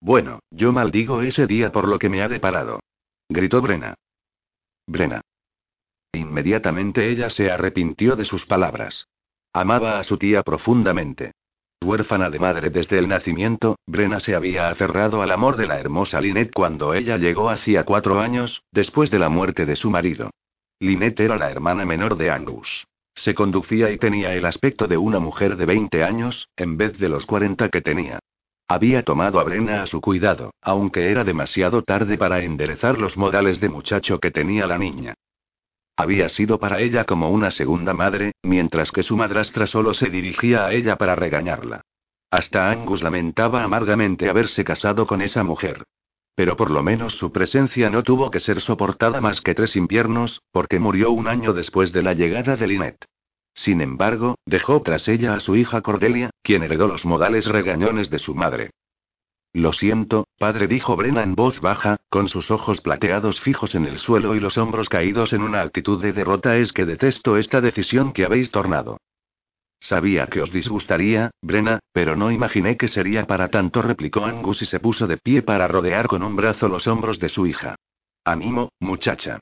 Bueno, 0.00 0.40
yo 0.50 0.72
maldigo 0.72 1.22
ese 1.22 1.46
día 1.46 1.70
por 1.70 1.86
lo 1.86 2.00
que 2.00 2.08
me 2.08 2.20
ha 2.20 2.28
deparado. 2.28 2.80
Gritó 3.28 3.62
Brena. 3.62 3.94
Brena. 4.88 5.20
Inmediatamente 6.12 7.08
ella 7.08 7.30
se 7.30 7.48
arrepintió 7.48 8.16
de 8.16 8.24
sus 8.24 8.44
palabras. 8.44 9.06
Amaba 9.52 10.00
a 10.00 10.02
su 10.02 10.18
tía 10.18 10.42
profundamente. 10.42 11.30
Huérfana 11.82 12.30
de 12.30 12.38
madre 12.38 12.70
desde 12.70 12.98
el 12.98 13.08
nacimiento, 13.08 13.76
Brena 13.86 14.20
se 14.20 14.34
había 14.34 14.68
aferrado 14.70 15.22
al 15.22 15.30
amor 15.30 15.56
de 15.56 15.66
la 15.66 15.78
hermosa 15.78 16.20
Linet 16.20 16.52
cuando 16.52 16.94
ella 16.94 17.16
llegó 17.16 17.50
hacía 17.50 17.84
cuatro 17.84 18.20
años, 18.20 18.62
después 18.72 19.10
de 19.10 19.18
la 19.18 19.28
muerte 19.28 19.66
de 19.66 19.76
su 19.76 19.90
marido. 19.90 20.30
Linet 20.80 21.20
era 21.20 21.36
la 21.36 21.50
hermana 21.50 21.84
menor 21.84 22.16
de 22.16 22.30
Angus. 22.30 22.86
Se 23.14 23.34
conducía 23.34 23.90
y 23.90 23.98
tenía 23.98 24.34
el 24.34 24.46
aspecto 24.46 24.86
de 24.86 24.96
una 24.96 25.18
mujer 25.18 25.56
de 25.56 25.66
20 25.66 26.02
años, 26.02 26.48
en 26.56 26.76
vez 26.76 26.98
de 26.98 27.08
los 27.08 27.26
40 27.26 27.68
que 27.68 27.82
tenía. 27.82 28.18
Había 28.68 29.02
tomado 29.02 29.38
a 29.38 29.44
Brena 29.44 29.82
a 29.82 29.86
su 29.86 30.00
cuidado, 30.00 30.54
aunque 30.62 31.10
era 31.10 31.24
demasiado 31.24 31.82
tarde 31.82 32.16
para 32.16 32.42
enderezar 32.42 32.98
los 32.98 33.16
modales 33.18 33.60
de 33.60 33.68
muchacho 33.68 34.18
que 34.18 34.30
tenía 34.30 34.66
la 34.66 34.78
niña. 34.78 35.14
Había 36.02 36.28
sido 36.28 36.58
para 36.58 36.80
ella 36.80 37.04
como 37.04 37.30
una 37.30 37.52
segunda 37.52 37.94
madre, 37.94 38.32
mientras 38.42 38.90
que 38.90 39.04
su 39.04 39.16
madrastra 39.16 39.68
solo 39.68 39.94
se 39.94 40.10
dirigía 40.10 40.66
a 40.66 40.72
ella 40.72 40.96
para 40.96 41.14
regañarla. 41.14 41.82
Hasta 42.28 42.72
Angus 42.72 43.04
lamentaba 43.04 43.62
amargamente 43.62 44.28
haberse 44.28 44.64
casado 44.64 45.06
con 45.06 45.22
esa 45.22 45.44
mujer. 45.44 45.84
Pero 46.34 46.56
por 46.56 46.72
lo 46.72 46.82
menos 46.82 47.16
su 47.18 47.30
presencia 47.30 47.88
no 47.88 48.02
tuvo 48.02 48.32
que 48.32 48.40
ser 48.40 48.60
soportada 48.60 49.20
más 49.20 49.40
que 49.40 49.54
tres 49.54 49.76
inviernos, 49.76 50.42
porque 50.50 50.80
murió 50.80 51.12
un 51.12 51.28
año 51.28 51.52
después 51.52 51.92
de 51.92 52.02
la 52.02 52.14
llegada 52.14 52.56
de 52.56 52.66
Lynette. 52.66 53.04
Sin 53.54 53.80
embargo, 53.80 54.34
dejó 54.44 54.82
tras 54.82 55.06
ella 55.06 55.34
a 55.34 55.40
su 55.40 55.54
hija 55.54 55.82
Cordelia, 55.82 56.30
quien 56.42 56.64
heredó 56.64 56.88
los 56.88 57.06
modales 57.06 57.46
regañones 57.46 58.10
de 58.10 58.18
su 58.18 58.34
madre. 58.34 58.70
Lo 59.54 59.72
siento, 59.72 60.28
padre, 60.38 60.66
dijo 60.66 60.96
Brena 60.96 61.22
en 61.22 61.34
voz 61.34 61.60
baja, 61.60 61.98
con 62.08 62.28
sus 62.28 62.50
ojos 62.50 62.80
plateados 62.80 63.40
fijos 63.40 63.74
en 63.74 63.84
el 63.84 63.98
suelo 63.98 64.34
y 64.34 64.40
los 64.40 64.56
hombros 64.56 64.88
caídos 64.88 65.34
en 65.34 65.42
una 65.42 65.60
actitud 65.60 66.00
de 66.00 66.14
derrota. 66.14 66.56
Es 66.56 66.72
que 66.72 66.86
detesto 66.86 67.36
esta 67.36 67.60
decisión 67.60 68.12
que 68.12 68.24
habéis 68.24 68.50
tornado. 68.50 68.98
Sabía 69.78 70.28
que 70.28 70.40
os 70.40 70.52
disgustaría, 70.52 71.32
Brena, 71.42 71.80
pero 71.92 72.16
no 72.16 72.30
imaginé 72.30 72.76
que 72.76 72.88
sería 72.88 73.26
para 73.26 73.48
tanto, 73.48 73.82
replicó 73.82 74.24
Angus 74.24 74.62
y 74.62 74.64
se 74.64 74.80
puso 74.80 75.06
de 75.06 75.18
pie 75.18 75.42
para 75.42 75.68
rodear 75.68 76.06
con 76.06 76.22
un 76.22 76.36
brazo 76.36 76.68
los 76.68 76.86
hombros 76.86 77.18
de 77.18 77.28
su 77.28 77.46
hija. 77.46 77.74
Animo, 78.24 78.70
muchacha. 78.78 79.40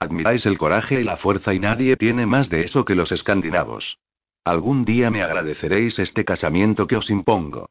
Admiráis 0.00 0.46
el 0.46 0.58
coraje 0.58 1.00
y 1.00 1.04
la 1.04 1.16
fuerza 1.16 1.54
y 1.54 1.60
nadie 1.60 1.96
tiene 1.96 2.26
más 2.26 2.48
de 2.48 2.62
eso 2.62 2.84
que 2.84 2.94
los 2.94 3.12
escandinavos. 3.12 3.98
Algún 4.42 4.84
día 4.84 5.10
me 5.10 5.22
agradeceréis 5.22 5.98
este 5.98 6.24
casamiento 6.24 6.86
que 6.86 6.96
os 6.96 7.10
impongo. 7.10 7.68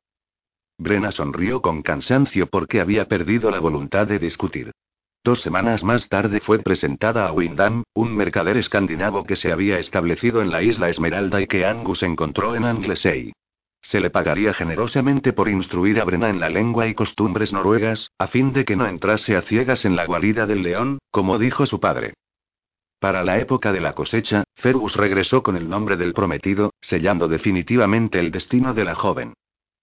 Brena 0.78 1.12
sonrió 1.12 1.62
con 1.62 1.82
cansancio 1.82 2.48
porque 2.48 2.82
había 2.82 3.06
perdido 3.08 3.52
la 3.52 3.60
voluntad 3.60 4.08
de 4.08 4.20
discutir. 4.20 4.72
Dos 5.24 5.42
semanas 5.42 5.84
más 5.84 6.10
tarde 6.10 6.42
fue 6.42 6.60
presentada 6.60 7.28
a 7.28 7.32
Windham, 7.32 7.84
un 7.94 8.16
mercader 8.16 8.58
escandinavo 8.58 9.24
que 9.24 9.38
se 9.38 9.52
había 9.54 9.80
establecido 9.80 10.42
en 10.42 10.52
la 10.52 10.62
isla 10.62 10.90
Esmeralda 10.90 11.42
y 11.42 11.48
que 11.48 11.66
Angus 11.66 12.04
encontró 12.04 12.56
en 12.56 12.66
Anglesey. 12.66 13.32
Se 13.82 14.00
le 14.00 14.10
pagaría 14.10 14.54
generosamente 14.54 15.32
por 15.32 15.48
instruir 15.48 16.02
a 16.02 16.06
Brena 16.06 16.30
en 16.30 16.40
la 16.40 16.50
lengua 16.50 16.88
y 16.88 16.94
costumbres 16.94 17.54
noruegas, 17.54 18.10
a 18.18 18.28
fin 18.28 18.52
de 18.52 18.66
que 18.66 18.76
no 18.76 18.88
entrase 18.88 19.36
a 19.36 19.42
ciegas 19.44 19.86
en 19.86 19.96
la 19.96 20.06
guarida 20.06 20.46
del 20.46 20.64
león, 20.64 21.00
como 21.12 21.38
dijo 21.38 21.66
su 21.66 21.80
padre. 21.80 22.16
Para 23.00 23.24
la 23.24 23.40
época 23.40 23.72
de 23.74 23.82
la 23.82 23.94
cosecha, 23.94 24.46
Fergus 24.56 24.96
regresó 24.96 25.44
con 25.44 25.58
el 25.58 25.70
nombre 25.70 25.98
del 25.98 26.14
prometido, 26.14 26.72
sellando 26.82 27.28
definitivamente 27.28 28.20
el 28.20 28.32
destino 28.32 28.74
de 28.74 28.86
la 28.86 28.96
joven. 28.96 29.34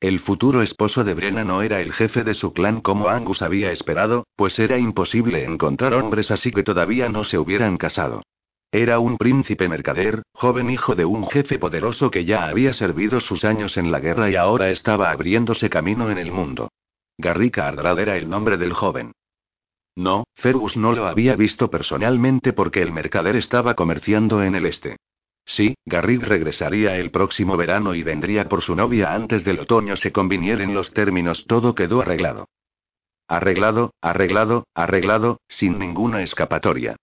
El 0.01 0.18
futuro 0.18 0.62
esposo 0.62 1.05
de 1.05 1.12
Brenna 1.12 1.44
no 1.44 1.61
era 1.61 1.82
el 1.82 1.92
jefe 1.92 2.24
de 2.24 2.32
su 2.32 2.55
clan 2.55 2.80
como 2.80 3.11
Angus 3.11 3.42
había 3.42 3.70
esperado, 3.70 4.24
pues 4.34 4.59
era 4.59 4.78
imposible 4.78 5.44
encontrar 5.44 5.92
hombres 5.92 6.30
así 6.30 6.53
que 6.53 6.62
todavía 6.62 7.11
no 7.11 7.22
se 7.22 7.36
hubieran 7.36 7.76
casado. 7.76 8.22
Era 8.72 8.98
un 8.98 9.18
príncipe 9.18 9.68
mercader, 9.68 10.22
joven 10.32 10.70
hijo 10.70 10.94
de 10.94 11.05
un 11.05 11.26
jefe 11.26 11.59
poderoso 11.59 12.11
que 12.11 12.24
ya 12.24 12.46
había 12.46 12.72
servido 12.72 13.20
sus 13.20 13.44
años 13.44 13.76
en 13.76 13.92
la 13.92 14.01
guerra 14.01 14.30
y 14.30 14.36
ahora 14.36 14.70
estaba 14.70 15.11
abriéndose 15.11 15.68
camino 15.68 16.11
en 16.11 16.16
el 16.16 16.32
mundo. 16.32 16.70
Garrica 17.18 17.68
Ardrad 17.68 17.98
era 17.98 18.16
el 18.16 18.30
nombre 18.30 18.57
del 18.57 18.72
joven. 18.72 19.12
No, 19.96 20.24
Fergus 20.34 20.78
no 20.78 20.92
lo 20.92 21.07
había 21.09 21.36
visto 21.36 21.68
personalmente 21.68 22.55
porque 22.55 22.80
el 22.80 22.90
mercader 22.90 23.36
estaba 23.36 23.74
comerciando 23.74 24.42
en 24.42 24.55
el 24.55 24.64
este. 24.64 24.96
Sí, 25.53 25.74
Garrick 25.84 26.22
regresaría 26.22 26.96
el 26.96 27.11
próximo 27.11 27.57
verano 27.57 27.96
y 27.96 28.05
vendría 28.05 28.48
por 28.48 28.62
su 28.62 28.76
novia 28.76 29.14
antes 29.14 29.44
del 29.44 29.59
otoño 29.59 29.96
se 29.96 30.12
convinieren 30.12 30.74
los 30.74 30.92
términos 30.92 31.44
todo 31.48 31.74
quedó 31.74 32.03
arreglado. 32.03 32.46
Arreglado, 33.26 33.92
arreglado, 34.01 34.68
arreglado, 34.74 35.40
sin 35.48 35.76
ninguna 35.76 36.22
escapatoria. 36.22 36.94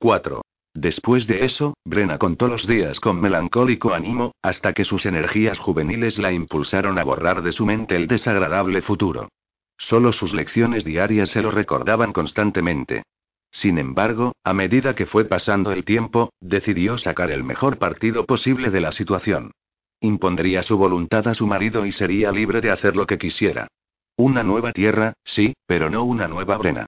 4. 0.00 0.42
Después 0.74 1.28
de 1.28 1.44
eso, 1.44 1.74
Brena 1.84 2.18
contó 2.18 2.48
los 2.48 2.66
días 2.66 2.98
con 2.98 3.20
melancólico 3.20 3.94
ánimo, 3.94 4.32
hasta 4.42 4.72
que 4.72 4.84
sus 4.84 5.06
energías 5.06 5.60
juveniles 5.60 6.18
la 6.18 6.32
impulsaron 6.32 6.98
a 6.98 7.04
borrar 7.04 7.40
de 7.42 7.52
su 7.52 7.66
mente 7.66 7.94
el 7.94 8.08
desagradable 8.08 8.82
futuro. 8.82 9.28
Solo 9.78 10.10
sus 10.10 10.34
lecciones 10.34 10.84
diarias 10.84 11.28
se 11.28 11.40
lo 11.40 11.52
recordaban 11.52 12.12
constantemente. 12.12 13.04
Sin 13.52 13.78
embargo, 13.78 14.32
a 14.42 14.54
medida 14.54 14.94
que 14.94 15.06
fue 15.06 15.26
pasando 15.26 15.72
el 15.72 15.84
tiempo, 15.84 16.32
decidió 16.40 16.96
sacar 16.96 17.30
el 17.30 17.44
mejor 17.44 17.78
partido 17.78 18.24
posible 18.24 18.70
de 18.70 18.80
la 18.80 18.92
situación. 18.92 19.52
Impondría 20.00 20.62
su 20.62 20.78
voluntad 20.78 21.28
a 21.28 21.34
su 21.34 21.46
marido 21.46 21.86
y 21.86 21.92
sería 21.92 22.32
libre 22.32 22.62
de 22.62 22.70
hacer 22.70 22.96
lo 22.96 23.06
que 23.06 23.18
quisiera. 23.18 23.68
Una 24.16 24.42
nueva 24.42 24.72
tierra, 24.72 25.12
sí, 25.22 25.54
pero 25.66 25.90
no 25.90 26.02
una 26.02 26.28
nueva 26.28 26.56
Brena. 26.56 26.86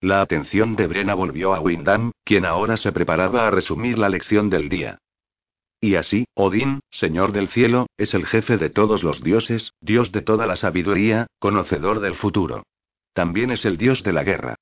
La 0.00 0.20
atención 0.20 0.74
de 0.74 0.86
Brena 0.86 1.14
volvió 1.14 1.54
a 1.54 1.60
Windham, 1.60 2.12
quien 2.24 2.44
ahora 2.44 2.76
se 2.76 2.90
preparaba 2.90 3.46
a 3.46 3.50
resumir 3.50 3.98
la 3.98 4.08
lección 4.08 4.50
del 4.50 4.68
día. 4.68 4.98
Y 5.80 5.96
así, 5.96 6.24
Odín, 6.34 6.80
Señor 6.90 7.32
del 7.32 7.48
cielo, 7.48 7.86
es 7.98 8.14
el 8.14 8.24
jefe 8.26 8.56
de 8.56 8.70
todos 8.70 9.02
los 9.02 9.22
dioses, 9.22 9.74
Dios 9.80 10.12
de 10.12 10.22
toda 10.22 10.46
la 10.46 10.56
sabiduría, 10.56 11.26
conocedor 11.38 12.00
del 12.00 12.14
futuro. 12.14 12.64
También 13.12 13.50
es 13.50 13.64
el 13.66 13.76
Dios 13.76 14.02
de 14.02 14.12
la 14.14 14.24
guerra. 14.24 14.56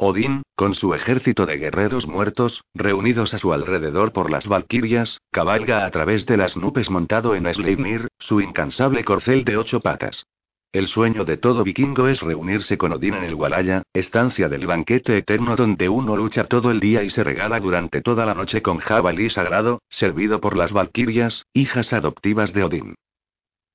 Odín, 0.00 0.42
con 0.54 0.74
su 0.74 0.94
ejército 0.94 1.44
de 1.44 1.58
guerreros 1.58 2.06
muertos, 2.06 2.62
reunidos 2.72 3.34
a 3.34 3.38
su 3.38 3.52
alrededor 3.52 4.12
por 4.12 4.30
las 4.30 4.46
valquirias, 4.46 5.20
cabalga 5.32 5.84
a 5.84 5.90
través 5.90 6.24
de 6.24 6.36
las 6.36 6.56
nubes 6.56 6.88
montado 6.88 7.34
en 7.34 7.52
Sleipnir, 7.52 8.06
su 8.16 8.40
incansable 8.40 9.02
corcel 9.02 9.44
de 9.44 9.56
ocho 9.56 9.80
patas. 9.80 10.24
El 10.70 10.86
sueño 10.86 11.24
de 11.24 11.36
todo 11.36 11.64
vikingo 11.64 12.06
es 12.06 12.20
reunirse 12.20 12.78
con 12.78 12.92
Odín 12.92 13.14
en 13.14 13.24
el 13.24 13.34
Walaya, 13.34 13.82
estancia 13.92 14.48
del 14.48 14.68
banquete 14.68 15.18
eterno 15.18 15.56
donde 15.56 15.88
uno 15.88 16.16
lucha 16.16 16.44
todo 16.44 16.70
el 16.70 16.78
día 16.78 17.02
y 17.02 17.10
se 17.10 17.24
regala 17.24 17.58
durante 17.58 18.00
toda 18.00 18.24
la 18.24 18.34
noche 18.34 18.62
con 18.62 18.78
jabalí 18.78 19.30
sagrado, 19.30 19.80
servido 19.88 20.40
por 20.40 20.56
las 20.56 20.70
valquirias, 20.70 21.44
hijas 21.54 21.92
adoptivas 21.92 22.52
de 22.52 22.62
Odín. 22.62 22.94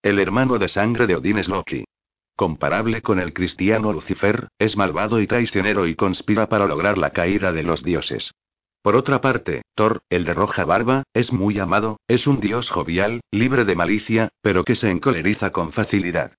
El 0.02 0.20
hermano 0.20 0.58
de 0.58 0.70
sangre 0.70 1.06
de 1.06 1.18
Odín 1.18 1.38
es 1.38 1.50
Loki. 1.50 1.84
Comparable 2.36 3.04
con 3.04 3.20
el 3.20 3.32
cristiano 3.32 3.94
Lucifer, 3.94 4.48
es 4.58 4.76
malvado 4.76 5.22
y 5.22 5.28
traicionero 5.28 5.86
y 5.86 5.96
conspira 5.96 6.50
para 6.50 6.66
lograr 6.66 6.98
la 6.98 7.12
caída 7.12 7.52
de 7.52 7.62
los 7.62 7.84
dioses. 7.84 8.32
Por 8.82 8.96
otra 8.96 9.22
parte, 9.22 9.62
Thor, 9.76 10.02
el 10.10 10.26
de 10.26 10.34
roja 10.34 10.66
barba, 10.66 11.04
es 11.14 11.32
muy 11.32 11.60
amado, 11.60 12.00
es 12.08 12.28
un 12.28 12.40
dios 12.40 12.70
jovial, 12.70 13.22
libre 13.32 13.66
de 13.66 13.76
malicia, 13.76 14.30
pero 14.42 14.64
que 14.64 14.76
se 14.76 14.90
encoleriza 14.90 15.52
con 15.52 15.72
facilidad. 15.72 16.34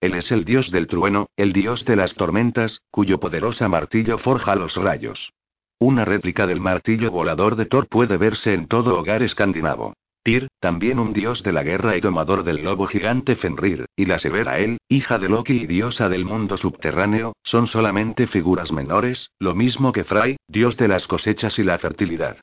Él 0.00 0.14
es 0.14 0.32
el 0.32 0.44
dios 0.44 0.70
del 0.70 0.86
trueno, 0.86 1.28
el 1.36 1.52
dios 1.52 1.84
de 1.84 1.96
las 1.96 2.14
tormentas, 2.14 2.80
cuyo 2.90 3.20
poderosa 3.20 3.68
martillo 3.68 4.18
forja 4.18 4.54
los 4.54 4.76
rayos. 4.76 5.32
Una 5.78 6.04
réplica 6.04 6.46
del 6.46 6.60
martillo 6.60 7.10
volador 7.10 7.56
de 7.56 7.66
Thor 7.66 7.86
puede 7.88 8.16
verse 8.16 8.54
en 8.54 8.66
todo 8.66 8.98
hogar 8.98 9.22
escandinavo. 9.22 9.94
Tyr, 10.22 10.48
también 10.60 10.98
un 10.98 11.14
dios 11.14 11.42
de 11.42 11.52
la 11.52 11.62
guerra 11.62 11.96
y 11.96 12.00
domador 12.00 12.44
del 12.44 12.62
lobo 12.62 12.86
gigante 12.86 13.36
Fenrir, 13.36 13.86
y 13.96 14.04
la 14.04 14.18
severa 14.18 14.58
El, 14.58 14.78
hija 14.88 15.18
de 15.18 15.30
Loki 15.30 15.62
y 15.62 15.66
diosa 15.66 16.10
del 16.10 16.26
mundo 16.26 16.58
subterráneo, 16.58 17.32
son 17.42 17.66
solamente 17.66 18.26
figuras 18.26 18.70
menores, 18.70 19.30
lo 19.38 19.54
mismo 19.54 19.92
que 19.92 20.04
Frey, 20.04 20.36
dios 20.46 20.76
de 20.76 20.88
las 20.88 21.06
cosechas 21.06 21.58
y 21.58 21.64
la 21.64 21.78
fertilidad. 21.78 22.38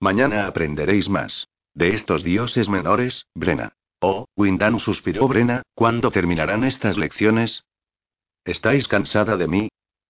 Mañana 0.00 0.46
aprenderéis 0.46 1.08
más. 1.08 1.46
De 1.72 1.94
estos 1.94 2.24
dioses 2.24 2.68
menores, 2.68 3.26
Brena. 3.34 3.74
Oh, 4.00 4.26
Windan 4.34 4.80
suspiró 4.80 5.28
Brena, 5.28 5.62
¿cuándo 5.74 6.10
terminarán 6.10 6.64
estas 6.64 6.98
lecciones? 6.98 7.62
¿Estáis 8.44 8.88
cansada 8.88 9.36
de 9.36 9.46
mí? 9.46 9.68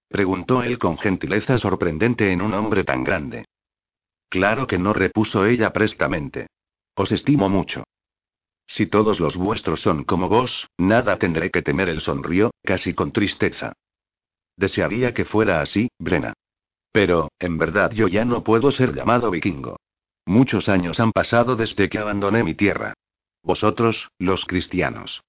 preguntó 0.09 0.63
él 0.63 0.79
con 0.79 0.97
gentileza 0.97 1.59
sorprendente 1.59 2.33
en 2.33 2.41
un 2.41 2.55
hombre 2.55 2.85
tan 2.85 3.05
grande. 3.05 3.45
Claro 4.29 4.67
que 4.67 4.79
no 4.79 4.93
repuso 4.93 5.45
ella 5.45 5.73
prestamente. 5.73 6.47
Os 7.03 7.13
estimo 7.13 7.49
mucho. 7.49 7.85
Si 8.67 8.87
todos 8.87 9.21
los 9.21 9.35
vuestros 9.35 9.81
son 9.81 10.05
como 10.05 10.29
vos, 10.29 10.69
nada 10.77 11.17
tendré 11.17 11.51
que 11.51 11.63
temer, 11.63 11.89
el 11.89 12.03
sonrió, 12.03 12.51
casi 12.63 12.93
con 12.93 13.11
tristeza. 13.11 13.73
Desearía 14.55 15.15
que 15.15 15.25
fuera 15.25 15.63
así, 15.63 15.89
Brena. 15.99 16.35
Pero, 16.93 17.31
en 17.39 17.57
verdad 17.57 17.91
yo 17.93 18.07
ya 18.07 18.27
no 18.27 18.45
puedo 18.45 18.71
ser 18.71 18.95
llamado 18.95 19.31
vikingo. 19.31 19.77
Muchos 20.27 20.69
años 20.69 21.01
han 21.01 21.13
pasado 21.13 21.57
desde 21.57 21.89
que 21.89 21.97
abandoné 21.97 22.45
mi 22.45 22.55
tierra. 22.55 22.93
Vosotros, 23.43 24.11
los 24.19 24.45
cristianos. 24.45 25.23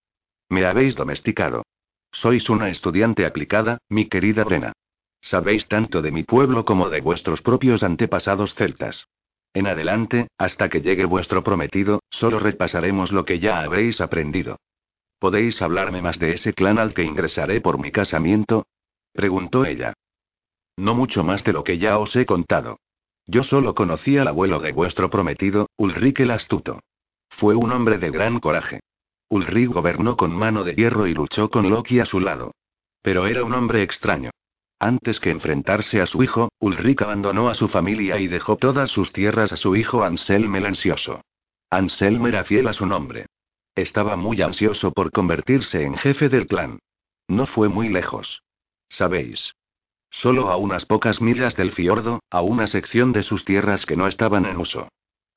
Me 0.49 0.65
habéis 0.65 0.97
domesticado. 0.97 1.63
Sois 2.11 2.49
una 2.49 2.67
estudiante 2.67 3.25
aplicada, 3.25 3.77
mi 3.87 4.09
querida 4.09 4.43
Brena. 4.43 4.73
Sabéis 5.21 5.69
tanto 5.69 6.01
de 6.01 6.11
mi 6.11 6.23
pueblo 6.23 6.65
como 6.65 6.89
de 6.89 6.99
vuestros 6.99 7.41
propios 7.41 7.81
antepasados 7.81 8.55
celtas. 8.55 9.07
En 9.53 9.67
adelante, 9.67 10.27
hasta 10.37 10.69
que 10.69 10.81
llegue 10.81 11.05
vuestro 11.05 11.43
prometido, 11.43 12.01
solo 12.09 12.39
repasaremos 12.39 13.11
lo 13.11 13.25
que 13.25 13.39
ya 13.39 13.61
habréis 13.61 13.99
aprendido. 13.99 14.57
¿Podéis 15.19 15.61
hablarme 15.61 16.01
más 16.01 16.19
de 16.19 16.33
ese 16.33 16.53
clan 16.53 16.79
al 16.79 16.93
que 16.93 17.03
ingresaré 17.03 17.61
por 17.61 17.77
mi 17.77 17.91
casamiento? 17.91 18.65
preguntó 19.13 19.65
ella. 19.65 19.93
No 20.77 20.95
mucho 20.95 21.23
más 21.23 21.43
de 21.43 21.53
lo 21.53 21.63
que 21.63 21.77
ya 21.77 21.99
os 21.99 22.15
he 22.15 22.25
contado. 22.25 22.79
Yo 23.27 23.43
solo 23.43 23.75
conocí 23.75 24.17
al 24.17 24.27
abuelo 24.27 24.59
de 24.59 24.71
vuestro 24.71 25.09
prometido, 25.09 25.67
Ulrike 25.77 26.23
el 26.23 26.31
astuto. 26.31 26.79
Fue 27.29 27.55
un 27.55 27.71
hombre 27.71 27.97
de 27.97 28.09
gran 28.09 28.39
coraje. 28.39 28.79
Ulrich 29.29 29.69
gobernó 29.69 30.17
con 30.17 30.35
mano 30.35 30.63
de 30.63 30.73
hierro 30.73 31.07
y 31.07 31.13
luchó 31.13 31.49
con 31.49 31.69
Loki 31.69 31.99
a 31.99 32.05
su 32.05 32.19
lado. 32.19 32.53
Pero 33.01 33.27
era 33.27 33.43
un 33.43 33.53
hombre 33.53 33.83
extraño. 33.83 34.31
Antes 34.83 35.19
que 35.19 35.29
enfrentarse 35.29 36.01
a 36.01 36.07
su 36.07 36.23
hijo, 36.23 36.49
Ulrich 36.59 37.03
abandonó 37.03 37.49
a 37.49 37.53
su 37.53 37.67
familia 37.67 38.17
y 38.17 38.25
dejó 38.25 38.57
todas 38.57 38.89
sus 38.89 39.13
tierras 39.13 39.51
a 39.51 39.55
su 39.55 39.75
hijo 39.75 40.03
Anselm 40.03 40.55
el 40.55 40.65
ansioso. 40.65 41.21
Anselm 41.69 42.25
era 42.25 42.43
fiel 42.43 42.67
a 42.67 42.73
su 42.73 42.87
nombre. 42.87 43.27
Estaba 43.75 44.15
muy 44.15 44.41
ansioso 44.41 44.91
por 44.91 45.11
convertirse 45.11 45.83
en 45.83 45.95
jefe 45.97 46.29
del 46.29 46.47
clan. 46.47 46.79
No 47.27 47.45
fue 47.45 47.69
muy 47.69 47.89
lejos. 47.89 48.41
Sabéis. 48.89 49.53
Solo 50.09 50.49
a 50.49 50.57
unas 50.57 50.87
pocas 50.87 51.21
millas 51.21 51.55
del 51.55 51.73
fiordo, 51.73 52.21
a 52.31 52.41
una 52.41 52.65
sección 52.65 53.11
de 53.11 53.21
sus 53.21 53.45
tierras 53.45 53.85
que 53.85 53.95
no 53.95 54.07
estaban 54.07 54.47
en 54.47 54.57
uso. 54.57 54.87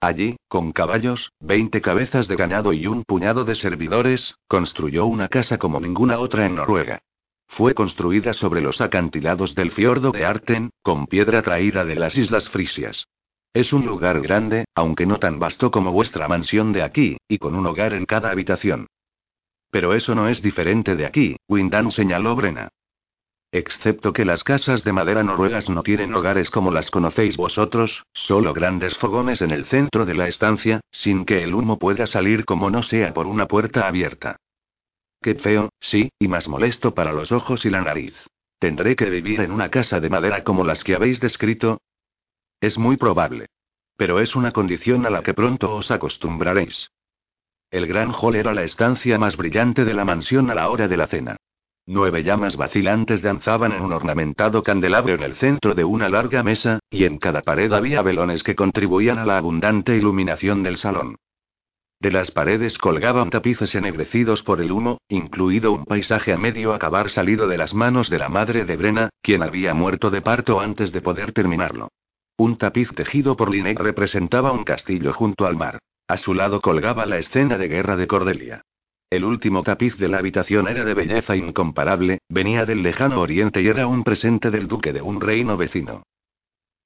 Allí, 0.00 0.36
con 0.48 0.72
caballos, 0.72 1.32
veinte 1.38 1.82
cabezas 1.82 2.28
de 2.28 2.36
ganado 2.36 2.72
y 2.72 2.86
un 2.86 3.04
puñado 3.04 3.44
de 3.44 3.56
servidores, 3.56 4.36
construyó 4.48 5.04
una 5.04 5.28
casa 5.28 5.58
como 5.58 5.80
ninguna 5.80 6.18
otra 6.18 6.46
en 6.46 6.54
Noruega. 6.54 7.02
Fue 7.46 7.74
construida 7.74 8.32
sobre 8.32 8.60
los 8.60 8.80
acantilados 8.80 9.54
del 9.54 9.70
fiordo 9.70 10.10
de 10.10 10.24
Arten, 10.24 10.70
con 10.82 11.06
piedra 11.06 11.42
traída 11.42 11.84
de 11.84 11.94
las 11.94 12.16
islas 12.16 12.48
Frisias. 12.48 13.06
Es 13.52 13.72
un 13.72 13.86
lugar 13.86 14.20
grande, 14.20 14.64
aunque 14.74 15.06
no 15.06 15.18
tan 15.18 15.38
vasto 15.38 15.70
como 15.70 15.92
vuestra 15.92 16.26
mansión 16.26 16.72
de 16.72 16.82
aquí, 16.82 17.16
y 17.28 17.38
con 17.38 17.54
un 17.54 17.66
hogar 17.66 17.92
en 17.92 18.04
cada 18.04 18.30
habitación. 18.30 18.88
Pero 19.70 19.94
eso 19.94 20.14
no 20.14 20.28
es 20.28 20.42
diferente 20.42 20.96
de 20.96 21.06
aquí, 21.06 21.36
Windan 21.48 21.90
señaló 21.90 22.34
Brena. 22.34 22.68
Excepto 23.52 24.12
que 24.12 24.24
las 24.24 24.42
casas 24.42 24.82
de 24.82 24.92
madera 24.92 25.22
noruegas 25.22 25.70
no 25.70 25.84
tienen 25.84 26.12
hogares 26.12 26.50
como 26.50 26.72
las 26.72 26.90
conocéis 26.90 27.36
vosotros, 27.36 28.02
solo 28.12 28.52
grandes 28.52 28.98
fogones 28.98 29.42
en 29.42 29.52
el 29.52 29.64
centro 29.66 30.04
de 30.04 30.14
la 30.14 30.26
estancia, 30.26 30.80
sin 30.90 31.24
que 31.24 31.44
el 31.44 31.54
humo 31.54 31.78
pueda 31.78 32.08
salir 32.08 32.44
como 32.44 32.68
no 32.68 32.82
sea 32.82 33.14
por 33.14 33.28
una 33.28 33.46
puerta 33.46 33.86
abierta. 33.86 34.38
Qué 35.24 35.36
feo, 35.36 35.70
sí, 35.80 36.12
y 36.18 36.28
más 36.28 36.48
molesto 36.48 36.92
para 36.92 37.10
los 37.10 37.32
ojos 37.32 37.64
y 37.64 37.70
la 37.70 37.80
nariz. 37.80 38.14
¿Tendré 38.58 38.94
que 38.94 39.08
vivir 39.08 39.40
en 39.40 39.52
una 39.52 39.70
casa 39.70 39.98
de 39.98 40.10
madera 40.10 40.44
como 40.44 40.64
las 40.64 40.84
que 40.84 40.94
habéis 40.94 41.18
descrito? 41.18 41.80
Es 42.60 42.76
muy 42.76 42.98
probable. 42.98 43.46
Pero 43.96 44.20
es 44.20 44.36
una 44.36 44.52
condición 44.52 45.06
a 45.06 45.08
la 45.08 45.22
que 45.22 45.32
pronto 45.32 45.74
os 45.74 45.90
acostumbraréis. 45.90 46.90
El 47.70 47.86
gran 47.86 48.12
hall 48.12 48.36
era 48.36 48.52
la 48.52 48.64
estancia 48.64 49.18
más 49.18 49.38
brillante 49.38 49.86
de 49.86 49.94
la 49.94 50.04
mansión 50.04 50.50
a 50.50 50.54
la 50.54 50.68
hora 50.68 50.88
de 50.88 50.96
la 50.98 51.06
cena. 51.06 51.36
Nueve 51.86 52.22
llamas 52.22 52.58
vacilantes 52.58 53.22
danzaban 53.22 53.72
en 53.72 53.80
un 53.80 53.94
ornamentado 53.94 54.62
candelabro 54.62 55.14
en 55.14 55.22
el 55.22 55.36
centro 55.36 55.74
de 55.74 55.84
una 55.84 56.10
larga 56.10 56.42
mesa, 56.42 56.80
y 56.90 57.06
en 57.06 57.16
cada 57.16 57.40
pared 57.40 57.72
había 57.72 58.02
velones 58.02 58.42
que 58.42 58.54
contribuían 58.54 59.18
a 59.18 59.24
la 59.24 59.38
abundante 59.38 59.96
iluminación 59.96 60.62
del 60.62 60.76
salón. 60.76 61.16
De 62.04 62.10
las 62.10 62.30
paredes 62.30 62.76
colgaban 62.76 63.30
tapices 63.30 63.74
ennegrecidos 63.74 64.42
por 64.42 64.60
el 64.60 64.72
humo, 64.72 64.98
incluido 65.08 65.72
un 65.72 65.86
paisaje 65.86 66.34
a 66.34 66.36
medio 66.36 66.74
acabar 66.74 67.08
salido 67.08 67.48
de 67.48 67.56
las 67.56 67.72
manos 67.72 68.10
de 68.10 68.18
la 68.18 68.28
madre 68.28 68.66
de 68.66 68.76
Brena, 68.76 69.08
quien 69.22 69.42
había 69.42 69.72
muerto 69.72 70.10
de 70.10 70.20
parto 70.20 70.60
antes 70.60 70.92
de 70.92 71.00
poder 71.00 71.32
terminarlo. 71.32 71.88
Un 72.36 72.58
tapiz 72.58 72.90
tejido 72.94 73.38
por 73.38 73.50
Linek 73.50 73.80
representaba 73.80 74.52
un 74.52 74.64
castillo 74.64 75.14
junto 75.14 75.46
al 75.46 75.56
mar. 75.56 75.78
A 76.06 76.18
su 76.18 76.34
lado 76.34 76.60
colgaba 76.60 77.06
la 77.06 77.16
escena 77.16 77.56
de 77.56 77.68
guerra 77.68 77.96
de 77.96 78.06
Cordelia. 78.06 78.60
El 79.08 79.24
último 79.24 79.62
tapiz 79.62 79.96
de 79.96 80.08
la 80.08 80.18
habitación 80.18 80.68
era 80.68 80.84
de 80.84 80.92
belleza 80.92 81.36
incomparable, 81.36 82.18
venía 82.28 82.66
del 82.66 82.82
lejano 82.82 83.22
oriente 83.22 83.62
y 83.62 83.68
era 83.68 83.86
un 83.86 84.04
presente 84.04 84.50
del 84.50 84.68
duque 84.68 84.92
de 84.92 85.00
un 85.00 85.22
reino 85.22 85.56
vecino. 85.56 86.02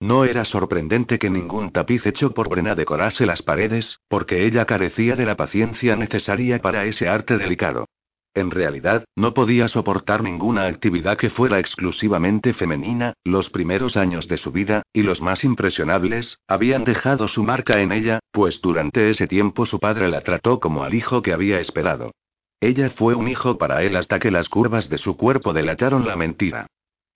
No 0.01 0.25
era 0.25 0.45
sorprendente 0.45 1.19
que 1.19 1.29
ningún 1.29 1.73
tapiz 1.73 2.07
hecho 2.07 2.33
por 2.33 2.49
Brena 2.49 2.77
decorase 2.77 3.27
las 3.27 3.43
paredes, 3.43 3.99
porque 4.09 4.47
ella 4.47 4.65
carecía 4.65 5.17
de 5.17 5.27
la 5.27 5.37
paciencia 5.37 5.97
necesaria 5.97 6.61
para 6.61 6.85
ese 6.85 7.09
arte 7.09 7.37
delicado. 7.37 7.87
En 8.35 8.53
realidad, 8.53 9.05
no 9.17 9.35
podía 9.35 9.67
soportar 9.67 10.23
ninguna 10.23 10.67
actividad 10.67 11.19
que 11.19 11.31
fuera 11.31 11.59
exclusivamente 11.59 12.53
femenina, 12.53 13.15
los 13.25 13.51
primeros 13.51 13.97
años 13.97 14.29
de 14.29 14.37
su 14.37 14.53
vida, 14.53 14.83
y 14.93 15.03
los 15.03 15.21
más 15.21 15.43
impresionables, 15.43 16.39
habían 16.47 16.85
dejado 16.85 17.27
su 17.27 17.43
marca 17.43 17.81
en 17.81 17.91
ella, 17.91 18.21
pues 18.31 18.61
durante 18.61 19.11
ese 19.11 19.27
tiempo 19.27 19.67
su 19.67 19.81
padre 19.81 20.09
la 20.09 20.21
trató 20.21 20.61
como 20.61 20.85
al 20.85 20.95
hijo 20.95 21.23
que 21.23 21.33
había 21.33 21.59
esperado. 21.59 22.13
Ella 22.61 22.91
fue 22.91 23.17
un 23.17 23.27
hijo 23.27 23.59
para 23.59 23.83
él 23.83 23.97
hasta 23.97 24.21
que 24.21 24.31
las 24.31 24.49
curvas 24.49 24.89
de 24.89 24.99
su 24.99 25.17
cuerpo 25.17 25.53
delataron 25.53 26.07
la 26.07 26.15
mentira. 26.15 26.69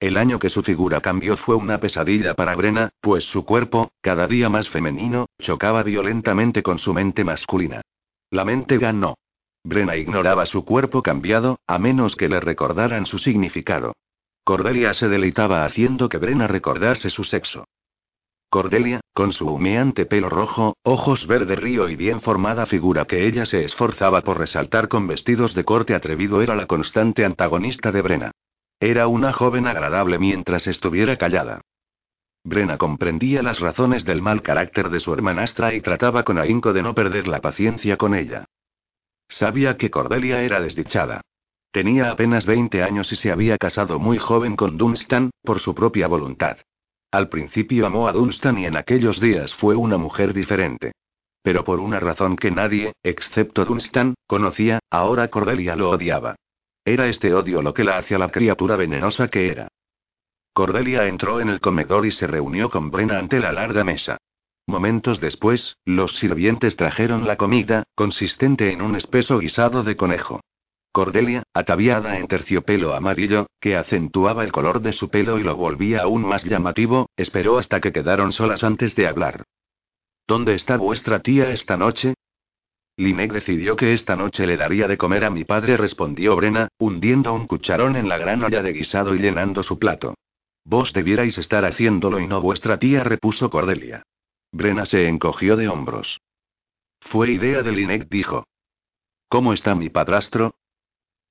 El 0.03 0.17
año 0.17 0.41
que 0.41 0.51
su 0.51 0.65
figura 0.65 1.01
cambió 1.01 1.37
fue 1.37 1.55
una 1.55 1.79
pesadilla 1.79 2.35
para 2.35 2.57
Brena, 2.57 2.91
pues 3.01 3.23
su 3.23 3.45
cuerpo, 3.45 3.93
cada 4.01 4.27
día 4.27 4.49
más 4.49 4.69
femenino, 4.69 5.27
chocaba 5.41 5.85
violentamente 5.85 6.61
con 6.61 6.81
su 6.81 6.93
mente 6.93 7.23
masculina. 7.23 7.83
La 8.29 8.45
mente 8.45 8.79
ganó. 8.79 9.15
Brena 9.63 9.95
ignoraba 9.95 10.45
su 10.45 10.65
cuerpo 10.65 11.05
cambiado, 11.05 11.61
a 11.69 11.79
menos 11.79 12.17
que 12.17 12.29
le 12.29 12.41
recordaran 12.41 13.07
su 13.07 13.21
significado. 13.21 13.93
Cordelia 14.43 14.93
se 14.93 15.09
deleitaba 15.09 15.65
haciendo 15.65 16.09
que 16.09 16.19
Brena 16.19 16.49
recordase 16.49 17.09
su 17.09 17.23
sexo. 17.23 17.69
Cordelia, 18.51 19.03
con 19.15 19.33
su 19.33 19.47
humeante 19.47 20.05
pelo 20.05 20.29
rojo, 20.29 20.75
ojos 20.83 21.29
verde 21.29 21.55
río 21.55 21.89
y 21.89 21.95
bien 21.95 22.21
formada 22.21 22.67
figura 22.67 23.05
que 23.05 23.25
ella 23.25 23.47
se 23.47 23.63
esforzaba 23.63 24.23
por 24.23 24.37
resaltar 24.37 24.89
con 24.89 25.07
vestidos 25.07 25.55
de 25.55 25.65
corte 25.65 25.95
atrevido, 25.95 26.43
era 26.43 26.57
la 26.57 26.67
constante 26.67 27.25
antagonista 27.25 27.93
de 27.93 28.03
Brena. 28.03 28.33
Era 28.83 29.07
una 29.07 29.33
joven 29.33 29.69
agradable 29.69 30.19
mientras 30.19 30.67
estuviera 30.67 31.17
callada. 31.17 31.61
Brena 32.43 32.79
comprendía 32.79 33.41
las 33.41 33.61
razones 33.61 34.05
del 34.05 34.21
mal 34.21 34.43
carácter 34.43 34.91
de 34.91 34.99
su 34.99 35.15
hermanastra 35.15 35.73
y 35.73 35.81
trataba 35.81 36.25
con 36.25 36.37
ahínco 36.37 36.73
de 36.73 36.83
no 36.83 36.93
perder 36.93 37.29
la 37.29 37.41
paciencia 37.41 37.97
con 37.97 38.13
ella. 38.13 38.45
Sabía 39.29 39.77
que 39.77 39.93
Cordelia 39.93 40.43
era 40.43 40.61
desdichada. 40.61 41.21
Tenía 41.71 42.11
apenas 42.11 42.45
20 42.45 42.83
años 42.83 43.13
y 43.13 43.15
se 43.15 43.31
había 43.31 43.57
casado 43.57 44.01
muy 44.01 44.19
joven 44.19 44.57
con 44.57 44.77
Dunstan, 44.77 45.31
por 45.45 45.61
su 45.61 45.77
propia 45.77 46.09
voluntad. 46.09 46.57
Al 47.13 47.29
principio 47.29 47.87
amó 47.87 48.09
a 48.09 48.13
Dunstan 48.13 48.59
y 48.59 48.67
en 48.67 48.77
aquellos 48.77 49.21
días 49.21 49.55
fue 49.55 49.77
una 49.77 49.97
mujer 49.97 50.35
diferente. 50.35 50.91
Pero 51.45 51.63
por 51.63 51.79
una 51.79 52.01
razón 52.01 52.35
que 52.35 52.51
nadie, 52.51 52.95
excepto 53.05 53.65
Dunstan, 53.65 54.15
conocía, 54.27 54.81
ahora 54.91 55.29
Cordelia 55.29 55.77
lo 55.77 55.89
odiaba. 55.91 56.35
Era 56.85 57.07
este 57.07 57.33
odio 57.33 57.63
lo 57.63 57.75
que 57.75 57.85
la 57.85 57.99
hacía 57.99 58.19
la 58.19 58.31
criatura 58.31 58.77
venenosa 58.77 59.29
que 59.29 59.49
era. 59.49 59.69
Cordelia 60.53 61.07
entró 61.07 61.41
en 61.41 61.49
el 61.49 61.61
comedor 61.61 62.05
y 62.05 62.11
se 62.11 62.27
reunió 62.27 62.71
con 62.71 62.91
Brena 62.91 63.19
ante 63.19 63.41
la 63.41 63.53
larga 63.53 63.85
mesa. 63.85 64.19
Momentos 64.67 65.21
después, 65.21 65.77
los 65.85 66.17
sirvientes 66.19 66.77
trajeron 66.77 67.27
la 67.27 67.37
comida, 67.37 67.85
consistente 67.95 68.73
en 68.73 68.83
un 68.83 68.97
espeso 68.97 69.39
guisado 69.39 69.83
de 69.83 69.97
conejo. 69.97 70.41
Cordelia, 70.93 71.43
ataviada 71.55 72.19
en 72.19 72.29
terciopelo 72.29 72.95
amarillo, 72.95 73.47
que 73.61 73.77
acentuaba 73.77 74.45
el 74.45 74.53
color 74.53 74.83
de 74.83 74.93
su 74.93 75.09
pelo 75.09 75.39
y 75.39 75.43
lo 75.43 75.57
volvía 75.57 76.03
aún 76.03 76.23
más 76.23 76.45
llamativo, 76.45 77.09
esperó 77.17 77.59
hasta 77.59 77.81
que 77.81 77.93
quedaron 77.93 78.33
solas 78.33 78.63
antes 78.63 78.95
de 78.95 79.07
hablar. 79.07 79.45
¿Dónde 80.27 80.55
está 80.55 80.77
vuestra 80.77 81.21
tía 81.21 81.51
esta 81.51 81.77
noche? 81.77 82.15
Linek 82.97 83.33
decidió 83.33 83.75
que 83.77 83.95
esta 83.95 84.17
noche 84.17 84.47
le 84.47 84.57
daría 84.57 84.87
de 84.87 84.99
comer 84.99 85.25
a 85.25 85.31
mi 85.31 85.45
padre, 85.45 85.77
respondió 85.77 86.37
Brena, 86.37 86.69
hundiendo 86.79 87.33
un 87.33 87.47
cucharón 87.47 87.97
en 87.97 88.09
la 88.09 88.19
gran 88.19 88.43
olla 88.43 88.63
de 88.63 88.73
guisado 88.73 89.15
y 89.15 89.19
llenando 89.19 89.63
su 89.63 89.79
plato. 89.79 90.15
Vos 90.65 90.93
debierais 90.93 91.39
estar 91.39 91.65
haciéndolo 91.65 92.21
y 92.21 92.27
no 92.27 92.41
vuestra 92.41 92.79
tía, 92.79 93.03
repuso 93.03 93.51
Cordelia. 93.51 94.03
Brena 94.53 94.85
se 94.85 95.09
encogió 95.09 95.57
de 95.57 95.69
hombros. 95.69 96.21
Fue 97.01 97.31
idea 97.31 97.63
de 97.63 97.73
Linek, 97.73 98.09
dijo. 98.09 98.47
¿Cómo 99.29 99.55
está 99.55 99.75
mi 99.75 99.89
padrastro? 99.89 100.55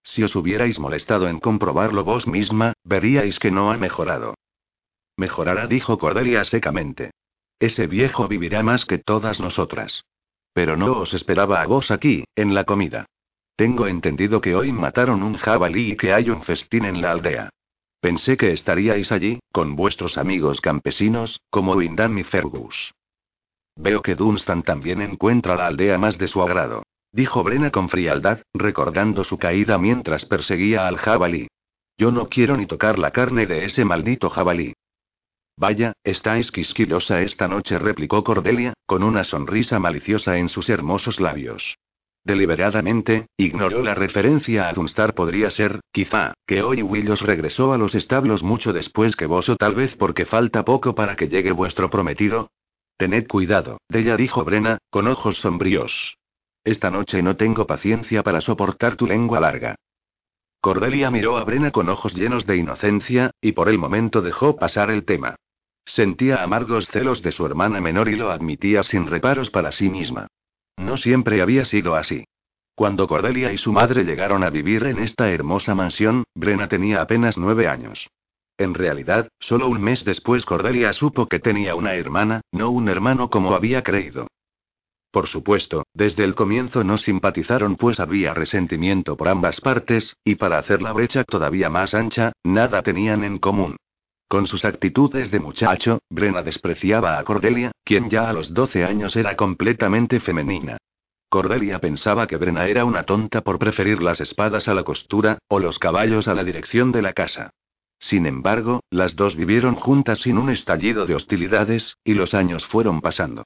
Si 0.03 0.23
os 0.23 0.35
hubierais 0.35 0.79
molestado 0.79 1.27
en 1.27 1.39
comprobarlo 1.39 2.03
vos 2.03 2.27
misma, 2.27 2.73
veríais 2.83 3.37
que 3.37 3.51
no 3.51 3.71
ha 3.71 3.77
mejorado. 3.77 4.33
Mejorará, 5.15 5.67
dijo 5.67 5.99
Cordelia 5.99 6.43
secamente. 6.43 7.11
Ese 7.59 7.85
viejo 7.85 8.27
vivirá 8.27 8.63
más 8.63 8.85
que 8.85 8.97
todas 8.97 9.39
nosotras. 9.39 10.03
Pero 10.53 10.77
no 10.77 10.97
os 10.97 11.13
esperaba 11.13 11.61
a 11.61 11.67
vos 11.67 11.91
aquí, 11.91 12.25
en 12.35 12.53
la 12.53 12.63
comida. 12.63 13.05
Tengo 13.55 13.87
entendido 13.87 14.41
que 14.41 14.55
hoy 14.55 14.71
mataron 14.71 15.23
un 15.23 15.35
jabalí 15.35 15.91
y 15.91 15.95
que 15.95 16.13
hay 16.13 16.29
un 16.29 16.41
festín 16.41 16.85
en 16.85 17.01
la 17.01 17.11
aldea. 17.11 17.49
Pensé 17.99 18.35
que 18.35 18.51
estaríais 18.51 19.11
allí, 19.11 19.39
con 19.51 19.75
vuestros 19.75 20.17
amigos 20.17 20.59
campesinos, 20.59 21.39
como 21.49 21.73
Windham 21.73 22.17
y 22.17 22.23
Fergus. 22.23 22.93
Veo 23.75 24.01
que 24.01 24.15
Dunstan 24.15 24.63
también 24.63 25.01
encuentra 25.01 25.55
la 25.55 25.67
aldea 25.67 25.97
más 25.97 26.17
de 26.17 26.27
su 26.27 26.41
agrado. 26.41 26.83
Dijo 27.11 27.43
Brena 27.43 27.71
con 27.71 27.89
frialdad, 27.89 28.41
recordando 28.53 29.23
su 29.23 29.37
caída 29.37 29.77
mientras 29.77 30.25
perseguía 30.25 30.87
al 30.87 30.97
jabalí. 30.97 31.47
Yo 31.97 32.11
no 32.11 32.29
quiero 32.29 32.57
ni 32.57 32.65
tocar 32.65 32.97
la 32.97 33.11
carne 33.11 33.45
de 33.45 33.65
ese 33.65 33.85
maldito 33.85 34.29
jabalí. 34.29 34.73
Vaya, 35.61 35.93
estáis 36.03 36.51
quisquilosa 36.51 37.21
esta 37.21 37.47
noche, 37.47 37.77
replicó 37.77 38.23
Cordelia, 38.23 38.73
con 38.87 39.03
una 39.03 39.23
sonrisa 39.23 39.77
maliciosa 39.77 40.39
en 40.39 40.49
sus 40.49 40.69
hermosos 40.69 41.19
labios. 41.19 41.77
Deliberadamente, 42.23 43.27
ignoró 43.37 43.83
la 43.83 43.93
referencia 43.93 44.67
a 44.67 44.73
Dunstar. 44.73 45.13
Podría 45.13 45.51
ser, 45.51 45.79
quizá, 45.91 46.33
que 46.47 46.63
hoy 46.63 46.81
Willos 46.81 47.21
regresó 47.21 47.73
a 47.73 47.77
los 47.77 47.93
establos 47.93 48.41
mucho 48.41 48.73
después 48.73 49.15
que 49.15 49.27
vos 49.27 49.49
o 49.49 49.55
tal 49.55 49.75
vez 49.75 49.95
porque 49.97 50.25
falta 50.25 50.65
poco 50.65 50.95
para 50.95 51.15
que 51.15 51.29
llegue 51.29 51.51
vuestro 51.51 51.91
prometido, 51.91 52.49
Tened 52.97 53.27
cuidado, 53.27 53.77
Della 53.87 54.17
dijo 54.17 54.43
Brena, 54.43 54.79
con 54.89 55.07
ojos 55.07 55.37
sombríos. 55.37 56.17
Esta 56.63 56.89
noche 56.89 57.21
no 57.21 57.35
tengo 57.35 57.67
paciencia 57.67 58.23
para 58.23 58.41
soportar 58.41 58.95
tu 58.95 59.05
lengua 59.05 59.39
larga. 59.39 59.75
Cordelia 60.59 61.11
miró 61.11 61.37
a 61.37 61.43
Brena 61.43 61.69
con 61.69 61.87
ojos 61.87 62.15
llenos 62.15 62.47
de 62.47 62.57
inocencia, 62.57 63.29
y 63.39 63.51
por 63.51 63.69
el 63.69 63.77
momento 63.77 64.23
dejó 64.23 64.55
pasar 64.55 64.89
el 64.89 65.05
tema. 65.05 65.35
Sentía 65.85 66.43
amargos 66.43 66.87
celos 66.87 67.21
de 67.21 67.31
su 67.31 67.45
hermana 67.45 67.81
menor 67.81 68.09
y 68.09 68.15
lo 68.15 68.31
admitía 68.31 68.83
sin 68.83 69.07
reparos 69.07 69.49
para 69.49 69.71
sí 69.71 69.89
misma. 69.89 70.27
No 70.77 70.97
siempre 70.97 71.41
había 71.41 71.65
sido 71.65 71.95
así. 71.95 72.25
Cuando 72.75 73.07
Cordelia 73.07 73.51
y 73.51 73.57
su 73.57 73.71
madre 73.71 74.03
llegaron 74.03 74.43
a 74.43 74.49
vivir 74.49 74.83
en 74.85 74.99
esta 74.99 75.29
hermosa 75.29 75.75
mansión, 75.75 76.23
Brena 76.33 76.67
tenía 76.67 77.01
apenas 77.01 77.37
nueve 77.37 77.67
años. 77.67 78.09
En 78.57 78.73
realidad, 78.73 79.27
solo 79.39 79.67
un 79.67 79.81
mes 79.81 80.05
después 80.05 80.45
Cordelia 80.45 80.93
supo 80.93 81.27
que 81.27 81.39
tenía 81.39 81.75
una 81.75 81.95
hermana, 81.95 82.41
no 82.51 82.69
un 82.69 82.89
hermano 82.89 83.29
como 83.29 83.53
había 83.53 83.81
creído. 83.81 84.27
Por 85.11 85.27
supuesto, 85.27 85.83
desde 85.93 86.23
el 86.23 86.35
comienzo 86.35 86.83
no 86.83 86.97
simpatizaron 86.97 87.75
pues 87.75 87.99
había 87.99 88.33
resentimiento 88.33 89.17
por 89.17 89.27
ambas 89.27 89.59
partes, 89.59 90.15
y 90.23 90.35
para 90.35 90.57
hacer 90.57 90.81
la 90.81 90.93
brecha 90.93 91.23
todavía 91.25 91.69
más 91.69 91.93
ancha, 91.93 92.31
nada 92.43 92.81
tenían 92.81 93.23
en 93.23 93.37
común. 93.37 93.75
Con 94.31 94.47
sus 94.47 94.63
actitudes 94.63 95.29
de 95.29 95.41
muchacho, 95.41 95.99
Brena 96.09 96.41
despreciaba 96.41 97.19
a 97.19 97.23
Cordelia, 97.25 97.73
quien 97.83 98.09
ya 98.09 98.29
a 98.29 98.31
los 98.31 98.53
12 98.53 98.85
años 98.85 99.17
era 99.17 99.35
completamente 99.35 100.21
femenina. 100.21 100.77
Cordelia 101.27 101.79
pensaba 101.79 102.27
que 102.27 102.37
Brena 102.37 102.65
era 102.65 102.85
una 102.85 103.03
tonta 103.03 103.41
por 103.41 103.59
preferir 103.59 104.01
las 104.01 104.21
espadas 104.21 104.69
a 104.69 104.73
la 104.73 104.85
costura, 104.85 105.39
o 105.49 105.59
los 105.59 105.79
caballos 105.79 106.29
a 106.29 106.33
la 106.33 106.45
dirección 106.45 106.93
de 106.93 107.01
la 107.01 107.11
casa. 107.11 107.49
Sin 107.99 108.25
embargo, 108.25 108.79
las 108.89 109.17
dos 109.17 109.35
vivieron 109.35 109.75
juntas 109.75 110.19
sin 110.19 110.37
un 110.37 110.49
estallido 110.49 111.05
de 111.05 111.15
hostilidades, 111.15 111.97
y 112.05 112.13
los 112.13 112.33
años 112.33 112.65
fueron 112.65 113.01
pasando. 113.01 113.43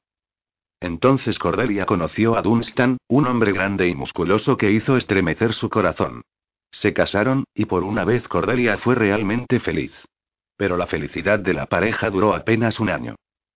Entonces 0.80 1.40
Cordelia 1.40 1.88
conoció 1.88 2.38
a 2.38 2.44
Dunstan, 2.44 2.98
un 3.08 3.26
hombre 3.26 3.54
grande 3.54 3.88
y 3.88 3.96
musculoso 3.96 4.56
que 4.56 4.70
hizo 4.70 4.98
estremecer 4.98 5.56
su 5.56 5.68
corazón. 5.68 6.22
Se 6.70 6.94
casaron, 6.94 7.46
y 7.56 7.66
por 7.66 7.84
una 7.84 8.06
vez 8.06 8.28
Cordelia 8.28 8.78
fue 8.78 8.94
realmente 8.94 9.60
feliz. 9.60 9.92
Pero 10.58 10.78
la 10.78 10.88
felicidad 10.88 11.40
de 11.40 11.54
la 11.54 11.66
pareja 11.66 12.10
duró 12.10 12.34
apenas 12.34 12.80
un 12.80 12.90
año. 12.90 13.16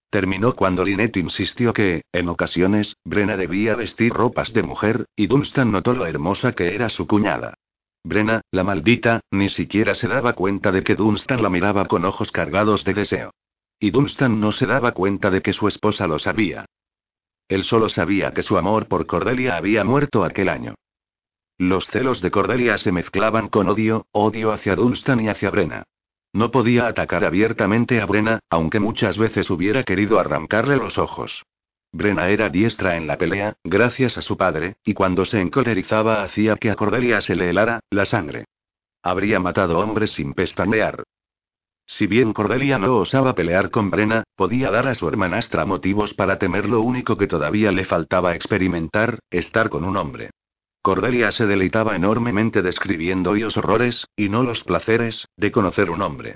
Terminó 0.10 0.56
cuando 0.56 0.84
Lynette 0.84 1.18
insistió 1.18 1.72
que, 1.72 2.02
en 2.12 2.30
ocasiones, 2.30 2.96
Brena 3.06 3.38
debía 3.38 3.76
vestir 3.76 4.12
ropas 4.12 4.54
de 4.54 4.64
mujer, 4.64 5.06
y 5.16 5.28
Dunstan 5.28 5.72
notó 5.72 5.94
lo 5.94 6.08
hermosa 6.08 6.54
que 6.54 6.74
era 6.74 6.90
su 6.90 7.06
cuñada. 7.06 7.54
Brena, 8.04 8.42
la 8.52 8.64
maldita, 8.64 9.22
ni 9.30 9.50
siquiera 9.50 9.94
se 9.94 10.08
daba 10.08 10.34
cuenta 10.34 10.72
de 10.72 10.84
que 10.84 10.96
Dunstan 10.96 11.44
la 11.44 11.50
miraba 11.50 11.86
con 11.86 12.06
ojos 12.06 12.32
cargados 12.32 12.84
de 12.86 12.94
deseo. 12.94 13.32
Y 13.80 13.92
Dunstan 13.92 14.40
no 14.40 14.52
se 14.52 14.66
daba 14.66 14.94
cuenta 14.94 15.30
de 15.30 15.42
que 15.42 15.54
su 15.54 15.68
esposa 15.68 16.08
lo 16.08 16.18
sabía. 16.18 16.66
Él 17.48 17.64
solo 17.64 17.90
sabía 17.90 18.34
que 18.34 18.44
su 18.44 18.58
amor 18.58 18.88
por 18.88 19.06
Cordelia 19.06 19.58
había 19.58 19.84
muerto 19.84 20.24
aquel 20.24 20.50
año. 20.50 20.76
Los 21.58 21.88
celos 21.88 22.22
de 22.22 22.32
Cordelia 22.32 22.78
se 22.78 22.92
mezclaban 22.92 23.50
con 23.50 23.68
odio, 23.68 24.08
odio 24.12 24.54
hacia 24.54 24.76
Dunstan 24.76 25.20
y 25.20 25.30
hacia 25.30 25.50
Brena. 25.50 25.84
No 26.34 26.52
podía 26.52 26.88
atacar 26.88 27.24
abiertamente 27.24 28.02
a 28.02 28.06
Brena, 28.06 28.40
aunque 28.50 28.80
muchas 28.80 29.18
veces 29.18 29.50
hubiera 29.50 29.84
querido 29.84 30.20
arrancarle 30.20 30.78
los 30.78 30.98
ojos. 30.98 31.44
Brena 31.92 32.30
era 32.30 32.50
diestra 32.50 32.98
en 32.98 33.08
la 33.08 33.18
pelea, 33.18 33.56
gracias 33.64 34.18
a 34.18 34.22
su 34.22 34.38
padre, 34.38 34.76
y 34.84 34.94
cuando 34.94 35.26
se 35.26 35.42
encolerizaba 35.42 36.22
hacía 36.22 36.56
que 36.56 36.70
a 36.70 36.76
Cordelia 36.76 37.20
se 37.22 37.36
le 37.36 37.50
helara 37.50 37.80
la 37.90 38.06
sangre. 38.06 38.46
Habría 39.02 39.40
matado 39.40 39.80
hombres 39.80 40.12
sin 40.12 40.34
pestañear. 40.34 41.04
Si 41.88 42.06
bien 42.06 42.34
Cordelia 42.34 42.78
no 42.78 42.98
osaba 42.98 43.34
pelear 43.34 43.72
con 43.72 43.90
Brena, 43.90 44.24
podía 44.36 44.70
dar 44.70 44.88
a 44.88 44.94
su 44.94 45.08
hermanastra 45.08 45.66
motivos 45.66 46.14
para 46.14 46.38
temer 46.38 46.70
lo 46.70 46.82
único 46.82 47.18
que 47.18 47.26
todavía 47.26 47.72
le 47.72 47.86
faltaba 47.86 48.36
experimentar, 48.36 49.18
estar 49.32 49.70
con 49.70 49.84
un 49.84 49.98
hombre. 49.98 50.30
Cordelia 50.82 51.32
se 51.32 51.46
deleitaba 51.46 51.96
enormemente 51.96 52.62
describiendo 52.62 53.36
los 53.36 53.58
horrores, 53.58 54.08
y 54.16 54.30
no 54.30 54.44
los 54.44 54.64
placeres, 54.64 55.28
de 55.36 55.52
conocer 55.52 55.90
un 55.90 56.02
hombre. 56.02 56.36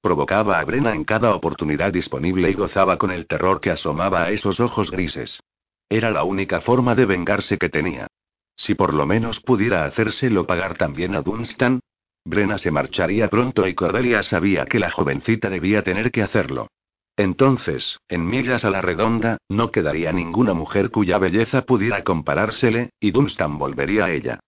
Provocaba 0.00 0.58
a 0.58 0.64
Brena 0.64 0.94
en 0.94 1.04
cada 1.04 1.34
oportunidad 1.34 1.92
disponible 1.92 2.50
y 2.50 2.54
gozaba 2.54 2.98
con 2.98 3.10
el 3.10 3.26
terror 3.26 3.60
que 3.60 3.70
asomaba 3.70 4.24
a 4.24 4.30
esos 4.30 4.60
ojos 4.60 4.90
grises. 4.90 5.40
Era 5.88 6.10
la 6.10 6.24
única 6.24 6.60
forma 6.60 6.94
de 6.94 7.06
vengarse 7.06 7.56
que 7.56 7.68
tenía. 7.68 8.08
Si 8.56 8.74
por 8.74 8.94
lo 8.94 9.06
menos 9.06 9.40
pudiera 9.40 9.84
hacérselo 9.84 10.46
pagar 10.46 10.76
también 10.76 11.14
a 11.14 11.22
Dunstan. 11.22 11.80
Brena 12.24 12.58
se 12.58 12.70
marcharía 12.70 13.28
pronto 13.28 13.66
y 13.66 13.74
Cordelia 13.74 14.22
sabía 14.22 14.66
que 14.66 14.78
la 14.78 14.90
jovencita 14.90 15.50
debía 15.50 15.82
tener 15.82 16.10
que 16.10 16.22
hacerlo. 16.22 16.68
Entonces, 17.16 18.00
en 18.08 18.26
millas 18.26 18.64
a 18.64 18.70
la 18.70 18.82
redonda, 18.82 19.38
no 19.48 19.70
quedaría 19.70 20.12
ninguna 20.12 20.52
mujer 20.52 20.90
cuya 20.90 21.18
belleza 21.18 21.62
pudiera 21.62 22.02
comparársele, 22.02 22.90
y 22.98 23.12
Dunstan 23.12 23.56
volvería 23.56 24.06
a 24.06 24.10
ella. 24.10 24.40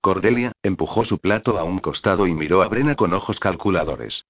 Cordelia, 0.00 0.52
empujó 0.62 1.04
su 1.04 1.18
plato 1.18 1.58
a 1.58 1.64
un 1.64 1.78
costado 1.78 2.26
y 2.26 2.34
miró 2.34 2.62
a 2.62 2.68
Brena 2.68 2.94
con 2.94 3.12
ojos 3.12 3.40
calculadores. 3.40 4.24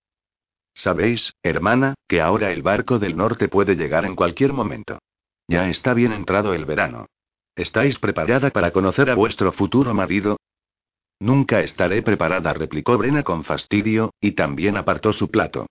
Sabéis, 0.75 1.33
hermana, 1.43 1.95
que 2.09 2.21
ahora 2.21 2.51
el 2.51 2.63
barco 2.63 2.99
del 2.99 3.17
norte 3.17 3.49
puede 3.49 3.77
llegar 3.77 4.05
en 4.05 4.17
cualquier 4.17 4.53
momento. 4.53 4.99
Ya 5.47 5.69
está 5.69 5.95
bien 5.95 6.13
entrado 6.13 6.53
el 6.53 6.65
verano. 6.65 7.07
¿Estáis 7.55 7.99
preparada 7.99 8.51
para 8.51 8.73
conocer 8.73 9.09
a 9.11 9.15
vuestro 9.15 9.53
futuro 9.53 9.95
marido? 9.95 10.37
Nunca 11.21 11.61
estaré 11.61 12.03
preparada, 12.03 12.53
replicó 12.53 12.99
Brena 12.99 13.23
con 13.23 13.45
fastidio, 13.45 14.13
y 14.21 14.33
también 14.33 14.77
apartó 14.77 15.13
su 15.13 15.31
plato. 15.31 15.67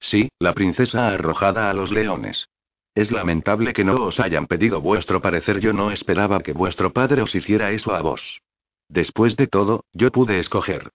Sí, 0.00 0.28
la 0.38 0.52
princesa 0.52 1.08
arrojada 1.08 1.70
a 1.70 1.74
los 1.74 1.90
leones. 1.90 2.48
Es 2.94 3.10
lamentable 3.10 3.72
que 3.72 3.84
no 3.84 3.94
os 4.04 4.20
hayan 4.20 4.46
pedido 4.46 4.80
vuestro 4.80 5.20
parecer. 5.20 5.60
Yo 5.60 5.72
no 5.72 5.90
esperaba 5.90 6.40
que 6.40 6.52
vuestro 6.52 6.92
padre 6.92 7.22
os 7.22 7.34
hiciera 7.34 7.72
eso 7.72 7.94
a 7.94 8.00
vos. 8.02 8.40
Después 8.88 9.36
de 9.36 9.46
todo, 9.46 9.84
yo 9.92 10.12
pude 10.12 10.38
escoger. 10.38 10.90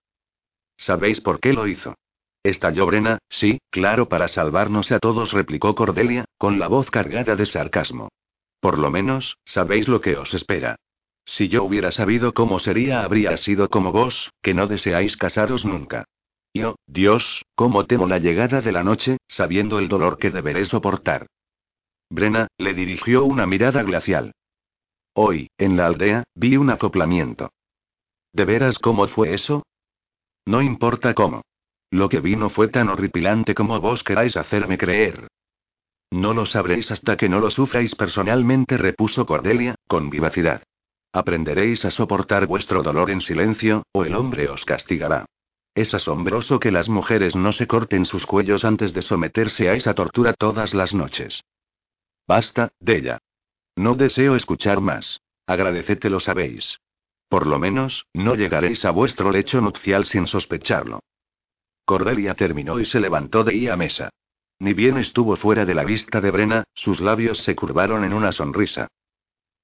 ¿Sabéis 0.78 1.20
por 1.20 1.40
qué 1.40 1.54
lo 1.54 1.68
hizo? 1.68 1.96
Estalló 2.42 2.86
Brena, 2.86 3.20
sí, 3.28 3.60
claro, 3.70 4.08
para 4.08 4.30
salvarnos 4.30 4.94
a 4.94 5.00
todos, 5.00 5.34
replicó 5.34 5.76
Cordelia, 5.76 6.24
con 6.38 6.58
la 6.58 6.68
voz 6.68 6.90
cargada 6.90 7.36
de 7.36 7.46
sarcasmo. 7.46 8.10
Por 8.62 8.80
lo 8.80 8.90
menos, 8.90 9.38
sabéis 9.44 9.90
lo 9.90 10.00
que 10.00 10.16
os 10.16 10.34
espera. 10.34 10.78
Si 11.26 11.50
yo 11.50 11.64
hubiera 11.64 11.92
sabido 11.92 12.34
cómo 12.34 12.60
sería, 12.60 13.04
habría 13.04 13.36
sido 13.36 13.70
como 13.70 13.92
vos, 13.92 14.32
que 14.42 14.54
no 14.54 14.68
deseáis 14.68 15.18
casaros 15.18 15.66
nunca. 15.66 16.06
Yo, 16.54 16.76
Dios, 16.88 17.46
cómo 17.56 17.86
temo 17.86 18.08
la 18.08 18.18
llegada 18.18 18.62
de 18.62 18.72
la 18.72 18.84
noche, 18.84 19.18
sabiendo 19.28 19.80
el 19.80 19.88
dolor 19.88 20.18
que 20.18 20.32
deberé 20.32 20.66
soportar. 20.66 21.28
Brena, 22.10 22.48
le 22.58 22.74
dirigió 22.74 23.24
una 23.24 23.46
mirada 23.46 23.84
glacial. 23.84 24.34
Hoy, 25.14 25.50
en 25.58 25.78
la 25.78 25.86
aldea, 25.86 26.24
vi 26.36 26.58
un 26.58 26.70
acoplamiento. 26.70 27.52
¿De 28.34 28.46
veras 28.46 28.80
cómo 28.80 29.08
fue 29.08 29.34
eso? 29.34 29.64
No 30.46 30.62
importa 30.62 31.14
cómo. 31.14 31.44
Lo 31.92 32.10
que 32.10 32.20
vi 32.20 32.36
no 32.36 32.50
fue 32.50 32.68
tan 32.68 32.90
horripilante 32.90 33.54
como 33.54 33.80
vos 33.80 34.04
queráis 34.04 34.38
hacerme 34.38 34.78
creer. 34.78 35.28
No 36.12 36.34
lo 36.34 36.46
sabréis 36.46 36.92
hasta 36.92 37.18
que 37.18 37.30
no 37.30 37.40
lo 37.40 37.52
sufráis 37.52 37.94
personalmente, 37.94 38.78
repuso 38.78 39.26
Cordelia, 39.26 39.76
con 39.88 40.10
vivacidad. 40.10 40.64
Aprenderéis 41.14 41.86
a 41.86 41.92
soportar 41.92 42.48
vuestro 42.48 42.82
dolor 42.82 43.12
en 43.12 43.22
silencio, 43.22 43.84
o 43.92 44.04
el 44.06 44.16
hombre 44.16 44.50
os 44.50 44.66
castigará. 44.66 45.26
Es 45.80 45.94
asombroso 45.94 46.60
que 46.60 46.72
las 46.72 46.90
mujeres 46.90 47.38
no 47.38 47.54
se 47.54 47.66
corten 47.66 48.04
sus 48.04 48.26
cuellos 48.26 48.66
antes 48.66 48.94
de 48.94 49.02
someterse 49.02 49.70
a 49.70 49.76
esa 49.76 49.94
tortura 49.94 50.34
todas 50.34 50.74
las 50.74 50.94
noches. 50.94 51.46
Basta, 52.28 52.74
Della. 52.82 53.20
No 53.78 53.96
deseo 53.96 54.36
escuchar 54.36 54.82
más. 54.82 55.22
Agradecete 55.48 56.10
lo 56.10 56.20
sabéis. 56.20 56.82
Por 57.30 57.48
lo 57.48 57.60
menos, 57.60 58.08
no 58.14 58.36
llegaréis 58.36 58.84
a 58.84 58.92
vuestro 58.92 59.32
lecho 59.32 59.62
nupcial 59.62 60.04
sin 60.06 60.28
sospecharlo. 60.28 61.00
Cordelia 61.86 62.34
terminó 62.34 62.78
y 62.82 62.86
se 62.86 63.00
levantó 63.00 63.46
de 63.46 63.54
ahí 63.54 63.70
a 63.70 63.78
mesa. 63.78 64.10
Ni 64.60 64.74
bien 64.74 64.98
estuvo 64.98 65.38
fuera 65.38 65.66
de 65.66 65.76
la 65.76 65.86
vista 65.86 66.20
de 66.20 66.30
Brena, 66.30 66.66
sus 66.74 67.00
labios 67.00 67.38
se 67.38 67.56
curvaron 67.56 68.04
en 68.04 68.12
una 68.12 68.34
sonrisa. 68.34 68.90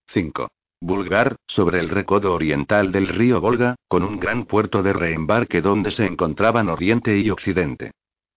5. 0.07 0.47
Bulgar, 0.85 1.37
sobre 1.47 1.79
el 1.79 1.89
recodo 1.89 2.35
oriental 2.35 2.91
del 2.91 3.07
río 3.07 3.41
Volga, 3.41 3.75
con 3.87 4.03
un 4.03 4.19
gran 4.19 4.45
puerto 4.45 4.83
de 4.83 4.93
reembarque 4.93 5.59
donde 5.59 5.89
se 5.89 6.05
encontraban 6.05 6.69
Oriente 6.69 7.17
y 7.17 7.31
Occidente. 7.31 7.89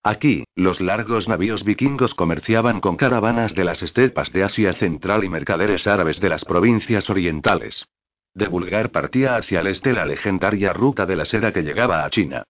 Aquí, 0.03 0.44
los 0.55 0.80
largos 0.80 1.28
navíos 1.28 1.62
vikingos 1.62 2.14
comerciaban 2.14 2.80
con 2.80 2.96
caravanas 2.96 3.55
de 3.55 3.64
las 3.64 3.82
estepas 3.82 4.32
de 4.32 4.44
Asia 4.44 4.72
Central 4.72 5.24
y 5.24 5.28
mercaderes 5.28 5.86
árabes 5.86 6.20
de 6.20 6.30
las 6.30 6.46
provincias 6.46 7.11
orientales. 7.11 7.84
De 8.32 8.49
Bulgar 8.49 8.92
partía 8.92 9.36
hacia 9.36 9.61
el 9.61 9.66
este 9.66 9.92
la 9.92 10.07
legendaria 10.07 10.72
ruta 10.72 11.05
de 11.05 11.16
la 11.16 11.26
seda 11.26 11.53
que 11.53 11.62
llegaba 11.62 12.03
a 12.03 12.09
China. 12.09 12.44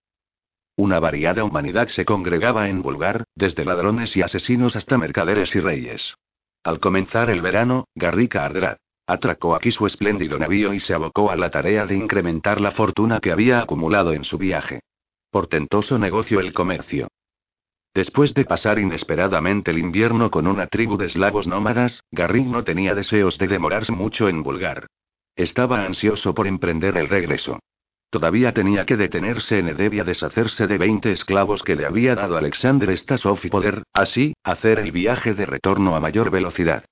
Una 0.77 1.01
variada 1.01 1.43
humanidad 1.43 1.89
se 1.89 2.05
congregaba 2.05 2.69
en 2.69 2.83
Bulgar, 2.83 3.25
desde 3.35 3.65
ladrones 3.65 4.17
y 4.17 4.23
asesinos 4.23 4.77
hasta 4.77 4.97
mercaderes 4.97 5.57
y 5.57 5.61
reyes. 5.61 6.15
Al 6.63 6.79
comenzar 6.79 7.31
el 7.31 7.43
verano, 7.43 7.89
Garrica 7.97 8.45
Ardrat 8.45 8.79
Atracó 9.09 9.55
aquí 9.55 9.71
su 9.71 9.87
espléndido 9.87 10.39
navío 10.39 10.75
y 10.75 10.81
se 10.81 10.93
abocó 10.93 11.31
a 11.31 11.37
la 11.37 11.49
tarea 11.49 11.87
de 11.87 11.97
incrementar 11.97 12.61
la 12.61 12.73
fortuna 12.73 13.21
que 13.21 13.33
había 13.33 13.61
acumulado 13.61 14.13
en 14.13 14.23
su 14.23 14.37
viaje. 14.37 14.81
Portentoso 15.31 15.99
negocio 15.99 16.41
el 16.41 16.53
comercio. 16.53 17.09
Después 17.95 18.35
de 18.35 18.45
pasar 18.45 18.79
inesperadamente 18.79 19.71
el 19.71 19.79
invierno 19.79 20.31
con 20.31 20.47
una 20.47 20.67
tribu 20.67 20.99
de 20.99 21.07
eslavos 21.07 21.47
nómadas, 21.47 22.05
Garrin 22.11 22.53
no 22.53 22.65
tenía 22.65 22.95
deseos 22.95 23.39
de 23.39 23.49
demorarse 23.49 23.93
mucho 23.93 24.29
en 24.29 24.43
Bulgar. 24.43 24.87
Estaba 25.37 25.87
ansioso 25.87 26.35
por 26.35 26.47
emprender 26.47 26.99
el 26.99 27.09
regreso. 27.09 27.61
Todavía 28.11 28.53
tenía 28.53 28.85
que 28.85 28.99
detenerse 28.99 29.59
en 29.59 29.69
Edeb 29.69 29.95
y 29.95 30.01
deshacerse 30.03 30.67
de 30.67 30.77
20 30.77 31.13
esclavos 31.13 31.63
que 31.63 31.77
le 31.77 31.87
había 31.87 32.15
dado 32.15 32.37
Alexander 32.37 32.95
Stasov 32.95 33.39
y 33.43 33.49
poder, 33.49 33.85
así, 33.95 34.35
hacer 34.45 34.79
el 34.79 34.93
viaje 34.93 35.33
de 35.33 35.47
retorno 35.47 35.97
a 35.97 36.01
mayor 36.01 36.31
velocidad. 36.31 36.85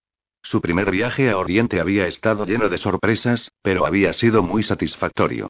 Su 0.47 0.61
primer 0.61 0.92
viaje 0.92 1.28
a 1.28 1.38
Oriente 1.38 1.80
había 1.80 2.07
estado 2.07 2.47
lleno 2.47 2.68
de 2.68 2.78
sorpresas, 2.78 3.51
pero 3.62 3.84
había 3.84 4.12
sido 4.12 4.44
muy 4.44 4.62
satisfactorio. 4.62 5.49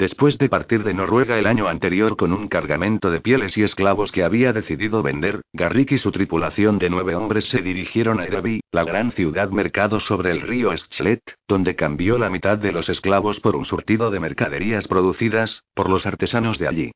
Después 0.00 0.36
de 0.36 0.48
partir 0.48 0.82
de 0.82 0.94
Noruega 0.94 1.38
el 1.38 1.46
año 1.46 1.68
anterior 1.68 2.16
con 2.16 2.32
un 2.32 2.48
cargamento 2.48 3.12
de 3.12 3.20
pieles 3.20 3.56
y 3.56 3.62
esclavos 3.62 4.10
que 4.10 4.24
había 4.24 4.52
decidido 4.52 5.04
vender, 5.04 5.42
Garrick 5.52 5.92
y 5.92 5.98
su 5.98 6.10
tripulación 6.10 6.80
de 6.80 6.90
nueve 6.90 7.14
hombres 7.14 7.48
se 7.50 7.62
dirigieron 7.62 8.18
a 8.18 8.24
Erabi, 8.24 8.62
la 8.72 8.82
gran 8.82 9.12
ciudad 9.12 9.50
mercado 9.50 10.00
sobre 10.00 10.32
el 10.32 10.40
río 10.40 10.76
Schlet, 10.76 11.36
donde 11.46 11.76
cambió 11.76 12.18
la 12.18 12.30
mitad 12.30 12.58
de 12.58 12.72
los 12.72 12.88
esclavos 12.88 13.38
por 13.38 13.54
un 13.54 13.64
surtido 13.64 14.10
de 14.10 14.18
mercaderías 14.18 14.88
producidas 14.88 15.62
por 15.72 15.88
los 15.88 16.04
artesanos 16.04 16.58
de 16.58 16.66
allí. 16.66 16.92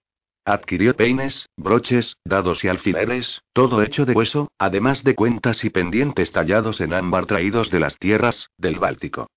Adquirió 0.47 0.95
peines, 0.95 1.49
broches, 1.57 2.19
dados 2.23 2.65
y 2.65 2.69
alfileres, 2.69 3.41
todo 3.55 3.83
hecho 3.83 4.05
de 4.05 4.13
hueso, 4.13 4.51
además 4.59 5.03
de 5.03 5.15
cuentas 5.15 5.65
y 5.65 5.71
pendientes 5.71 6.33
tallados 6.33 6.83
en 6.83 6.93
ámbar 6.93 7.25
traídos 7.25 7.71
de 7.71 7.81
las 7.81 7.99
tierras, 7.99 8.51
del 8.59 8.79
Báltico. 8.79 9.29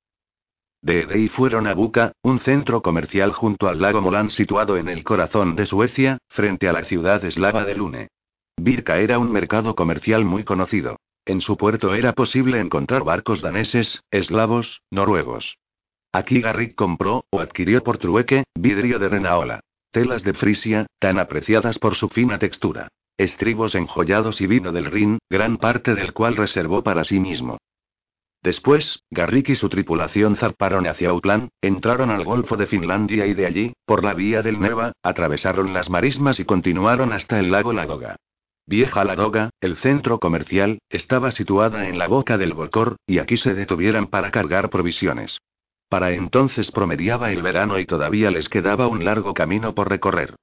De 0.82 1.08
ahí 1.10 1.30
fueron 1.30 1.66
a 1.66 1.74
Buca, 1.74 2.12
un 2.22 2.40
centro 2.40 2.82
comercial 2.82 3.32
junto 3.32 3.70
al 3.70 3.82
lago 3.82 4.02
Molán 4.02 4.30
situado 4.30 4.76
en 4.76 4.90
el 4.90 5.06
corazón 5.06 5.56
de 5.56 5.66
Suecia, 5.66 6.18
frente 6.28 6.68
a 6.68 6.74
la 6.74 6.84
ciudad 6.84 7.24
eslava 7.24 7.64
de 7.64 7.76
Lune. 7.76 8.08
Birka 8.58 8.98
era 8.98 9.18
un 9.18 9.32
mercado 9.32 9.76
comercial 9.76 10.26
muy 10.26 10.44
conocido. 10.44 10.98
En 11.26 11.40
su 11.40 11.56
puerto 11.56 11.94
era 11.94 12.14
posible 12.14 12.60
encontrar 12.60 13.04
barcos 13.04 13.42
daneses, 13.42 14.02
eslavos, 14.12 14.82
noruegos. 14.92 15.58
Aquí 16.12 16.42
Garrick 16.42 16.76
compró, 16.76 17.26
o 17.30 17.40
adquirió 17.40 17.84
por 17.84 17.98
trueque, 17.98 18.44
vidrio 18.56 19.00
de 19.00 19.10
Renaola. 19.10 19.62
Telas 19.98 20.24
de 20.24 20.36
Frisia, 20.36 20.86
tan 21.00 21.18
apreciadas 21.18 21.80
por 21.80 21.96
su 21.96 22.08
fina 22.08 22.38
textura. 22.38 22.88
Estribos 23.18 23.74
enjollados 23.74 24.42
y 24.42 24.46
vino 24.46 24.72
del 24.72 24.86
Rin, 24.86 25.18
gran 25.28 25.58
parte 25.58 25.96
del 25.96 26.14
cual 26.14 26.36
reservó 26.36 26.84
para 26.84 27.04
sí 27.04 27.20
mismo. 27.20 27.58
Después, 28.44 29.02
Garrick 29.10 29.50
y 29.50 29.56
su 29.56 29.70
tripulación 29.70 30.36
zarparon 30.36 30.86
hacia 30.86 31.10
Outland, 31.10 31.50
entraron 31.64 32.12
al 32.12 32.26
Golfo 32.26 32.58
de 32.58 32.68
Finlandia 32.68 33.26
y 33.26 33.34
de 33.34 33.48
allí, 33.48 33.74
por 33.88 34.04
la 34.04 34.14
vía 34.14 34.44
del 34.44 34.60
Neva, 34.60 34.92
atravesaron 35.02 35.74
las 35.74 35.90
marismas 35.90 36.40
y 36.40 36.46
continuaron 36.46 37.12
hasta 37.12 37.40
el 37.40 37.50
lago 37.50 37.74
Ladoga. 37.74 38.18
Vieja 38.68 39.04
Ladoga, 39.04 39.50
el 39.62 39.78
centro 39.78 40.20
comercial, 40.20 40.78
estaba 40.90 41.32
situada 41.32 41.88
en 41.88 41.98
la 41.98 42.08
boca 42.08 42.38
del 42.38 42.54
Volcor, 42.54 42.98
y 43.08 43.18
aquí 43.18 43.38
se 43.38 43.56
detuvieran 43.56 44.06
para 44.06 44.30
cargar 44.30 44.70
provisiones. 44.70 45.40
Para 45.90 46.12
entonces 46.12 46.72
promediaba 46.72 47.32
el 47.32 47.42
verano 47.42 47.80
y 47.80 47.86
todavía 47.86 48.32
les 48.32 48.50
quedaba 48.50 48.88
un 48.88 49.06
largo 49.06 49.34
camino 49.34 49.74
por 49.74 49.90
recorrer. 49.90 50.36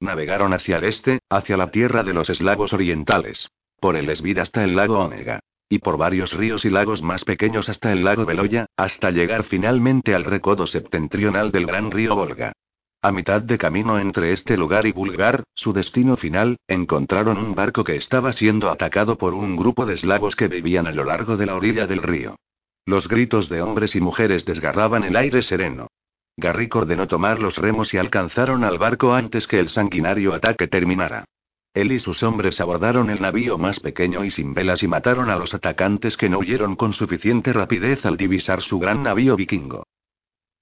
Navegaron 0.00 0.52
hacia 0.52 0.78
el 0.78 0.84
este, 0.84 1.20
hacia 1.28 1.56
la 1.56 1.70
tierra 1.70 2.02
de 2.02 2.12
los 2.12 2.30
eslavos 2.30 2.72
orientales. 2.72 3.48
Por 3.80 3.96
el 3.96 4.08
Esbir 4.10 4.40
hasta 4.40 4.62
el 4.64 4.76
lago 4.76 4.98
Omega 4.98 5.40
y 5.72 5.78
por 5.78 5.96
varios 5.96 6.34
ríos 6.34 6.66
y 6.66 6.70
lagos 6.70 7.00
más 7.00 7.24
pequeños 7.24 7.70
hasta 7.70 7.92
el 7.92 8.04
lago 8.04 8.26
Beloya, 8.26 8.66
hasta 8.76 9.10
llegar 9.10 9.44
finalmente 9.44 10.14
al 10.14 10.24
recodo 10.24 10.66
septentrional 10.66 11.50
del 11.50 11.64
gran 11.64 11.90
río 11.90 12.14
Volga. 12.14 12.52
A 13.00 13.10
mitad 13.10 13.40
de 13.40 13.56
camino 13.56 13.98
entre 13.98 14.34
este 14.34 14.58
lugar 14.58 14.86
y 14.86 14.92
Bulgar, 14.92 15.44
su 15.54 15.72
destino 15.72 16.18
final, 16.18 16.58
encontraron 16.68 17.38
un 17.38 17.54
barco 17.54 17.84
que 17.84 17.96
estaba 17.96 18.34
siendo 18.34 18.70
atacado 18.70 19.16
por 19.16 19.32
un 19.32 19.56
grupo 19.56 19.86
de 19.86 19.94
eslavos 19.94 20.36
que 20.36 20.48
vivían 20.48 20.86
a 20.86 20.92
lo 20.92 21.04
largo 21.04 21.38
de 21.38 21.46
la 21.46 21.56
orilla 21.56 21.86
del 21.86 22.02
río. 22.02 22.36
Los 22.84 23.06
gritos 23.06 23.48
de 23.48 23.62
hombres 23.62 23.94
y 23.94 24.00
mujeres 24.00 24.44
desgarraban 24.44 25.04
el 25.04 25.16
aire 25.16 25.42
sereno. 25.42 25.86
Garrick 26.36 26.74
ordenó 26.74 27.06
tomar 27.06 27.38
los 27.38 27.56
remos 27.56 27.94
y 27.94 27.98
alcanzaron 27.98 28.64
al 28.64 28.78
barco 28.78 29.14
antes 29.14 29.46
que 29.46 29.60
el 29.60 29.68
sanguinario 29.68 30.34
ataque 30.34 30.66
terminara. 30.66 31.24
Él 31.74 31.92
y 31.92 31.98
sus 32.00 32.22
hombres 32.22 32.60
abordaron 32.60 33.08
el 33.08 33.22
navío 33.22 33.56
más 33.56 33.80
pequeño 33.80 34.24
y 34.24 34.30
sin 34.30 34.52
velas 34.52 34.82
y 34.82 34.88
mataron 34.88 35.30
a 35.30 35.36
los 35.36 35.54
atacantes 35.54 36.16
que 36.16 36.28
no 36.28 36.38
huyeron 36.38 36.74
con 36.74 36.92
suficiente 36.92 37.52
rapidez 37.52 38.04
al 38.04 38.16
divisar 38.16 38.62
su 38.62 38.78
gran 38.78 39.02
navío 39.02 39.36
vikingo. 39.36 39.84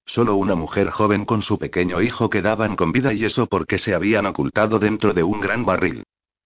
Solo 0.05 0.35
una 0.35 0.55
mujer 0.55 0.89
joven 0.89 1.25
con 1.25 1.41
su 1.41 1.57
pequeño 1.57 2.01
hijo 2.01 2.29
quedaban 2.29 2.75
con 2.75 2.91
vida 2.91 3.13
y 3.13 3.25
eso 3.25 3.47
porque 3.47 3.77
se 3.77 3.95
habían 3.95 4.25
ocultado 4.25 4.77
dentro 4.77 5.13
de 5.13 5.23
un 5.23 5.41
gran 5.41 5.65
barril. 5.65 6.03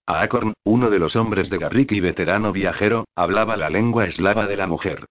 Acorn, 0.08 0.54
uno 0.64 0.90
de 0.90 1.00
los 1.00 1.16
hombres 1.16 1.50
de 1.50 1.58
Garrick 1.58 1.92
y 1.92 2.00
veterano 2.00 2.52
viajero, 2.52 3.06
hablaba 3.16 3.58
la 3.58 3.70
lengua 3.70 4.06
eslava 4.06 4.48
de 4.48 4.58
la 4.58 4.68
mujer. 4.68 5.06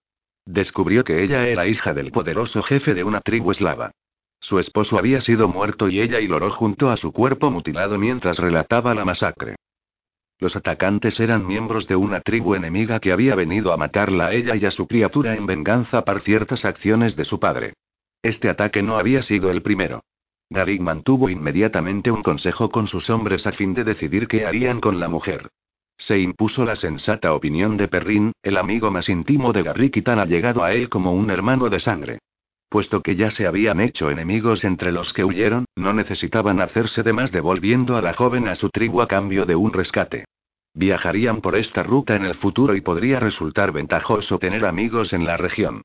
Descubrió 0.45 1.03
que 1.03 1.23
ella 1.23 1.47
era 1.47 1.67
hija 1.67 1.93
del 1.93 2.11
poderoso 2.11 2.61
jefe 2.61 2.93
de 2.93 3.03
una 3.03 3.21
tribu 3.21 3.51
eslava. 3.51 3.91
Su 4.39 4.59
esposo 4.59 4.99
había 4.99 5.21
sido 5.21 5.47
muerto 5.47 5.89
y 5.89 5.99
ella 5.99 6.19
y 6.19 6.27
lloró 6.27 6.49
junto 6.51 6.91
a 6.91 6.97
su 6.97 7.11
cuerpo 7.11 7.49
mutilado 7.49 7.97
mientras 7.97 8.37
relataba 8.37 8.93
la 8.93 9.03
masacre. 9.03 9.55
Los 10.37 10.55
atacantes 10.55 11.19
eran 11.19 11.47
miembros 11.47 11.87
de 11.87 11.95
una 11.95 12.19
tribu 12.19 12.55
enemiga 12.55 12.99
que 12.99 13.11
había 13.11 13.35
venido 13.35 13.71
a 13.73 13.77
matarla 13.77 14.27
a 14.27 14.33
ella 14.33 14.55
y 14.55 14.65
a 14.65 14.71
su 14.71 14.85
criatura 14.85 15.35
en 15.35 15.45
venganza 15.45 16.03
por 16.03 16.19
ciertas 16.21 16.65
acciones 16.65 17.15
de 17.15 17.25
su 17.25 17.39
padre. 17.39 17.73
Este 18.21 18.49
ataque 18.49 18.83
no 18.83 18.97
había 18.97 19.21
sido 19.21 19.49
el 19.49 19.61
primero. 19.61 20.03
Garrick 20.49 20.81
mantuvo 20.81 21.29
inmediatamente 21.29 22.11
un 22.11 22.21
consejo 22.21 22.69
con 22.69 22.85
sus 22.85 23.09
hombres 23.09 23.47
a 23.47 23.51
fin 23.51 23.73
de 23.73 23.83
decidir 23.83 24.27
qué 24.27 24.45
harían 24.45 24.79
con 24.79 24.99
la 24.99 25.07
mujer. 25.07 25.49
Se 25.97 26.19
impuso 26.19 26.65
la 26.65 26.75
sensata 26.75 27.33
opinión 27.33 27.77
de 27.77 27.87
Perrin, 27.87 28.31
el 28.43 28.57
amigo 28.57 28.91
más 28.91 29.09
íntimo 29.09 29.53
de 29.53 29.63
Garrick 29.63 29.97
y 29.97 30.01
tan 30.01 30.19
allegado 30.19 30.63
a 30.63 30.73
él 30.73 30.89
como 30.89 31.13
un 31.13 31.31
hermano 31.31 31.69
de 31.69 31.79
sangre. 31.79 32.19
Puesto 32.69 33.01
que 33.01 33.15
ya 33.15 33.31
se 33.31 33.47
habían 33.47 33.79
hecho 33.79 34.09
enemigos 34.09 34.65
entre 34.65 34.91
los 34.91 35.13
que 35.13 35.23
huyeron, 35.23 35.65
no 35.75 35.93
necesitaban 35.93 36.59
hacerse 36.59 37.03
de 37.03 37.13
más 37.13 37.31
devolviendo 37.31 37.95
a 37.95 38.01
la 38.01 38.13
joven 38.13 38.47
a 38.47 38.55
su 38.55 38.69
tribu 38.69 39.01
a 39.01 39.07
cambio 39.07 39.45
de 39.45 39.55
un 39.55 39.71
rescate. 39.71 40.25
Viajarían 40.73 41.39
por 41.39 41.55
esta 41.55 41.83
ruta 41.83 42.15
en 42.15 42.25
el 42.25 42.35
futuro 42.35 42.75
y 42.75 42.81
podría 42.81 43.19
resultar 43.19 43.71
ventajoso 43.71 44.39
tener 44.39 44.65
amigos 44.65 45.13
en 45.13 45.25
la 45.25 45.37
región. 45.37 45.83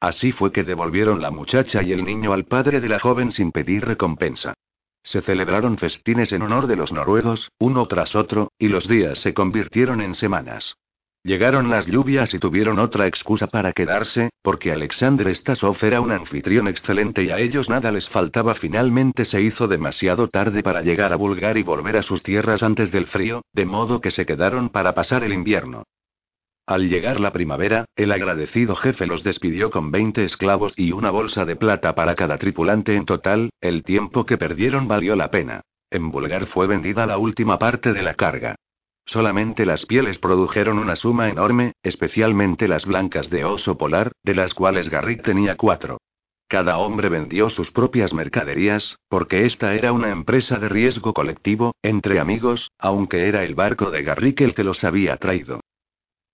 Así 0.00 0.32
fue 0.32 0.50
que 0.50 0.64
devolvieron 0.64 1.22
la 1.22 1.30
muchacha 1.30 1.82
y 1.82 1.92
el 1.92 2.04
niño 2.04 2.32
al 2.32 2.44
padre 2.44 2.80
de 2.80 2.88
la 2.88 2.98
joven 2.98 3.30
sin 3.30 3.52
pedir 3.52 3.84
recompensa. 3.84 4.54
Se 5.02 5.20
celebraron 5.22 5.78
festines 5.78 6.32
en 6.32 6.42
honor 6.42 6.66
de 6.66 6.76
los 6.76 6.92
noruegos, 6.92 7.50
uno 7.58 7.86
tras 7.86 8.14
otro, 8.14 8.52
y 8.58 8.68
los 8.68 8.86
días 8.86 9.18
se 9.18 9.34
convirtieron 9.34 10.00
en 10.00 10.14
semanas. 10.14 10.76
Llegaron 11.22 11.68
las 11.68 11.86
lluvias 11.86 12.32
y 12.32 12.38
tuvieron 12.38 12.78
otra 12.78 13.06
excusa 13.06 13.46
para 13.46 13.74
quedarse, 13.74 14.30
porque 14.42 14.72
Alexander 14.72 15.34
Stasov 15.34 15.76
era 15.82 16.00
un 16.00 16.12
anfitrión 16.12 16.66
excelente 16.66 17.24
y 17.24 17.30
a 17.30 17.38
ellos 17.38 17.68
nada 17.68 17.92
les 17.92 18.08
faltaba. 18.08 18.54
Finalmente 18.54 19.26
se 19.26 19.42
hizo 19.42 19.68
demasiado 19.68 20.28
tarde 20.28 20.62
para 20.62 20.80
llegar 20.80 21.12
a 21.12 21.16
Bulgar 21.16 21.58
y 21.58 21.62
volver 21.62 21.98
a 21.98 22.02
sus 22.02 22.22
tierras 22.22 22.62
antes 22.62 22.90
del 22.90 23.06
frío, 23.06 23.42
de 23.52 23.66
modo 23.66 24.00
que 24.00 24.10
se 24.10 24.24
quedaron 24.24 24.70
para 24.70 24.94
pasar 24.94 25.22
el 25.22 25.34
invierno. 25.34 25.84
Al 26.70 26.88
llegar 26.88 27.18
la 27.18 27.32
primavera, 27.32 27.86
el 27.96 28.12
agradecido 28.12 28.76
jefe 28.76 29.04
los 29.04 29.24
despidió 29.24 29.72
con 29.72 29.90
20 29.90 30.24
esclavos 30.24 30.72
y 30.76 30.92
una 30.92 31.10
bolsa 31.10 31.44
de 31.44 31.56
plata 31.56 31.96
para 31.96 32.14
cada 32.14 32.38
tripulante 32.38 32.94
en 32.94 33.06
total, 33.06 33.50
el 33.60 33.82
tiempo 33.82 34.24
que 34.24 34.38
perdieron 34.38 34.86
valió 34.86 35.16
la 35.16 35.32
pena. 35.32 35.62
En 35.90 36.12
Bulgar 36.12 36.46
fue 36.46 36.68
vendida 36.68 37.06
la 37.06 37.18
última 37.18 37.58
parte 37.58 37.92
de 37.92 38.04
la 38.04 38.14
carga. 38.14 38.54
Solamente 39.04 39.66
las 39.66 39.84
pieles 39.84 40.20
produjeron 40.20 40.78
una 40.78 40.94
suma 40.94 41.28
enorme, 41.28 41.72
especialmente 41.82 42.68
las 42.68 42.86
blancas 42.86 43.30
de 43.30 43.44
oso 43.44 43.76
polar, 43.76 44.12
de 44.22 44.36
las 44.36 44.54
cuales 44.54 44.90
Garrick 44.90 45.22
tenía 45.24 45.56
cuatro. 45.56 45.98
Cada 46.46 46.78
hombre 46.78 47.08
vendió 47.08 47.50
sus 47.50 47.72
propias 47.72 48.14
mercaderías, 48.14 48.96
porque 49.08 49.44
esta 49.44 49.74
era 49.74 49.90
una 49.90 50.10
empresa 50.10 50.60
de 50.60 50.68
riesgo 50.68 51.14
colectivo, 51.14 51.74
entre 51.82 52.20
amigos, 52.20 52.70
aunque 52.78 53.26
era 53.26 53.42
el 53.42 53.56
barco 53.56 53.90
de 53.90 54.04
Garrick 54.04 54.40
el 54.42 54.54
que 54.54 54.62
los 54.62 54.84
había 54.84 55.16
traído. 55.16 55.60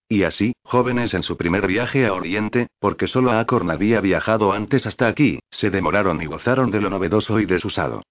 Y 0.08 0.22
así, 0.22 0.52
jóvenes 0.62 1.14
en 1.14 1.22
su 1.22 1.36
primer 1.36 1.66
viaje 1.66 2.06
a 2.06 2.12
Oriente, 2.12 2.68
porque 2.78 3.08
solo 3.08 3.32
Acorn 3.32 3.70
había 3.70 4.00
viajado 4.00 4.52
antes 4.52 4.86
hasta 4.86 5.08
aquí, 5.08 5.40
se 5.50 5.70
demoraron 5.70 6.22
y 6.22 6.26
gozaron 6.26 6.70
de 6.70 6.80
lo 6.80 6.90
novedoso 6.90 7.40
y 7.40 7.46
desusado. 7.46 8.02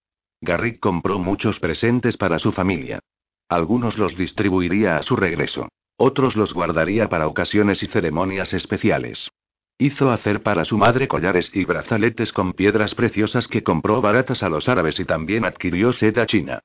Garrick 0.41 0.79
compró 0.79 1.19
muchos 1.19 1.59
presentes 1.59 2.17
para 2.17 2.39
su 2.39 2.51
familia. 2.51 2.99
Algunos 3.47 3.97
los 3.97 4.17
distribuiría 4.17 4.97
a 4.97 5.03
su 5.03 5.15
regreso. 5.15 5.69
Otros 5.97 6.35
los 6.35 6.53
guardaría 6.53 7.07
para 7.07 7.27
ocasiones 7.27 7.81
y 7.81 7.87
ceremonias 7.87 8.53
especiales. 8.53 9.29
Hizo 9.77 10.11
hacer 10.11 10.41
para 10.43 10.65
su 10.65 10.77
madre 10.77 11.07
collares 11.07 11.51
y 11.53 11.63
brazaletes 11.63 12.33
con 12.33 12.53
piedras 12.53 12.95
preciosas 12.95 13.47
que 13.47 13.63
compró 13.63 14.01
baratas 14.01 14.43
a 14.43 14.49
los 14.49 14.67
árabes 14.67 14.99
y 14.99 15.05
también 15.05 15.45
adquirió 15.45 15.93
seda 15.93 16.25
china. 16.25 16.61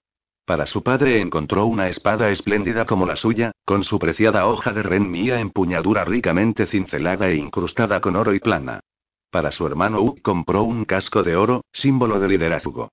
Para 0.51 0.67
su 0.67 0.83
padre 0.83 1.21
encontró 1.21 1.67
una 1.67 1.89
espada 1.89 2.29
espléndida 2.33 2.85
como 2.85 3.07
la 3.07 3.15
suya, 3.15 3.53
con 3.65 3.85
su 3.85 4.01
preciada 4.01 4.49
hoja 4.49 4.73
de 4.73 4.83
ren 4.83 5.09
mía 5.09 5.39
empuñadura 5.39 6.05
ricamente 6.05 6.67
cincelada 6.67 7.29
e 7.29 7.37
incrustada 7.37 8.01
con 8.01 8.17
oro 8.17 8.35
y 8.35 8.41
plana. 8.41 8.81
Para 9.31 9.53
su 9.53 9.65
hermano 9.65 10.01
U 10.01 10.17
compró 10.21 10.65
un 10.65 10.87
casco 10.87 11.23
de 11.23 11.37
oro, 11.37 11.63
símbolo 11.73 12.19
de 12.19 12.27
liderazgo. 12.27 12.89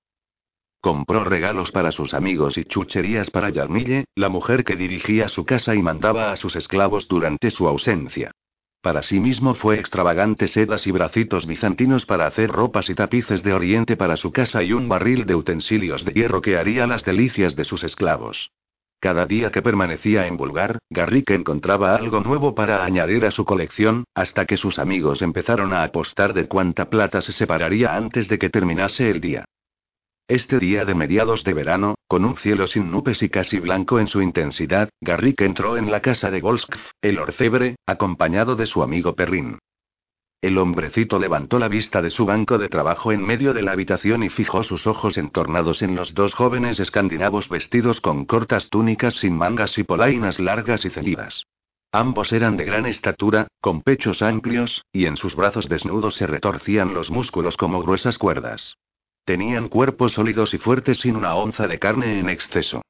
Compró 0.80 1.24
regalos 1.24 1.72
para 1.72 1.90
sus 1.90 2.14
amigos 2.14 2.58
y 2.58 2.64
chucherías 2.64 3.28
para 3.30 3.50
Yarmille, 3.50 4.04
la 4.14 4.28
mujer 4.28 4.62
que 4.62 4.76
dirigía 4.76 5.26
su 5.26 5.44
casa 5.44 5.74
y 5.74 5.82
mandaba 5.82 6.30
a 6.30 6.36
sus 6.36 6.54
esclavos 6.54 7.08
durante 7.08 7.50
su 7.50 7.66
ausencia. 7.66 8.30
Para 8.80 9.02
sí 9.02 9.18
mismo 9.18 9.54
fue 9.54 9.78
extravagante 9.78 10.46
sedas 10.46 10.86
y 10.86 10.92
bracitos 10.92 11.46
bizantinos 11.46 12.06
para 12.06 12.26
hacer 12.26 12.50
ropas 12.50 12.88
y 12.88 12.94
tapices 12.94 13.42
de 13.42 13.52
oriente 13.52 13.96
para 13.96 14.16
su 14.16 14.30
casa 14.30 14.62
y 14.62 14.72
un 14.72 14.88
barril 14.88 15.26
de 15.26 15.34
utensilios 15.34 16.04
de 16.04 16.12
hierro 16.12 16.40
que 16.40 16.56
haría 16.56 16.86
las 16.86 17.04
delicias 17.04 17.56
de 17.56 17.64
sus 17.64 17.82
esclavos. 17.82 18.52
Cada 19.00 19.26
día 19.26 19.50
que 19.50 19.62
permanecía 19.62 20.26
en 20.26 20.36
Bulgar, 20.36 20.78
Garrick 20.90 21.30
encontraba 21.30 21.94
algo 21.94 22.20
nuevo 22.20 22.54
para 22.54 22.84
añadir 22.84 23.24
a 23.24 23.30
su 23.30 23.44
colección, 23.44 24.04
hasta 24.14 24.44
que 24.44 24.56
sus 24.56 24.78
amigos 24.78 25.22
empezaron 25.22 25.72
a 25.72 25.84
apostar 25.84 26.32
de 26.32 26.48
cuánta 26.48 26.90
plata 26.90 27.20
se 27.20 27.32
separaría 27.32 27.94
antes 27.94 28.28
de 28.28 28.38
que 28.38 28.50
terminase 28.50 29.10
el 29.10 29.20
día. 29.20 29.44
Este 30.28 30.58
día 30.58 30.84
de 30.84 30.94
mediados 30.94 31.42
de 31.42 31.54
verano, 31.54 31.94
con 32.06 32.26
un 32.26 32.36
cielo 32.36 32.66
sin 32.66 32.90
nubes 32.90 33.22
y 33.22 33.30
casi 33.30 33.60
blanco 33.60 33.98
en 33.98 34.08
su 34.08 34.20
intensidad, 34.20 34.90
Garrick 35.00 35.40
entró 35.40 35.78
en 35.78 35.90
la 35.90 36.02
casa 36.02 36.30
de 36.30 36.42
Golskv, 36.42 36.76
el 37.00 37.18
orfebre, 37.18 37.76
acompañado 37.86 38.54
de 38.54 38.66
su 38.66 38.82
amigo 38.82 39.14
Perrin. 39.14 39.58
El 40.42 40.58
hombrecito 40.58 41.18
levantó 41.18 41.58
la 41.58 41.68
vista 41.68 42.02
de 42.02 42.10
su 42.10 42.26
banco 42.26 42.58
de 42.58 42.68
trabajo 42.68 43.10
en 43.10 43.24
medio 43.24 43.54
de 43.54 43.62
la 43.62 43.72
habitación 43.72 44.22
y 44.22 44.28
fijó 44.28 44.62
sus 44.64 44.86
ojos 44.86 45.16
entornados 45.16 45.80
en 45.80 45.96
los 45.96 46.12
dos 46.12 46.34
jóvenes 46.34 46.78
escandinavos 46.78 47.48
vestidos 47.48 48.02
con 48.02 48.26
cortas 48.26 48.68
túnicas 48.68 49.14
sin 49.14 49.34
mangas 49.34 49.78
y 49.78 49.84
polainas 49.84 50.40
largas 50.40 50.84
y 50.84 50.90
ceñidas. 50.90 51.44
Ambos 51.90 52.34
eran 52.34 52.58
de 52.58 52.66
gran 52.66 52.84
estatura, 52.84 53.48
con 53.62 53.80
pechos 53.80 54.20
amplios, 54.20 54.84
y 54.92 55.06
en 55.06 55.16
sus 55.16 55.34
brazos 55.34 55.70
desnudos 55.70 56.16
se 56.16 56.26
retorcían 56.26 56.92
los 56.92 57.10
músculos 57.10 57.56
como 57.56 57.80
gruesas 57.80 58.18
cuerdas. 58.18 58.76
Tenían 59.28 59.68
cuerpos 59.68 60.14
sólidos 60.14 60.54
y 60.54 60.56
fuertes 60.56 61.00
sin 61.00 61.14
una 61.14 61.34
onza 61.34 61.66
de 61.66 61.78
carne 61.78 62.18
en 62.18 62.30
exceso. 62.30 62.80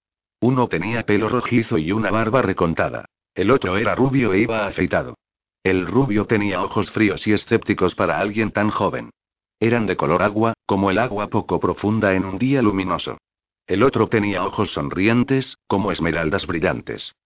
Uno 0.40 0.68
tenía 0.68 1.02
pelo 1.02 1.28
rojizo 1.28 1.78
y 1.78 1.90
una 1.90 2.12
barba 2.12 2.42
recontada. 2.42 3.06
El 3.34 3.50
otro 3.50 3.76
era 3.76 3.96
rubio 3.96 4.32
e 4.32 4.38
iba 4.38 4.64
afeitado. 4.64 5.16
El 5.64 5.84
rubio 5.84 6.26
tenía 6.26 6.62
ojos 6.62 6.92
fríos 6.92 7.26
y 7.26 7.32
escépticos 7.32 7.96
para 7.96 8.20
alguien 8.20 8.52
tan 8.52 8.70
joven. 8.70 9.10
Eran 9.58 9.86
de 9.86 9.96
color 9.96 10.22
agua, 10.22 10.54
como 10.64 10.92
el 10.92 10.98
agua 10.98 11.26
poco 11.26 11.58
profunda 11.58 12.14
en 12.14 12.24
un 12.24 12.38
día 12.38 12.62
luminoso. 12.62 13.18
El 13.66 13.82
otro 13.82 14.06
tenía 14.06 14.44
ojos 14.44 14.70
sonrientes, 14.70 15.56
como 15.66 15.90
esmeraldas 15.90 16.46
brillantes. 16.46 17.16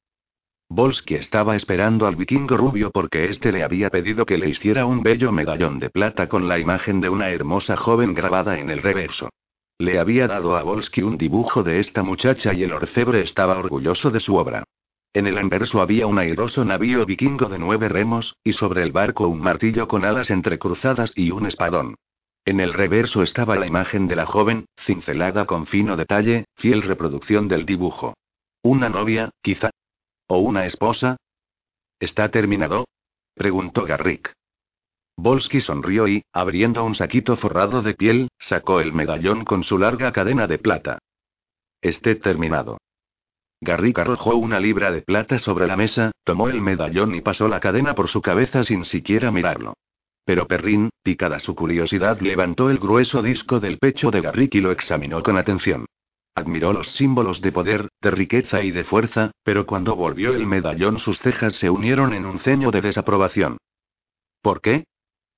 Volsky 0.74 1.16
estaba 1.16 1.54
esperando 1.54 2.06
al 2.06 2.16
vikingo 2.16 2.56
rubio 2.56 2.90
porque 2.90 3.26
éste 3.26 3.52
le 3.52 3.62
había 3.62 3.90
pedido 3.90 4.24
que 4.24 4.38
le 4.38 4.48
hiciera 4.48 4.86
un 4.86 5.02
bello 5.02 5.30
medallón 5.30 5.78
de 5.78 5.90
plata 5.90 6.30
con 6.30 6.48
la 6.48 6.58
imagen 6.58 7.02
de 7.02 7.10
una 7.10 7.28
hermosa 7.28 7.76
joven 7.76 8.14
grabada 8.14 8.58
en 8.58 8.70
el 8.70 8.80
reverso. 8.80 9.28
Le 9.76 9.98
había 9.98 10.28
dado 10.28 10.56
a 10.56 10.62
Volsky 10.62 11.02
un 11.02 11.18
dibujo 11.18 11.62
de 11.62 11.78
esta 11.78 12.02
muchacha 12.02 12.54
y 12.54 12.62
el 12.62 12.72
orfebre 12.72 13.20
estaba 13.20 13.58
orgulloso 13.58 14.10
de 14.10 14.20
su 14.20 14.36
obra. 14.36 14.64
En 15.12 15.26
el 15.26 15.36
anverso 15.36 15.82
había 15.82 16.06
un 16.06 16.18
airoso 16.18 16.64
navío 16.64 17.04
vikingo 17.04 17.50
de 17.50 17.58
nueve 17.58 17.90
remos, 17.90 18.36
y 18.42 18.54
sobre 18.54 18.82
el 18.82 18.92
barco 18.92 19.28
un 19.28 19.40
martillo 19.40 19.86
con 19.88 20.06
alas 20.06 20.30
entrecruzadas 20.30 21.12
y 21.14 21.32
un 21.32 21.44
espadón. 21.44 21.96
En 22.46 22.60
el 22.60 22.72
reverso 22.72 23.22
estaba 23.22 23.56
la 23.56 23.66
imagen 23.66 24.08
de 24.08 24.16
la 24.16 24.24
joven, 24.24 24.64
cincelada 24.78 25.44
con 25.44 25.66
fino 25.66 25.98
detalle, 25.98 26.46
fiel 26.56 26.80
reproducción 26.80 27.46
del 27.46 27.66
dibujo. 27.66 28.14
Una 28.62 28.88
novia, 28.88 29.28
quizá. 29.42 29.68
¿O 30.34 30.38
una 30.38 30.64
esposa? 30.64 31.18
¿Está 32.00 32.30
terminado? 32.30 32.86
preguntó 33.34 33.84
Garrick. 33.84 34.32
Volsky 35.14 35.60
sonrió 35.60 36.08
y, 36.08 36.22
abriendo 36.32 36.82
un 36.84 36.94
saquito 36.94 37.36
forrado 37.36 37.82
de 37.82 37.92
piel, 37.92 38.28
sacó 38.38 38.80
el 38.80 38.94
medallón 38.94 39.44
con 39.44 39.62
su 39.62 39.76
larga 39.76 40.10
cadena 40.10 40.46
de 40.46 40.56
plata. 40.56 41.00
Esté 41.82 42.14
terminado. 42.14 42.78
Garrick 43.60 43.98
arrojó 43.98 44.34
una 44.36 44.58
libra 44.58 44.90
de 44.90 45.02
plata 45.02 45.38
sobre 45.38 45.66
la 45.66 45.76
mesa, 45.76 46.12
tomó 46.24 46.48
el 46.48 46.62
medallón 46.62 47.14
y 47.14 47.20
pasó 47.20 47.46
la 47.46 47.60
cadena 47.60 47.94
por 47.94 48.08
su 48.08 48.22
cabeza 48.22 48.64
sin 48.64 48.86
siquiera 48.86 49.30
mirarlo. 49.30 49.74
Pero 50.24 50.46
Perrin, 50.46 50.88
picada 51.02 51.40
su 51.40 51.54
curiosidad, 51.54 52.20
levantó 52.22 52.70
el 52.70 52.78
grueso 52.78 53.20
disco 53.20 53.60
del 53.60 53.76
pecho 53.76 54.10
de 54.10 54.22
Garrick 54.22 54.54
y 54.54 54.62
lo 54.62 54.72
examinó 54.72 55.22
con 55.22 55.36
atención. 55.36 55.84
Admiró 56.34 56.72
los 56.72 56.92
símbolos 56.92 57.40
de 57.42 57.52
poder, 57.52 57.88
de 58.00 58.10
riqueza 58.10 58.62
y 58.62 58.70
de 58.70 58.84
fuerza, 58.84 59.32
pero 59.42 59.66
cuando 59.66 59.94
volvió 59.96 60.34
el 60.34 60.46
medallón 60.46 60.98
sus 60.98 61.18
cejas 61.18 61.54
se 61.56 61.68
unieron 61.68 62.14
en 62.14 62.24
un 62.24 62.38
ceño 62.38 62.70
de 62.70 62.80
desaprobación. 62.80 63.58
¿Por 64.40 64.60
qué? 64.60 64.84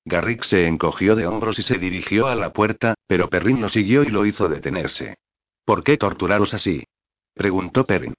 Garrick 0.05 0.43
se 0.43 0.67
encogió 0.67 1.15
de 1.15 1.27
hombros 1.27 1.59
y 1.59 1.63
se 1.63 1.77
dirigió 1.77 2.27
a 2.27 2.35
la 2.35 2.53
puerta, 2.53 2.93
pero 3.07 3.29
Perrin 3.29 3.59
lo 3.59 3.69
siguió 3.69 4.03
y 4.03 4.07
lo 4.07 4.25
hizo 4.25 4.47
detenerse. 4.47 5.17
¿Por 5.65 5.83
qué 5.83 5.97
torturaros 5.97 6.53
así? 6.53 6.85
Preguntó 7.33 7.85
Perrin. 7.85 8.13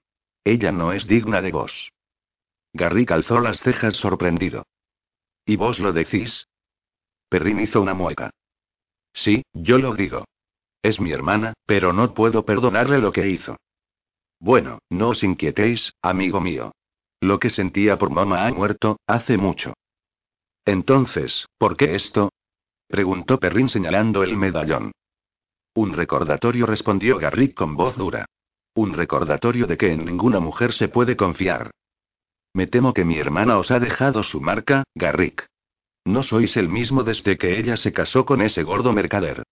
Ella 0.44 0.72
no 0.72 0.92
es 0.92 1.06
digna 1.06 1.40
de 1.40 1.52
vos. 1.52 1.92
Garrick 2.72 3.10
alzó 3.12 3.40
las 3.40 3.60
cejas 3.60 3.94
sorprendido. 3.94 4.66
¿Y 5.46 5.56
vos 5.56 5.78
lo 5.78 5.92
decís? 5.92 6.46
Perrin 7.28 7.60
hizo 7.60 7.80
una 7.80 7.94
mueca. 7.94 8.30
Sí, 9.12 9.44
yo 9.52 9.78
lo 9.78 9.94
digo. 9.94 10.24
Es 10.86 11.00
mi 11.00 11.10
hermana, 11.10 11.52
pero 11.66 11.92
no 11.92 12.14
puedo 12.14 12.44
perdonarle 12.44 13.00
lo 13.00 13.10
que 13.10 13.26
hizo. 13.26 13.56
Bueno, 14.38 14.78
no 14.88 15.08
os 15.08 15.24
inquietéis, 15.24 15.92
amigo 16.00 16.40
mío. 16.40 16.70
Lo 17.20 17.40
que 17.40 17.50
sentía 17.50 17.98
por 17.98 18.10
mamá 18.10 18.46
ha 18.46 18.52
muerto, 18.52 18.96
hace 19.04 19.36
mucho. 19.36 19.74
Entonces, 20.64 21.48
¿por 21.58 21.76
qué 21.76 21.96
esto? 21.96 22.30
preguntó 22.86 23.40
Perrin 23.40 23.68
señalando 23.68 24.22
el 24.22 24.36
medallón. 24.36 24.92
Un 25.74 25.92
recordatorio 25.92 26.66
respondió 26.66 27.18
Garrick 27.18 27.54
con 27.54 27.74
voz 27.74 27.96
dura. 27.96 28.24
Un 28.76 28.92
recordatorio 28.92 29.66
de 29.66 29.76
que 29.76 29.92
en 29.92 30.04
ninguna 30.04 30.38
mujer 30.38 30.72
se 30.72 30.86
puede 30.86 31.16
confiar. 31.16 31.72
Me 32.54 32.68
temo 32.68 32.94
que 32.94 33.04
mi 33.04 33.18
hermana 33.18 33.58
os 33.58 33.72
ha 33.72 33.80
dejado 33.80 34.22
su 34.22 34.40
marca, 34.40 34.84
Garrick. 34.94 35.48
No 36.04 36.22
sois 36.22 36.56
el 36.56 36.68
mismo 36.68 37.02
desde 37.02 37.36
que 37.36 37.58
ella 37.58 37.76
se 37.76 37.92
casó 37.92 38.24
con 38.24 38.40
ese 38.40 38.62
gordo 38.62 38.92
mercader. 38.92 39.42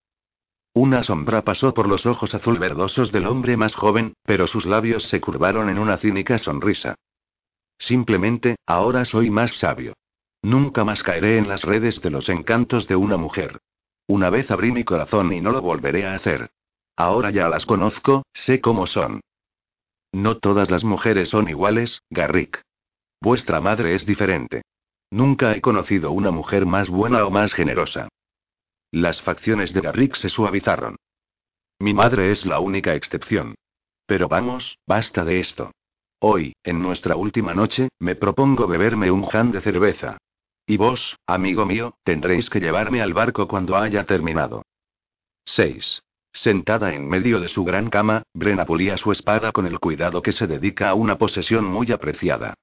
Una 0.77 1.05
sombra 1.05 1.43
pasó 1.43 1.73
por 1.73 1.89
los 1.89 2.05
ojos 2.05 2.35
azul 2.35 2.59
verdosos 2.59 3.13
del 3.13 3.29
hombre 3.29 3.57
más 3.57 3.77
joven, 3.77 4.15
pero 4.25 4.49
sus 4.49 4.67
labios 4.67 5.05
se 5.05 5.21
curvaron 5.21 5.69
en 5.69 5.79
una 5.79 5.99
cínica 5.99 6.37
sonrisa. 6.37 6.97
Simplemente, 7.79 8.57
ahora 8.67 9.05
soy 9.05 9.31
más 9.31 9.57
sabio. 9.57 9.95
Nunca 10.43 10.85
más 10.85 11.05
caeré 11.05 11.39
en 11.39 11.49
las 11.49 11.63
redes 11.63 12.03
de 12.03 12.11
los 12.11 12.29
encantos 12.29 12.89
de 12.89 12.97
una 12.97 13.17
mujer. 13.17 13.61
Una 14.09 14.31
vez 14.31 14.51
abrí 14.51 14.73
mi 14.73 14.83
corazón 14.83 15.33
y 15.33 15.41
no 15.41 15.53
lo 15.53 15.63
volveré 15.63 16.07
a 16.07 16.15
hacer. 16.15 16.51
Ahora 16.97 17.31
ya 17.31 17.49
las 17.49 17.67
conozco, 17.67 18.25
sé 18.33 18.61
cómo 18.61 18.89
son. 18.89 19.21
No 20.13 20.39
todas 20.39 20.73
las 20.73 20.83
mujeres 20.83 21.29
son 21.29 21.49
iguales, 21.49 22.03
Garrick. 22.11 22.63
Vuestra 23.21 23.61
madre 23.61 23.95
es 23.95 24.07
diferente. 24.07 24.63
Nunca 25.11 25.55
he 25.55 25.61
conocido 25.61 26.11
una 26.11 26.33
mujer 26.33 26.67
más 26.67 26.91
buena 26.91 27.25
o 27.25 27.31
más 27.31 27.55
generosa. 27.55 28.09
Las 28.95 29.21
facciones 29.23 29.75
de 29.75 29.81
Garrick 29.81 30.15
se 30.15 30.29
suavizaron. 30.29 30.95
Mi 31.81 31.93
madre 31.93 32.31
es 32.31 32.47
la 32.47 32.61
única 32.61 32.95
excepción. 32.95 33.57
Pero 34.07 34.29
vamos, 34.29 34.79
basta 34.87 35.25
de 35.25 35.41
esto. 35.41 35.73
Hoy, 36.21 36.55
en 36.63 36.81
nuestra 36.81 37.17
última 37.17 37.55
noche, 37.55 37.89
me 37.99 38.15
propongo 38.15 38.69
beberme 38.69 39.11
un 39.11 39.25
jan 39.25 39.51
de 39.51 39.61
cerveza. 39.63 40.19
Y 40.65 40.77
vos, 40.77 41.17
amigo 41.27 41.67
mío, 41.67 41.97
tendréis 42.05 42.49
que 42.49 42.61
llevarme 42.61 43.03
al 43.03 43.15
barco 43.15 43.49
cuando 43.49 43.77
haya 43.77 44.05
terminado. 44.05 44.63
6. 45.45 46.05
Sentada 46.33 46.95
en 46.95 47.09
medio 47.09 47.41
de 47.41 47.49
su 47.49 47.65
gran 47.65 47.91
cama, 47.91 48.23
Brena 48.33 48.65
pulía 48.65 48.97
su 48.97 49.11
espada 49.11 49.51
con 49.51 49.67
el 49.67 49.81
cuidado 49.81 50.23
que 50.23 50.31
se 50.31 50.47
dedica 50.47 50.91
a 50.91 50.95
una 50.95 51.19
posesión 51.19 51.65
muy 51.65 51.91
apreciada. 51.91 52.55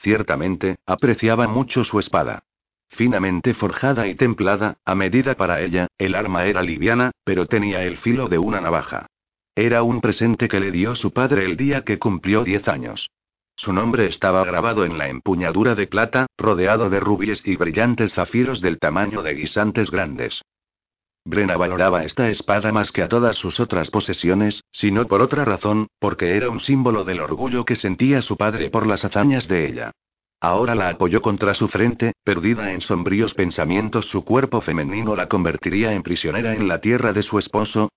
Ciertamente, 0.00 0.76
apreciaba 0.84 1.48
mucho 1.48 1.82
su 1.82 1.98
espada. 1.98 2.42
Finamente 2.90 3.54
forjada 3.54 4.06
y 4.06 4.14
templada, 4.14 4.78
a 4.84 4.94
medida 4.94 5.34
para 5.34 5.60
ella, 5.60 5.88
el 5.98 6.14
arma 6.14 6.46
era 6.46 6.62
liviana, 6.62 7.12
pero 7.24 7.46
tenía 7.46 7.84
el 7.84 7.98
filo 7.98 8.28
de 8.28 8.38
una 8.38 8.60
navaja. 8.60 9.06
Era 9.54 9.82
un 9.82 10.00
presente 10.00 10.48
que 10.48 10.60
le 10.60 10.70
dio 10.70 10.94
su 10.94 11.12
padre 11.12 11.44
el 11.44 11.56
día 11.56 11.82
que 11.82 11.98
cumplió 11.98 12.44
diez 12.44 12.68
años. 12.68 13.10
Su 13.56 13.72
nombre 13.72 14.06
estaba 14.06 14.44
grabado 14.44 14.84
en 14.84 14.98
la 14.98 15.08
empuñadura 15.08 15.74
de 15.74 15.88
plata, 15.88 16.26
rodeado 16.38 16.90
de 16.90 17.00
rubíes 17.00 17.42
y 17.44 17.56
brillantes 17.56 18.14
zafiros 18.14 18.60
del 18.60 18.78
tamaño 18.78 19.22
de 19.22 19.34
guisantes 19.34 19.90
grandes. 19.90 20.42
Brena 21.24 21.56
valoraba 21.56 22.04
esta 22.04 22.30
espada 22.30 22.70
más 22.72 22.92
que 22.92 23.02
a 23.02 23.08
todas 23.08 23.36
sus 23.36 23.58
otras 23.58 23.90
posesiones, 23.90 24.62
sino 24.70 25.06
por 25.06 25.20
otra 25.20 25.44
razón, 25.44 25.88
porque 25.98 26.36
era 26.36 26.48
un 26.50 26.60
símbolo 26.60 27.04
del 27.04 27.20
orgullo 27.20 27.64
que 27.64 27.76
sentía 27.76 28.22
su 28.22 28.36
padre 28.36 28.70
por 28.70 28.86
las 28.86 29.04
hazañas 29.04 29.48
de 29.48 29.68
ella. 29.68 29.90
Ahora 30.40 30.76
la 30.76 30.90
apoyó 30.90 31.20
contra 31.20 31.52
su 31.52 31.66
frente, 31.66 32.12
perdida 32.22 32.72
en 32.72 32.80
sombríos 32.80 33.34
pensamientos, 33.34 34.06
su 34.06 34.24
cuerpo 34.24 34.60
femenino 34.60 35.16
la 35.16 35.28
convertiría 35.28 35.92
en 35.94 36.02
prisionera 36.02 36.54
en 36.54 36.68
la 36.68 36.80
tierra 36.80 37.12
de 37.12 37.22
su 37.22 37.38
esposo. 37.38 37.88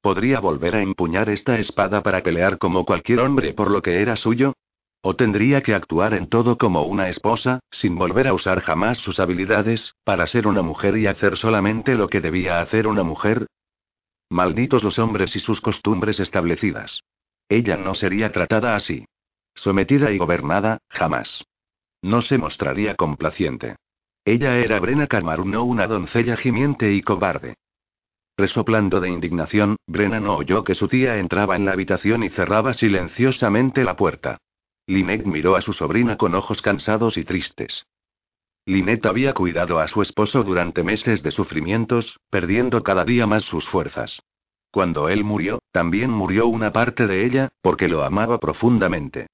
¿Podría 0.00 0.40
volver 0.40 0.76
a 0.76 0.82
empuñar 0.82 1.28
esta 1.28 1.58
espada 1.58 2.02
para 2.02 2.22
pelear 2.22 2.56
como 2.56 2.86
cualquier 2.86 3.20
hombre 3.20 3.52
por 3.52 3.70
lo 3.70 3.82
que 3.82 4.00
era 4.00 4.16
suyo? 4.16 4.54
¿O 5.02 5.14
tendría 5.14 5.62
que 5.62 5.74
actuar 5.74 6.14
en 6.14 6.28
todo 6.28 6.56
como 6.56 6.84
una 6.84 7.10
esposa, 7.10 7.60
sin 7.70 7.96
volver 7.96 8.28
a 8.28 8.34
usar 8.34 8.60
jamás 8.60 8.98
sus 8.98 9.20
habilidades, 9.20 9.94
para 10.04 10.26
ser 10.26 10.46
una 10.46 10.62
mujer 10.62 10.96
y 10.96 11.06
hacer 11.06 11.36
solamente 11.36 11.94
lo 11.96 12.08
que 12.08 12.22
debía 12.22 12.60
hacer 12.60 12.86
una 12.86 13.02
mujer? 13.02 13.46
Malditos 14.30 14.82
los 14.82 14.98
hombres 14.98 15.36
y 15.36 15.40
sus 15.40 15.60
costumbres 15.60 16.18
establecidas. 16.18 17.02
Ella 17.48 17.76
no 17.76 17.94
sería 17.94 18.32
tratada 18.32 18.74
así. 18.74 19.04
Sometida 19.54 20.12
y 20.12 20.18
gobernada, 20.18 20.78
jamás. 20.88 21.44
No 22.02 22.22
se 22.22 22.38
mostraría 22.38 22.94
complaciente. 22.94 23.76
Ella 24.24 24.58
era 24.58 24.80
Brena 24.80 25.06
Carmaru, 25.06 25.44
no 25.44 25.64
una 25.64 25.86
doncella 25.86 26.36
gimiente 26.36 26.92
y 26.92 27.02
cobarde. 27.02 27.56
Resoplando 28.36 29.00
de 29.00 29.10
indignación, 29.10 29.76
Brena 29.86 30.20
no 30.20 30.36
oyó 30.36 30.64
que 30.64 30.74
su 30.74 30.88
tía 30.88 31.18
entraba 31.18 31.56
en 31.56 31.66
la 31.66 31.72
habitación 31.72 32.22
y 32.22 32.30
cerraba 32.30 32.72
silenciosamente 32.72 33.84
la 33.84 33.96
puerta. 33.96 34.38
Linet 34.86 35.26
miró 35.26 35.56
a 35.56 35.60
su 35.60 35.72
sobrina 35.72 36.16
con 36.16 36.34
ojos 36.34 36.62
cansados 36.62 37.16
y 37.16 37.24
tristes. 37.24 37.86
Linet 38.64 39.04
había 39.04 39.34
cuidado 39.34 39.78
a 39.78 39.88
su 39.88 40.00
esposo 40.00 40.42
durante 40.42 40.82
meses 40.82 41.22
de 41.22 41.30
sufrimientos, 41.30 42.18
perdiendo 42.30 42.82
cada 42.82 43.04
día 43.04 43.26
más 43.26 43.44
sus 43.44 43.68
fuerzas. 43.68 44.22
Cuando 44.70 45.08
él 45.08 45.24
murió, 45.24 45.60
también 45.72 46.10
murió 46.10 46.46
una 46.46 46.72
parte 46.72 47.06
de 47.06 47.24
ella, 47.26 47.50
porque 47.60 47.88
lo 47.88 48.04
amaba 48.04 48.38
profundamente. 48.38 49.26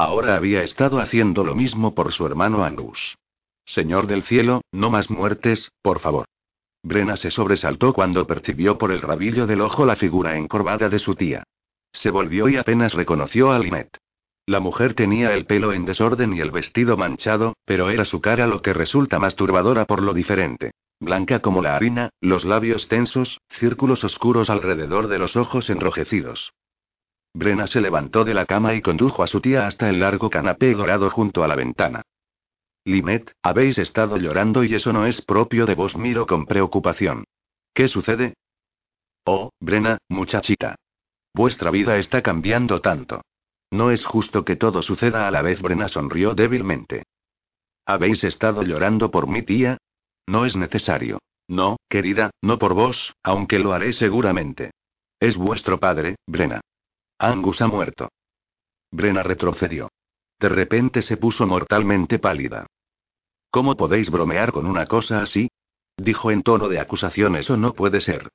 Ahora 0.00 0.36
había 0.36 0.62
estado 0.62 1.00
haciendo 1.00 1.42
lo 1.42 1.56
mismo 1.56 1.92
por 1.92 2.12
su 2.12 2.24
hermano 2.24 2.62
Angus. 2.62 3.18
Señor 3.64 4.06
del 4.06 4.22
cielo, 4.22 4.60
no 4.70 4.90
más 4.90 5.10
muertes, 5.10 5.72
por 5.82 5.98
favor. 5.98 6.24
Brena 6.84 7.16
se 7.16 7.32
sobresaltó 7.32 7.92
cuando 7.92 8.24
percibió 8.24 8.78
por 8.78 8.92
el 8.92 9.02
rabillo 9.02 9.48
del 9.48 9.60
ojo 9.60 9.84
la 9.84 9.96
figura 9.96 10.36
encorvada 10.36 10.88
de 10.88 11.00
su 11.00 11.16
tía. 11.16 11.42
Se 11.92 12.10
volvió 12.10 12.48
y 12.48 12.56
apenas 12.58 12.94
reconoció 12.94 13.50
a 13.50 13.58
Linet. 13.58 13.98
La 14.46 14.60
mujer 14.60 14.94
tenía 14.94 15.34
el 15.34 15.46
pelo 15.46 15.72
en 15.72 15.84
desorden 15.84 16.32
y 16.32 16.38
el 16.38 16.52
vestido 16.52 16.96
manchado, 16.96 17.54
pero 17.64 17.90
era 17.90 18.04
su 18.04 18.20
cara 18.20 18.46
lo 18.46 18.62
que 18.62 18.74
resulta 18.74 19.18
más 19.18 19.34
turbadora 19.34 19.84
por 19.84 20.00
lo 20.00 20.14
diferente. 20.14 20.70
Blanca 21.00 21.40
como 21.40 21.60
la 21.60 21.74
harina, 21.74 22.10
los 22.20 22.44
labios 22.44 22.86
tensos, 22.86 23.40
círculos 23.48 24.04
oscuros 24.04 24.48
alrededor 24.48 25.08
de 25.08 25.18
los 25.18 25.34
ojos 25.34 25.68
enrojecidos. 25.70 26.52
Brena 27.38 27.68
se 27.68 27.80
levantó 27.80 28.24
de 28.24 28.34
la 28.34 28.46
cama 28.46 28.74
y 28.74 28.82
condujo 28.82 29.22
a 29.22 29.28
su 29.28 29.40
tía 29.40 29.64
hasta 29.64 29.88
el 29.88 30.00
largo 30.00 30.28
canapé 30.28 30.74
dorado 30.74 31.08
junto 31.08 31.44
a 31.44 31.48
la 31.48 31.54
ventana. 31.54 32.02
Linet, 32.84 33.32
habéis 33.42 33.78
estado 33.78 34.16
llorando 34.16 34.64
y 34.64 34.74
eso 34.74 34.92
no 34.92 35.06
es 35.06 35.22
propio 35.22 35.64
de 35.64 35.76
vos, 35.76 35.96
miro 35.96 36.26
con 36.26 36.46
preocupación. 36.46 37.24
¿Qué 37.72 37.86
sucede? 37.86 38.34
Oh, 39.24 39.50
Brena, 39.60 39.98
muchachita. 40.08 40.74
Vuestra 41.32 41.70
vida 41.70 41.96
está 41.98 42.22
cambiando 42.22 42.80
tanto. 42.80 43.22
No 43.70 43.92
es 43.92 44.04
justo 44.04 44.44
que 44.44 44.56
todo 44.56 44.82
suceda 44.82 45.28
a 45.28 45.30
la 45.30 45.40
vez. 45.40 45.62
Brena 45.62 45.86
sonrió 45.86 46.34
débilmente. 46.34 47.04
¿Habéis 47.86 48.24
estado 48.24 48.62
llorando 48.64 49.12
por 49.12 49.28
mi 49.28 49.42
tía? 49.42 49.78
No 50.26 50.44
es 50.44 50.56
necesario. 50.56 51.20
No, 51.46 51.76
querida, 51.88 52.30
no 52.42 52.58
por 52.58 52.74
vos, 52.74 53.14
aunque 53.22 53.60
lo 53.60 53.72
haré 53.72 53.92
seguramente. 53.92 54.72
Es 55.20 55.36
vuestro 55.36 55.78
padre, 55.78 56.16
Brena. 56.26 56.62
Angus 57.18 57.60
ha 57.62 57.66
muerto. 57.66 58.10
Brena 58.92 59.22
retrocedió. 59.22 59.90
De 60.38 60.48
repente 60.48 61.02
se 61.02 61.16
puso 61.16 61.46
mortalmente 61.46 62.18
pálida. 62.18 62.66
¿Cómo 63.50 63.76
podéis 63.76 64.10
bromear 64.10 64.52
con 64.52 64.66
una 64.66 64.86
cosa 64.86 65.22
así? 65.22 65.48
Dijo 65.96 66.30
en 66.30 66.42
tono 66.42 66.68
de 66.68 66.78
acusación, 66.78 67.34
eso 67.34 67.56
no 67.56 67.72
puede 67.74 68.00
ser. 68.00 68.28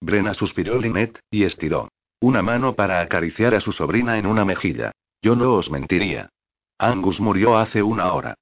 Brena 0.00 0.32
suspiró 0.32 0.78
Lynette, 0.78 1.20
y 1.30 1.44
estiró 1.44 1.88
una 2.22 2.42
mano 2.42 2.74
para 2.74 3.00
acariciar 3.00 3.54
a 3.54 3.60
su 3.60 3.72
sobrina 3.72 4.18
en 4.18 4.26
una 4.26 4.44
mejilla. 4.44 4.92
Yo 5.22 5.36
no 5.36 5.54
os 5.54 5.70
mentiría. 5.70 6.30
Angus 6.78 7.20
murió 7.20 7.56
hace 7.56 7.82
una 7.82 8.12
hora. 8.12 8.34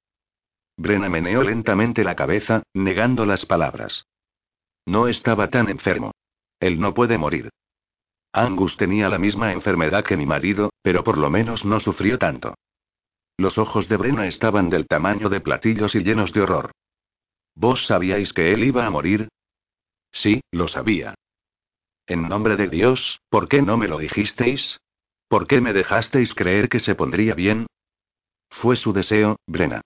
Brena 0.77 1.09
meneó 1.09 1.43
lentamente 1.43 2.03
la 2.03 2.15
cabeza, 2.15 2.63
negando 2.73 3.25
las 3.25 3.45
palabras. 3.45 4.05
No 4.85 5.07
estaba 5.07 5.49
tan 5.49 5.69
enfermo. 5.69 6.11
Él 6.59 6.79
no 6.79 6.93
puede 6.93 7.17
morir. 7.17 7.49
Angus 8.31 8.77
tenía 8.77 9.09
la 9.09 9.17
misma 9.17 9.51
enfermedad 9.51 10.03
que 10.03 10.17
mi 10.17 10.25
marido, 10.25 10.71
pero 10.81 11.03
por 11.03 11.17
lo 11.17 11.29
menos 11.29 11.65
no 11.65 11.79
sufrió 11.79 12.19
tanto. 12.19 12.55
Los 13.37 13.57
ojos 13.57 13.87
de 13.87 13.97
Brena 13.97 14.27
estaban 14.27 14.69
del 14.69 14.87
tamaño 14.87 15.29
de 15.29 15.39
platillos 15.39 15.95
y 15.95 16.03
llenos 16.03 16.33
de 16.33 16.41
horror. 16.41 16.71
¿Vos 17.55 17.85
sabíais 17.85 18.33
que 18.33 18.53
él 18.53 18.63
iba 18.63 18.85
a 18.85 18.89
morir? 18.89 19.29
Sí, 20.11 20.41
lo 20.51 20.67
sabía. 20.67 21.15
En 22.05 22.27
nombre 22.27 22.55
de 22.55 22.67
Dios, 22.67 23.21
¿por 23.29 23.47
qué 23.47 23.61
no 23.61 23.77
me 23.77 23.87
lo 23.87 23.97
dijisteis? 23.97 24.79
¿Por 25.27 25.47
qué 25.47 25.61
me 25.61 25.73
dejasteis 25.73 26.33
creer 26.33 26.69
que 26.69 26.79
se 26.79 26.95
pondría 26.95 27.35
bien? 27.35 27.67
Fue 28.49 28.75
su 28.75 28.93
deseo, 28.93 29.37
Brena. 29.45 29.81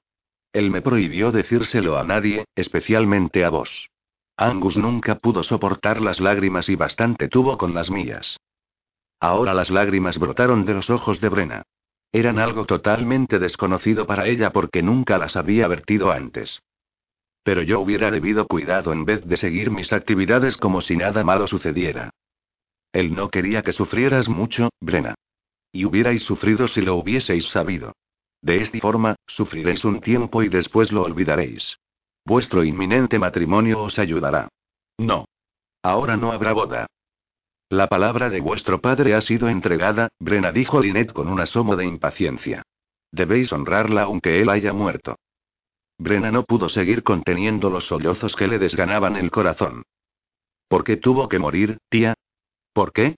Él 0.54 0.70
me 0.70 0.82
prohibió 0.82 1.32
decírselo 1.32 1.98
a 1.98 2.04
nadie, 2.04 2.46
especialmente 2.56 3.44
a 3.44 3.50
vos. 3.50 3.90
Angus 4.38 4.78
nunca 4.78 5.16
pudo 5.16 5.44
soportar 5.44 6.02
las 6.02 6.20
lágrimas 6.20 6.68
y 6.70 6.76
bastante 6.76 7.28
tuvo 7.28 7.58
con 7.58 7.74
las 7.74 7.92
mías. 7.92 8.40
Ahora 9.20 9.54
las 9.54 9.70
lágrimas 9.70 10.18
brotaron 10.18 10.66
de 10.66 10.74
los 10.74 10.90
ojos 10.90 11.22
de 11.22 11.30
Brena. 11.30 11.64
Eran 12.12 12.40
algo 12.40 12.66
totalmente 12.66 13.40
desconocido 13.40 14.06
para 14.06 14.28
ella 14.28 14.52
porque 14.52 14.84
nunca 14.84 15.18
las 15.18 15.36
había 15.36 15.68
vertido 15.68 16.12
antes. 16.12 16.62
Pero 17.44 17.62
yo 17.62 17.80
hubiera 17.80 18.12
debido 18.12 18.48
cuidado 18.48 18.92
en 18.92 19.06
vez 19.06 19.26
de 19.26 19.38
seguir 19.38 19.70
mis 19.72 19.94
actividades 19.94 20.58
como 20.58 20.82
si 20.82 20.96
nada 20.98 21.24
malo 21.24 21.48
sucediera. 21.48 22.10
Él 22.92 23.14
no 23.14 23.30
quería 23.30 23.64
que 23.64 23.74
sufrieras 23.74 24.30
mucho, 24.30 24.70
Brena. 24.80 25.16
Y 25.72 25.86
hubierais 25.86 26.24
sufrido 26.24 26.68
si 26.68 26.82
lo 26.82 26.96
hubieseis 26.96 27.46
sabido. 27.46 27.94
De 28.42 28.58
esta 28.58 28.78
forma, 28.80 29.16
sufriréis 29.26 29.84
un 29.86 30.02
tiempo 30.02 30.44
y 30.44 30.50
después 30.50 30.92
lo 30.92 31.04
olvidaréis. 31.04 31.78
Vuestro 32.26 32.64
inminente 32.64 33.20
matrimonio 33.20 33.82
os 33.82 34.00
ayudará. 34.00 34.48
No. 34.98 35.26
Ahora 35.84 36.16
no 36.16 36.32
habrá 36.32 36.54
boda. 36.54 36.88
La 37.70 37.88
palabra 37.88 38.30
de 38.30 38.40
vuestro 38.40 38.80
padre 38.80 39.16
ha 39.16 39.22
sido 39.22 39.50
entregada, 39.50 40.10
Brena 40.20 40.52
dijo 40.52 40.80
Linet 40.80 41.12
con 41.12 41.28
un 41.28 41.40
asomo 41.40 41.76
de 41.76 41.86
impaciencia. 41.86 42.64
Debéis 43.12 43.52
honrarla 43.52 44.04
aunque 44.04 44.42
él 44.42 44.50
haya 44.50 44.74
muerto. 44.74 45.18
Brena 45.98 46.32
no 46.32 46.44
pudo 46.44 46.70
seguir 46.70 47.04
conteniendo 47.04 47.70
los 47.70 47.88
sollozos 47.88 48.36
que 48.36 48.48
le 48.48 48.60
desganaban 48.60 49.16
el 49.16 49.32
corazón. 49.32 49.84
¿Por 50.68 50.84
qué 50.84 50.98
tuvo 50.98 51.28
que 51.28 51.40
morir, 51.40 51.78
tía? 51.90 52.14
¿Por 52.74 52.94
qué? 52.94 53.16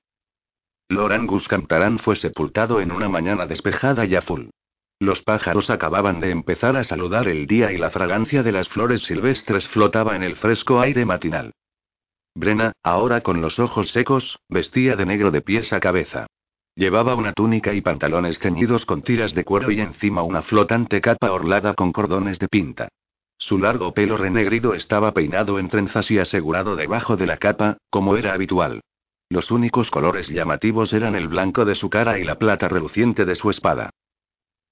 Lorangus 0.89 1.47
Cantarán 1.47 1.99
fue 1.99 2.15
sepultado 2.15 2.81
en 2.81 2.91
una 2.91 3.09
mañana 3.09 3.45
despejada 3.45 4.05
y 4.05 4.15
azul. 4.15 4.51
Los 4.99 5.23
pájaros 5.23 5.69
acababan 5.69 6.21
de 6.21 6.31
empezar 6.31 6.77
a 6.77 6.83
saludar 6.83 7.27
el 7.27 7.47
día 7.47 7.71
y 7.73 7.77
la 7.77 7.89
fragancia 7.89 8.43
de 8.43 8.53
las 8.53 8.69
flores 8.69 9.01
silvestres 9.01 9.67
flotaba 9.67 10.15
en 10.15 10.23
el 10.23 10.37
fresco 10.37 10.79
aire 10.79 11.05
matinal. 11.05 11.51
Brena, 12.33 12.71
ahora 12.81 13.21
con 13.21 13.41
los 13.41 13.59
ojos 13.59 13.91
secos, 13.91 14.39
vestía 14.47 14.95
de 14.95 15.05
negro 15.05 15.31
de 15.31 15.41
pies 15.41 15.73
a 15.73 15.79
cabeza. 15.79 16.27
Llevaba 16.75 17.15
una 17.15 17.33
túnica 17.33 17.73
y 17.73 17.81
pantalones 17.81 18.39
ceñidos 18.39 18.85
con 18.85 19.01
tiras 19.01 19.33
de 19.33 19.45
cuero 19.45 19.71
y 19.71 19.79
encima 19.79 20.23
una 20.23 20.41
flotante 20.41 21.01
capa 21.01 21.31
orlada 21.31 21.73
con 21.73 21.91
cordones 21.91 22.39
de 22.39 22.47
pinta. 22.47 22.89
Su 23.37 23.59
largo 23.59 23.93
pelo 23.93 24.17
renegrido 24.17 24.73
estaba 24.73 25.13
peinado 25.13 25.59
en 25.59 25.69
trenzas 25.69 26.09
y 26.09 26.19
asegurado 26.19 26.75
debajo 26.75 27.17
de 27.17 27.27
la 27.27 27.37
capa, 27.37 27.77
como 27.89 28.15
era 28.15 28.33
habitual. 28.33 28.81
Los 29.29 29.51
únicos 29.51 29.91
colores 29.91 30.29
llamativos 30.29 30.93
eran 30.93 31.15
el 31.15 31.27
blanco 31.27 31.65
de 31.65 31.75
su 31.75 31.89
cara 31.89 32.17
y 32.19 32.23
la 32.23 32.37
plata 32.37 32.67
reluciente 32.67 33.25
de 33.25 33.35
su 33.35 33.49
espada. 33.49 33.89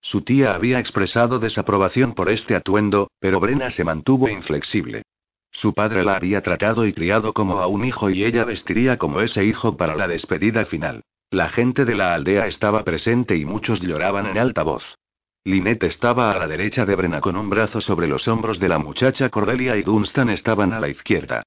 Su 0.03 0.21
tía 0.21 0.53
había 0.53 0.79
expresado 0.79 1.39
desaprobación 1.39 2.13
por 2.13 2.29
este 2.29 2.55
atuendo, 2.55 3.09
pero 3.19 3.39
Brena 3.39 3.69
se 3.69 3.85
mantuvo 3.85 4.27
inflexible. 4.27 5.03
Su 5.49 5.73
padre 5.73 6.03
la 6.03 6.15
había 6.15 6.41
tratado 6.41 6.85
y 6.85 6.91
criado 6.91 7.31
como 7.31 7.59
a 7.59 7.67
un 7.67 7.85
hijo 7.85 8.09
y 8.09 8.25
ella 8.25 8.43
vestiría 8.43 8.97
como 8.97 9.21
ese 9.21 9.45
hijo 9.45 9.77
para 9.77 9.95
la 9.95 10.09
despedida 10.09 10.65
final. 10.65 11.03
La 11.31 11.47
gente 11.47 11.85
de 11.85 11.95
la 11.95 12.13
aldea 12.13 12.47
estaba 12.47 12.83
presente 12.83 13.37
y 13.37 13.45
muchos 13.45 13.79
lloraban 13.79 14.25
en 14.25 14.37
alta 14.37 14.63
voz. 14.63 14.83
Linette 15.45 15.85
estaba 15.85 16.31
a 16.31 16.37
la 16.37 16.47
derecha 16.47 16.85
de 16.85 16.95
Brena 16.95 17.21
con 17.21 17.37
un 17.37 17.49
brazo 17.49 17.79
sobre 17.79 18.07
los 18.07 18.27
hombros 18.27 18.59
de 18.59 18.67
la 18.67 18.79
muchacha 18.79 19.29
Cordelia 19.29 19.77
y 19.77 19.83
Dunstan 19.83 20.29
estaban 20.29 20.73
a 20.73 20.81
la 20.81 20.89
izquierda. 20.89 21.43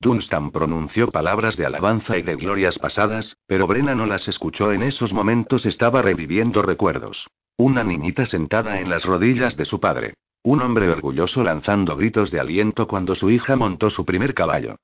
Dunstan 0.00 0.50
pronunció 0.50 1.12
palabras 1.12 1.56
de 1.56 1.64
alabanza 1.64 2.18
y 2.18 2.22
de 2.22 2.34
glorias 2.34 2.76
pasadas, 2.78 3.36
pero 3.46 3.68
Brena 3.68 3.94
no 3.94 4.06
las 4.06 4.26
escuchó 4.26 4.72
en 4.72 4.82
esos 4.82 5.12
momentos, 5.12 5.64
estaba 5.64 6.02
reviviendo 6.02 6.60
recuerdos. 6.62 7.28
Una 7.62 7.84
niñita 7.84 8.24
sentada 8.24 8.80
en 8.80 8.88
las 8.88 9.04
rodillas 9.04 9.54
de 9.54 9.66
su 9.66 9.80
padre. 9.80 10.14
Un 10.42 10.62
hombre 10.62 10.88
orgulloso 10.88 11.44
lanzando 11.44 11.94
gritos 11.94 12.30
de 12.30 12.40
aliento 12.40 12.88
cuando 12.88 13.14
su 13.14 13.28
hija 13.28 13.54
montó 13.54 13.90
su 13.90 14.06
primer 14.06 14.32
caballo. 14.32 14.76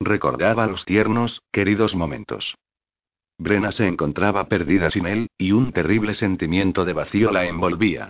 Recordaba 0.00 0.66
los 0.66 0.84
tiernos, 0.84 1.42
queridos 1.52 1.94
momentos. 1.94 2.56
Brena 3.38 3.70
se 3.70 3.86
encontraba 3.86 4.48
perdida 4.48 4.90
sin 4.90 5.06
él, 5.06 5.28
y 5.38 5.52
un 5.52 5.70
terrible 5.70 6.12
sentimiento 6.14 6.84
de 6.84 6.94
vacío 6.94 7.30
la 7.30 7.46
envolvía. 7.46 8.08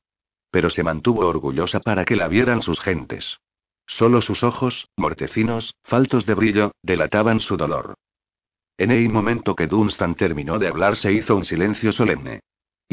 Pero 0.50 0.70
se 0.70 0.82
mantuvo 0.82 1.26
orgullosa 1.26 1.80
para 1.80 2.06
que 2.06 2.16
la 2.16 2.26
vieran 2.26 2.62
sus 2.62 2.80
gentes. 2.80 3.40
Solo 3.86 4.22
sus 4.22 4.42
ojos, 4.42 4.88
mortecinos, 4.96 5.74
faltos 5.82 6.24
de 6.24 6.32
brillo, 6.32 6.72
delataban 6.82 7.40
su 7.40 7.58
dolor. 7.58 7.92
En 8.78 8.90
el 8.90 9.06
momento 9.10 9.54
que 9.54 9.66
Dunstan 9.66 10.14
terminó 10.14 10.58
de 10.58 10.68
hablar 10.68 10.96
se 10.96 11.12
hizo 11.12 11.36
un 11.36 11.44
silencio 11.44 11.92
solemne. 11.92 12.40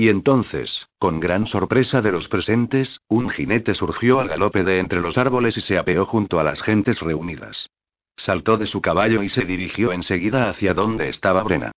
Y 0.02 0.10
entonces, 0.10 0.88
con 0.98 1.20
gran 1.20 1.46
sorpresa 1.46 2.02
de 2.02 2.12
los 2.12 2.28
presentes, 2.28 3.02
un 3.08 3.30
jinete 3.30 3.76
surgió 3.76 4.20
al 4.20 4.30
galope 4.30 4.64
de 4.64 4.80
entre 4.80 5.00
los 5.00 5.16
árboles 5.16 5.58
y 5.58 5.62
se 5.62 5.78
apeó 5.78 6.08
junto 6.08 6.40
a 6.40 6.44
las 6.44 6.64
gentes 6.64 7.02
reunidas. 7.02 7.70
Saltó 8.16 8.58
de 8.58 8.66
su 8.66 8.82
caballo 8.82 9.22
y 9.22 9.30
se 9.30 9.46
dirigió 9.46 9.92
enseguida 9.92 10.50
hacia 10.50 10.74
donde 10.74 11.08
estaba 11.08 11.44
Brena. 11.44 11.72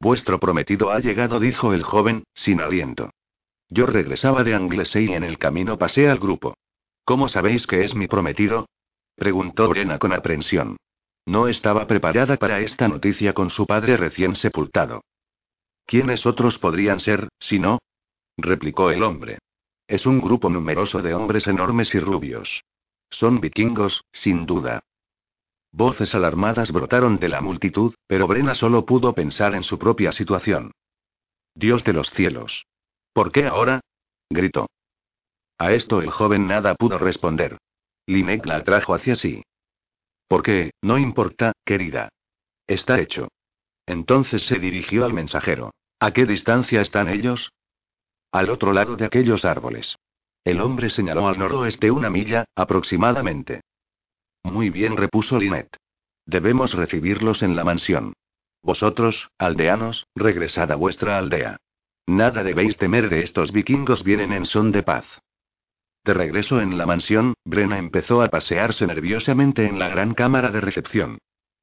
Vuestro 0.00 0.40
prometido 0.40 0.90
ha 0.90 0.98
llegado, 0.98 1.38
dijo 1.38 1.72
el 1.72 1.84
joven, 1.84 2.24
sin 2.34 2.60
aliento. 2.60 3.10
Yo 3.68 3.86
regresaba 3.86 4.42
de 4.42 4.56
Anglesey 4.56 5.08
y 5.08 5.12
en 5.12 5.22
el 5.22 5.38
camino 5.38 5.78
pasé 5.78 6.08
al 6.08 6.18
grupo. 6.18 6.54
¿Cómo 7.04 7.28
sabéis 7.28 7.68
que 7.68 7.84
es 7.84 7.94
mi 7.94 8.08
prometido? 8.08 8.66
preguntó 9.14 9.68
Brena 9.68 10.00
con 10.00 10.12
aprensión. 10.12 10.78
No 11.24 11.46
estaba 11.46 11.86
preparada 11.86 12.38
para 12.38 12.58
esta 12.58 12.88
noticia 12.88 13.34
con 13.34 13.50
su 13.50 13.66
padre 13.66 13.96
recién 13.96 14.34
sepultado. 14.34 15.02
¿Quiénes 15.86 16.26
otros 16.26 16.58
podrían 16.58 17.00
ser, 17.00 17.28
si 17.38 17.58
no? 17.58 17.78
replicó 18.36 18.90
el 18.90 19.02
hombre. 19.02 19.38
Es 19.86 20.04
un 20.04 20.20
grupo 20.20 20.50
numeroso 20.50 21.00
de 21.00 21.14
hombres 21.14 21.46
enormes 21.46 21.94
y 21.94 22.00
rubios. 22.00 22.64
Son 23.08 23.40
vikingos, 23.40 24.02
sin 24.12 24.46
duda. 24.46 24.82
Voces 25.70 26.14
alarmadas 26.14 26.72
brotaron 26.72 27.18
de 27.18 27.28
la 27.28 27.40
multitud, 27.40 27.94
pero 28.06 28.26
Brena 28.26 28.54
solo 28.54 28.84
pudo 28.84 29.14
pensar 29.14 29.54
en 29.54 29.62
su 29.62 29.78
propia 29.78 30.10
situación. 30.10 30.72
Dios 31.54 31.84
de 31.84 31.92
los 31.92 32.10
cielos. 32.10 32.66
¿Por 33.12 33.30
qué 33.30 33.46
ahora? 33.46 33.80
gritó. 34.28 34.66
A 35.58 35.72
esto 35.72 36.02
el 36.02 36.10
joven 36.10 36.48
nada 36.48 36.74
pudo 36.74 36.98
responder. 36.98 37.58
Linek 38.06 38.44
la 38.44 38.56
atrajo 38.56 38.94
hacia 38.94 39.16
sí. 39.16 39.42
¿Por 40.28 40.42
qué? 40.42 40.72
No 40.82 40.98
importa, 40.98 41.52
querida. 41.64 42.08
Está 42.66 43.00
hecho. 43.00 43.28
Entonces 43.86 44.46
se 44.46 44.58
dirigió 44.58 45.04
al 45.04 45.14
mensajero. 45.14 45.72
¿A 45.98 46.12
qué 46.12 46.26
distancia 46.26 46.82
están 46.82 47.08
ellos? 47.08 47.52
Al 48.30 48.50
otro 48.50 48.74
lado 48.74 48.96
de 48.96 49.06
aquellos 49.06 49.46
árboles. 49.46 49.96
El 50.44 50.60
hombre 50.60 50.90
señaló 50.90 51.26
al 51.26 51.38
noroeste 51.38 51.90
una 51.90 52.10
milla, 52.10 52.44
aproximadamente. 52.54 53.62
Muy 54.44 54.68
bien, 54.68 54.96
repuso 54.96 55.38
Linet. 55.38 55.74
Debemos 56.26 56.74
recibirlos 56.74 57.42
en 57.42 57.56
la 57.56 57.64
mansión. 57.64 58.12
Vosotros, 58.62 59.30
aldeanos, 59.38 60.06
regresad 60.14 60.70
a 60.70 60.74
vuestra 60.74 61.16
aldea. 61.16 61.56
Nada 62.06 62.44
debéis 62.44 62.76
temer 62.76 63.08
de 63.08 63.22
estos 63.22 63.50
vikingos, 63.50 64.04
vienen 64.04 64.32
en 64.32 64.44
son 64.44 64.72
de 64.72 64.82
paz. 64.82 65.06
De 66.04 66.12
regreso 66.12 66.60
en 66.60 66.76
la 66.76 66.84
mansión, 66.84 67.34
Brena 67.44 67.78
empezó 67.78 68.22
a 68.22 68.28
pasearse 68.28 68.86
nerviosamente 68.86 69.66
en 69.66 69.78
la 69.78 69.88
gran 69.88 70.14
cámara 70.14 70.50
de 70.50 70.60
recepción. 70.60 71.18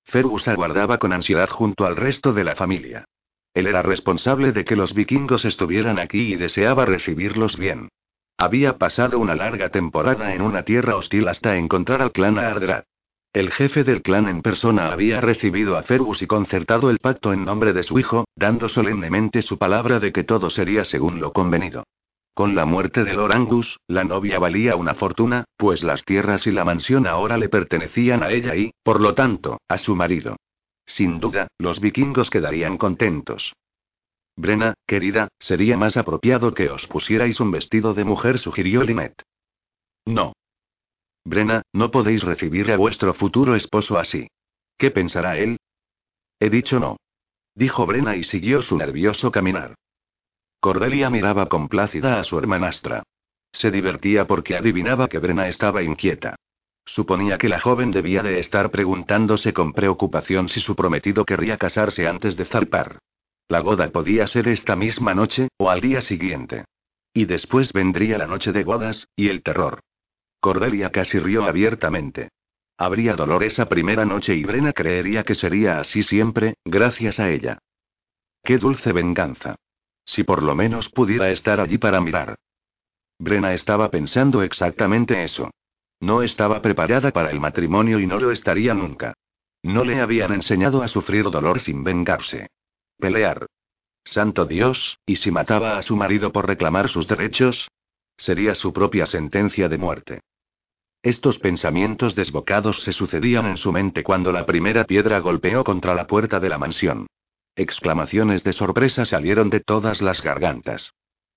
Fergus 0.05 0.47
aguardaba 0.47 0.97
con 0.97 1.13
ansiedad 1.13 1.49
junto 1.49 1.85
al 1.85 1.95
resto 1.95 2.33
de 2.33 2.43
la 2.43 2.55
familia. 2.55 3.05
Él 3.53 3.67
era 3.67 3.81
responsable 3.81 4.51
de 4.51 4.65
que 4.65 4.75
los 4.75 4.93
vikingos 4.93 5.45
estuvieran 5.45 5.99
aquí 5.99 6.33
y 6.33 6.35
deseaba 6.35 6.85
recibirlos 6.85 7.57
bien. 7.57 7.89
Había 8.37 8.77
pasado 8.77 9.19
una 9.19 9.35
larga 9.35 9.69
temporada 9.69 10.33
en 10.33 10.41
una 10.41 10.63
tierra 10.63 10.95
hostil 10.95 11.27
hasta 11.27 11.55
encontrar 11.57 12.01
al 12.01 12.11
clan 12.11 12.39
Ardrat. 12.39 12.85
El 13.31 13.51
jefe 13.51 13.83
del 13.83 14.01
clan 14.01 14.27
en 14.27 14.41
persona 14.41 14.91
había 14.91 15.21
recibido 15.21 15.77
a 15.77 15.83
Fergus 15.83 16.21
y 16.21 16.27
concertado 16.27 16.89
el 16.89 16.99
pacto 16.99 17.33
en 17.33 17.45
nombre 17.45 17.73
de 17.73 17.83
su 17.83 17.97
hijo, 17.97 18.25
dando 18.35 18.69
solemnemente 18.69 19.41
su 19.41 19.57
palabra 19.57 19.99
de 19.99 20.11
que 20.11 20.23
todo 20.23 20.49
sería 20.49 20.83
según 20.83 21.19
lo 21.19 21.31
convenido. 21.33 21.83
Con 22.35 22.55
la 22.55 22.65
muerte 22.65 23.03
de 23.03 23.13
Lord 23.13 23.33
Angus, 23.33 23.79
la 23.87 24.03
novia 24.03 24.39
valía 24.39 24.75
una 24.75 24.95
fortuna, 24.95 25.45
pues 25.55 25.83
las 25.83 26.03
tierras 26.03 26.47
y 26.47 26.51
la 26.51 26.65
mansión 26.65 27.05
ahora 27.05 27.37
le 27.37 27.49
pertenecían 27.49 28.23
a 28.23 28.31
ella 28.31 28.55
y, 28.55 28.71
por 28.83 28.99
lo 28.99 29.13
tanto, 29.13 29.59
a 29.67 29.77
su 29.77 29.95
marido. 29.95 30.35
Sin 30.85 31.19
duda, 31.19 31.47
los 31.57 31.79
vikingos 31.79 32.29
quedarían 32.29 32.77
contentos. 32.77 33.53
Brena, 34.35 34.73
querida, 34.87 35.27
sería 35.39 35.77
más 35.77 35.95
apropiado 35.97 36.53
que 36.53 36.69
os 36.69 36.87
pusierais 36.87 37.39
un 37.39 37.51
vestido 37.51 37.93
de 37.93 38.03
mujer, 38.03 38.39
sugirió 38.39 38.83
Linet. 38.83 39.21
No. 40.05 40.33
Brena, 41.23 41.61
no 41.71 41.91
podéis 41.91 42.23
recibir 42.23 42.71
a 42.71 42.77
vuestro 42.77 43.13
futuro 43.13 43.55
esposo 43.55 43.97
así. 43.97 44.27
¿Qué 44.77 44.91
pensará 44.91 45.37
él? 45.37 45.57
He 46.39 46.49
dicho 46.49 46.79
no. 46.79 46.97
Dijo 47.55 47.85
Brena 47.85 48.15
y 48.15 48.23
siguió 48.23 48.61
su 48.61 48.77
nervioso 48.77 49.31
caminar. 49.31 49.75
Cordelia 50.59 51.09
miraba 51.09 51.47
complácida 51.47 52.19
a 52.19 52.23
su 52.23 52.37
hermanastra. 52.37 53.03
Se 53.51 53.69
divertía 53.69 54.25
porque 54.25 54.57
adivinaba 54.57 55.07
que 55.07 55.19
Brena 55.19 55.47
estaba 55.47 55.83
inquieta. 55.83 56.35
Suponía 56.85 57.37
que 57.37 57.49
la 57.49 57.59
joven 57.59 57.91
debía 57.91 58.21
de 58.21 58.39
estar 58.39 58.69
preguntándose 58.69 59.53
con 59.53 59.73
preocupación 59.73 60.49
si 60.49 60.59
su 60.59 60.75
prometido 60.75 61.25
querría 61.25 61.57
casarse 61.57 62.07
antes 62.07 62.35
de 62.37 62.45
zarpar. 62.45 62.99
La 63.47 63.61
boda 63.61 63.89
podía 63.89 64.27
ser 64.27 64.47
esta 64.47 64.75
misma 64.75 65.13
noche, 65.13 65.47
o 65.57 65.69
al 65.69 65.81
día 65.81 66.01
siguiente. 66.01 66.65
Y 67.13 67.25
después 67.25 67.73
vendría 67.73 68.17
la 68.17 68.27
noche 68.27 68.51
de 68.51 68.63
bodas, 68.63 69.07
y 69.15 69.29
el 69.29 69.43
terror. 69.43 69.79
Cordelia 70.39 70.91
casi 70.91 71.19
rió 71.19 71.45
abiertamente. 71.45 72.29
Habría 72.77 73.15
dolor 73.15 73.43
esa 73.43 73.69
primera 73.69 74.03
noche 74.03 74.35
y 74.35 74.43
Brena 74.43 74.73
creería 74.73 75.23
que 75.23 75.35
sería 75.35 75.79
así 75.79 76.03
siempre, 76.03 76.55
gracias 76.65 77.19
a 77.19 77.29
ella. 77.29 77.59
Qué 78.43 78.57
dulce 78.57 78.91
venganza. 78.91 79.55
Si 80.05 80.23
por 80.23 80.43
lo 80.43 80.53
menos 80.53 80.89
pudiera 80.89 81.29
estar 81.29 81.61
allí 81.61 81.77
para 81.77 82.01
mirar. 82.01 82.35
Brena 83.19 83.53
estaba 83.53 83.89
pensando 83.89 84.41
exactamente 84.41 85.23
eso. 85.23 85.51
No 86.03 86.21
estaba 86.21 86.61
preparada 86.61 87.11
para 87.11 87.31
el 87.31 87.39
matrimonio 87.39 87.97
y 87.97 88.05
no 88.05 88.19
lo 88.19 88.31
estaría 88.31 88.73
nunca. 88.73 89.13
No 89.61 89.85
le 89.85 90.01
habían 90.01 90.33
enseñado 90.33 90.83
a 90.83 90.89
sufrir 90.89 91.23
dolor 91.31 91.61
sin 91.61 91.81
vengarse. 91.81 92.49
Pelear. 92.99 93.47
Santo 94.03 94.43
Dios, 94.43 94.99
¿y 95.05 95.15
si 95.15 95.31
mataba 95.31 95.77
a 95.77 95.81
su 95.81 95.95
marido 95.95 96.33
por 96.33 96.45
reclamar 96.45 96.89
sus 96.89 97.07
derechos? 97.07 97.69
Sería 98.17 98.53
su 98.53 98.73
propia 98.73 99.05
sentencia 99.05 99.69
de 99.69 99.77
muerte. 99.77 100.19
Estos 101.01 101.39
pensamientos 101.39 102.15
desbocados 102.15 102.83
se 102.83 102.91
sucedían 102.91 103.45
en 103.45 103.55
su 103.55 103.71
mente 103.71 104.03
cuando 104.03 104.33
la 104.33 104.45
primera 104.45 104.83
piedra 104.83 105.19
golpeó 105.19 105.63
contra 105.63 105.95
la 105.95 106.05
puerta 106.05 106.41
de 106.41 106.49
la 106.49 106.57
mansión. 106.57 107.07
Exclamaciones 107.55 108.43
de 108.43 108.51
sorpresa 108.51 109.05
salieron 109.05 109.49
de 109.49 109.61
todas 109.61 110.01
las 110.01 110.21
gargantas. 110.21 110.91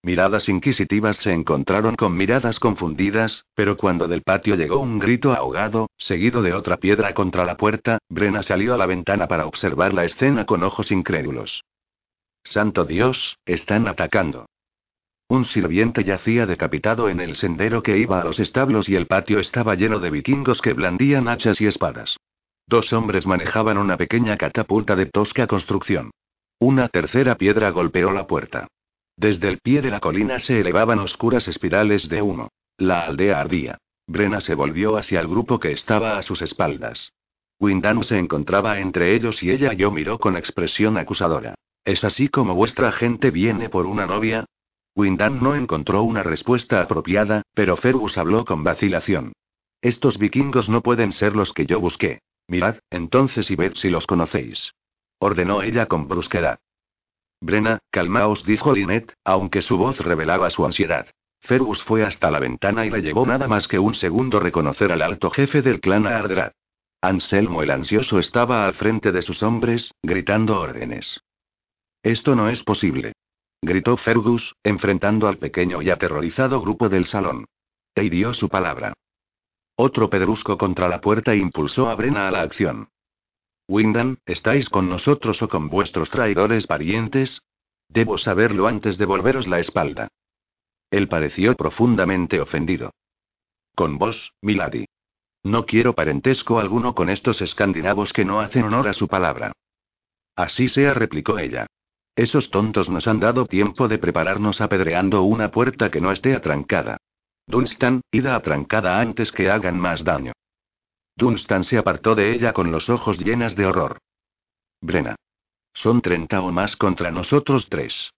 Miradas 0.06 0.48
inquisitivas 0.48 1.16
se 1.16 1.32
encontraron 1.32 1.96
con 1.96 2.16
miradas 2.16 2.60
confundidas, 2.60 3.44
pero 3.56 3.76
cuando 3.76 4.06
del 4.06 4.22
patio 4.22 4.54
llegó 4.54 4.78
un 4.78 5.00
grito 5.00 5.32
ahogado, 5.32 5.90
seguido 5.98 6.42
de 6.42 6.54
otra 6.54 6.76
piedra 6.76 7.12
contra 7.12 7.44
la 7.44 7.56
puerta, 7.56 7.98
Brena 8.08 8.44
salió 8.44 8.72
a 8.72 8.76
la 8.76 8.86
ventana 8.86 9.26
para 9.26 9.46
observar 9.46 9.92
la 9.92 10.04
escena 10.04 10.46
con 10.46 10.62
ojos 10.62 10.92
incrédulos. 10.92 11.64
Santo 12.44 12.84
Dios, 12.84 13.36
están 13.46 13.88
atacando. 13.88 14.46
Un 15.26 15.44
sirviente 15.44 16.04
yacía 16.04 16.46
decapitado 16.46 17.08
en 17.08 17.18
el 17.18 17.34
sendero 17.34 17.82
que 17.82 17.98
iba 17.98 18.20
a 18.20 18.24
los 18.24 18.38
establos 18.38 18.88
y 18.88 18.94
el 18.94 19.08
patio 19.08 19.40
estaba 19.40 19.74
lleno 19.74 19.98
de 19.98 20.10
vikingos 20.10 20.60
que 20.60 20.72
blandían 20.72 21.26
hachas 21.26 21.60
y 21.60 21.66
espadas. 21.66 22.16
Dos 22.68 22.92
hombres 22.92 23.26
manejaban 23.26 23.76
una 23.76 23.96
pequeña 23.96 24.36
catapulta 24.36 24.94
de 24.94 25.06
tosca 25.06 25.48
construcción. 25.48 26.12
Una 26.60 26.88
tercera 26.90 27.34
piedra 27.34 27.70
golpeó 27.70 28.12
la 28.12 28.28
puerta. 28.28 28.68
Desde 29.16 29.48
el 29.48 29.58
pie 29.58 29.80
de 29.80 29.90
la 29.90 30.00
colina 30.00 30.38
se 30.38 30.60
elevaban 30.60 30.98
oscuras 30.98 31.48
espirales 31.48 32.08
de 32.08 32.20
humo. 32.20 32.50
La 32.76 33.00
aldea 33.00 33.40
ardía. 33.40 33.78
Brena 34.06 34.40
se 34.40 34.54
volvió 34.54 34.96
hacia 34.96 35.20
el 35.20 35.26
grupo 35.26 35.58
que 35.58 35.72
estaba 35.72 36.18
a 36.18 36.22
sus 36.22 36.42
espaldas. 36.42 37.12
Windham 37.58 38.02
se 38.04 38.18
encontraba 38.18 38.78
entre 38.78 39.14
ellos 39.14 39.42
y 39.42 39.50
ella 39.50 39.72
yo 39.72 39.90
miró 39.90 40.18
con 40.18 40.36
expresión 40.36 40.98
acusadora. 40.98 41.54
¿Es 41.84 42.04
así 42.04 42.28
como 42.28 42.54
vuestra 42.54 42.92
gente 42.92 43.30
viene 43.30 43.70
por 43.70 43.86
una 43.86 44.06
novia? 44.06 44.44
Windham 44.94 45.42
no 45.42 45.54
encontró 45.54 46.02
una 46.02 46.22
respuesta 46.22 46.82
apropiada, 46.82 47.42
pero 47.54 47.76
Fergus 47.76 48.18
habló 48.18 48.44
con 48.44 48.64
vacilación. 48.64 49.32
Estos 49.80 50.18
vikingos 50.18 50.68
no 50.68 50.82
pueden 50.82 51.12
ser 51.12 51.34
los 51.34 51.52
que 51.52 51.64
yo 51.64 51.80
busqué. 51.80 52.20
Mirad, 52.48 52.76
entonces 52.90 53.50
y 53.50 53.56
ved 53.56 53.72
si 53.76 53.88
los 53.88 54.06
conocéis. 54.06 54.72
Ordenó 55.18 55.62
ella 55.62 55.86
con 55.86 56.08
brusquedad. 56.08 56.58
Brena, 57.40 57.78
calmaos, 57.90 58.44
dijo 58.44 58.72
Linet, 58.72 59.14
aunque 59.24 59.62
su 59.62 59.76
voz 59.76 60.00
revelaba 60.00 60.50
su 60.50 60.64
ansiedad. 60.64 61.06
Fergus 61.40 61.82
fue 61.82 62.02
hasta 62.02 62.30
la 62.30 62.40
ventana 62.40 62.86
y 62.86 62.90
le 62.90 63.02
llevó 63.02 63.26
nada 63.26 63.46
más 63.46 63.68
que 63.68 63.78
un 63.78 63.94
segundo 63.94 64.40
reconocer 64.40 64.90
al 64.90 65.02
alto 65.02 65.30
jefe 65.30 65.62
del 65.62 65.80
clan 65.80 66.06
Ardrat. 66.06 66.54
Anselmo 67.00 67.62
el 67.62 67.70
ansioso 67.70 68.18
estaba 68.18 68.66
al 68.66 68.74
frente 68.74 69.12
de 69.12 69.22
sus 69.22 69.42
hombres, 69.42 69.92
gritando 70.02 70.58
órdenes. 70.58 71.20
Esto 72.02 72.34
no 72.34 72.48
es 72.48 72.62
posible. 72.62 73.12
Gritó 73.62 73.96
Fergus, 73.96 74.54
enfrentando 74.64 75.28
al 75.28 75.38
pequeño 75.38 75.82
y 75.82 75.90
aterrorizado 75.90 76.60
grupo 76.60 76.88
del 76.88 77.06
salón. 77.06 77.46
Te 77.94 78.02
dio 78.10 78.34
su 78.34 78.48
palabra. 78.48 78.94
Otro 79.76 80.08
pedrusco 80.08 80.56
contra 80.56 80.88
la 80.88 81.00
puerta 81.00 81.34
impulsó 81.34 81.88
a 81.88 81.94
Brena 81.94 82.28
a 82.28 82.30
la 82.30 82.42
acción. 82.42 82.88
Windham, 83.68 84.18
¿estáis 84.26 84.68
con 84.68 84.88
nosotros 84.88 85.42
o 85.42 85.48
con 85.48 85.68
vuestros 85.68 86.10
traidores 86.10 86.66
parientes? 86.66 87.42
Debo 87.88 88.18
saberlo 88.18 88.66
antes 88.68 88.98
de 88.98 89.06
volveros 89.06 89.48
la 89.48 89.58
espalda. 89.58 90.08
Él 90.90 91.08
pareció 91.08 91.54
profundamente 91.56 92.40
ofendido. 92.40 92.92
Con 93.74 93.98
vos, 93.98 94.32
Milady. 94.40 94.86
No 95.42 95.66
quiero 95.66 95.94
parentesco 95.94 96.58
alguno 96.58 96.94
con 96.94 97.08
estos 97.08 97.42
escandinavos 97.42 98.12
que 98.12 98.24
no 98.24 98.40
hacen 98.40 98.64
honor 98.64 98.88
a 98.88 98.92
su 98.92 99.08
palabra. 99.08 99.52
Así 100.34 100.68
sea, 100.68 100.94
replicó 100.94 101.38
ella. 101.38 101.66
Esos 102.14 102.50
tontos 102.50 102.88
nos 102.88 103.06
han 103.06 103.20
dado 103.20 103.46
tiempo 103.46 103.88
de 103.88 103.98
prepararnos 103.98 104.60
apedreando 104.60 105.22
una 105.22 105.50
puerta 105.50 105.90
que 105.90 106.00
no 106.00 106.12
esté 106.12 106.34
atrancada. 106.34 106.98
Dunstan, 107.46 108.00
ida 108.10 108.34
atrancada 108.34 109.00
antes 109.00 109.30
que 109.30 109.50
hagan 109.50 109.78
más 109.78 110.02
daño. 110.02 110.32
Dunstan 111.16 111.64
se 111.64 111.78
apartó 111.78 112.14
de 112.14 112.34
ella 112.34 112.52
con 112.52 112.70
los 112.70 112.90
ojos 112.90 113.18
llenas 113.18 113.56
de 113.56 113.64
horror. 113.66 113.98
Brena. 114.80 115.16
Son 115.72 116.02
treinta 116.02 116.42
o 116.42 116.52
más 116.52 116.76
contra 116.76 117.10
nosotros 117.10 117.68
tres. 117.68 118.12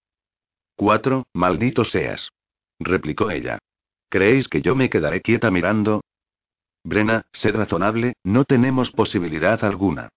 Cuatro, 0.76 1.26
maldito 1.32 1.84
seas. 1.84 2.30
Replicó 2.78 3.30
ella. 3.30 3.58
¿Creéis 4.08 4.48
que 4.48 4.62
yo 4.62 4.74
me 4.74 4.90
quedaré 4.90 5.20
quieta 5.20 5.50
mirando? 5.50 6.00
Brena, 6.84 7.26
sed 7.32 7.54
razonable, 7.54 8.14
no 8.24 8.44
tenemos 8.44 8.90
posibilidad 8.90 9.62
alguna. 9.64 10.08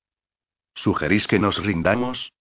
¿Sugerís 0.74 1.28
que 1.28 1.40
nos 1.40 1.64
rindamos? 1.64 2.32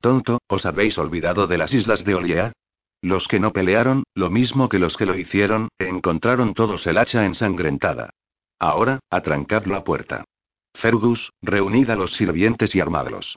Tonto, 0.00 0.40
¿os 0.46 0.64
habéis 0.64 0.96
olvidado 0.98 1.46
de 1.46 1.58
las 1.58 1.74
islas 1.74 2.04
de 2.04 2.14
Oliad? 2.14 2.52
Los 3.02 3.28
que 3.28 3.40
no 3.40 3.52
pelearon, 3.52 4.04
lo 4.14 4.30
mismo 4.30 4.68
que 4.68 4.78
los 4.78 4.96
que 4.96 5.06
lo 5.06 5.16
hicieron, 5.16 5.68
encontraron 5.78 6.54
todos 6.54 6.86
el 6.86 6.98
hacha 6.98 7.24
ensangrentada. 7.24 8.10
Ahora, 8.60 9.00
atrancad 9.10 9.64
la 9.64 9.82
puerta. 9.82 10.24
Fergus, 10.74 11.32
reunid 11.42 11.88
a 11.90 11.96
los 11.96 12.12
sirvientes 12.12 12.74
y 12.74 12.80
armadlos. 12.80 13.36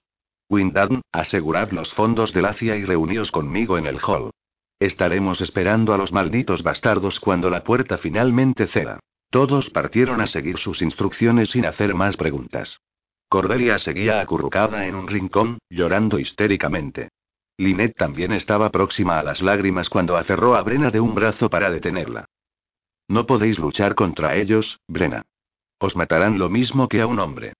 Windham, 0.49 1.01
asegurad 1.11 1.71
los 1.71 1.93
fondos 1.93 2.33
del 2.33 2.45
Acia 2.45 2.75
y 2.75 2.83
reuníos 2.83 3.31
conmigo 3.31 3.77
en 3.77 3.87
el 3.87 3.99
hall. 4.05 4.31
Estaremos 4.79 5.39
esperando 5.39 5.93
a 5.93 5.97
los 5.97 6.11
malditos 6.11 6.61
bastardos 6.61 7.21
cuando 7.21 7.49
la 7.49 7.63
puerta 7.63 7.97
finalmente 7.97 8.67
ceda. 8.67 8.99
Todos 9.29 9.69
partieron 9.69 10.19
a 10.19 10.27
seguir 10.27 10.57
sus 10.57 10.81
instrucciones 10.81 11.51
sin 11.51 11.65
hacer 11.65 11.95
más 11.95 12.17
preguntas. 12.17 12.81
Cordelia 13.29 13.79
seguía 13.79 14.19
acurrucada 14.19 14.85
en 14.85 14.95
un 14.95 15.07
rincón, 15.07 15.57
llorando 15.69 16.19
histéricamente. 16.19 17.09
Linet 17.57 17.95
también 17.95 18.33
estaba 18.33 18.71
próxima 18.71 19.19
a 19.19 19.23
las 19.23 19.41
lágrimas 19.41 19.89
cuando 19.89 20.17
aferró 20.17 20.55
a 20.55 20.61
Brena 20.63 20.91
de 20.91 20.99
un 20.99 21.15
brazo 21.15 21.49
para 21.49 21.71
detenerla. 21.71 22.25
No 23.13 23.27
podéis 23.27 23.59
luchar 23.59 23.93
contra 23.93 24.35
ellos, 24.35 24.79
Brena. 24.87 25.21
Os 25.77 25.95
matarán 25.95 26.39
lo 26.39 26.49
mismo 26.49 26.87
que 26.87 26.99
a 26.99 27.05
un 27.05 27.19
hombre. 27.19 27.53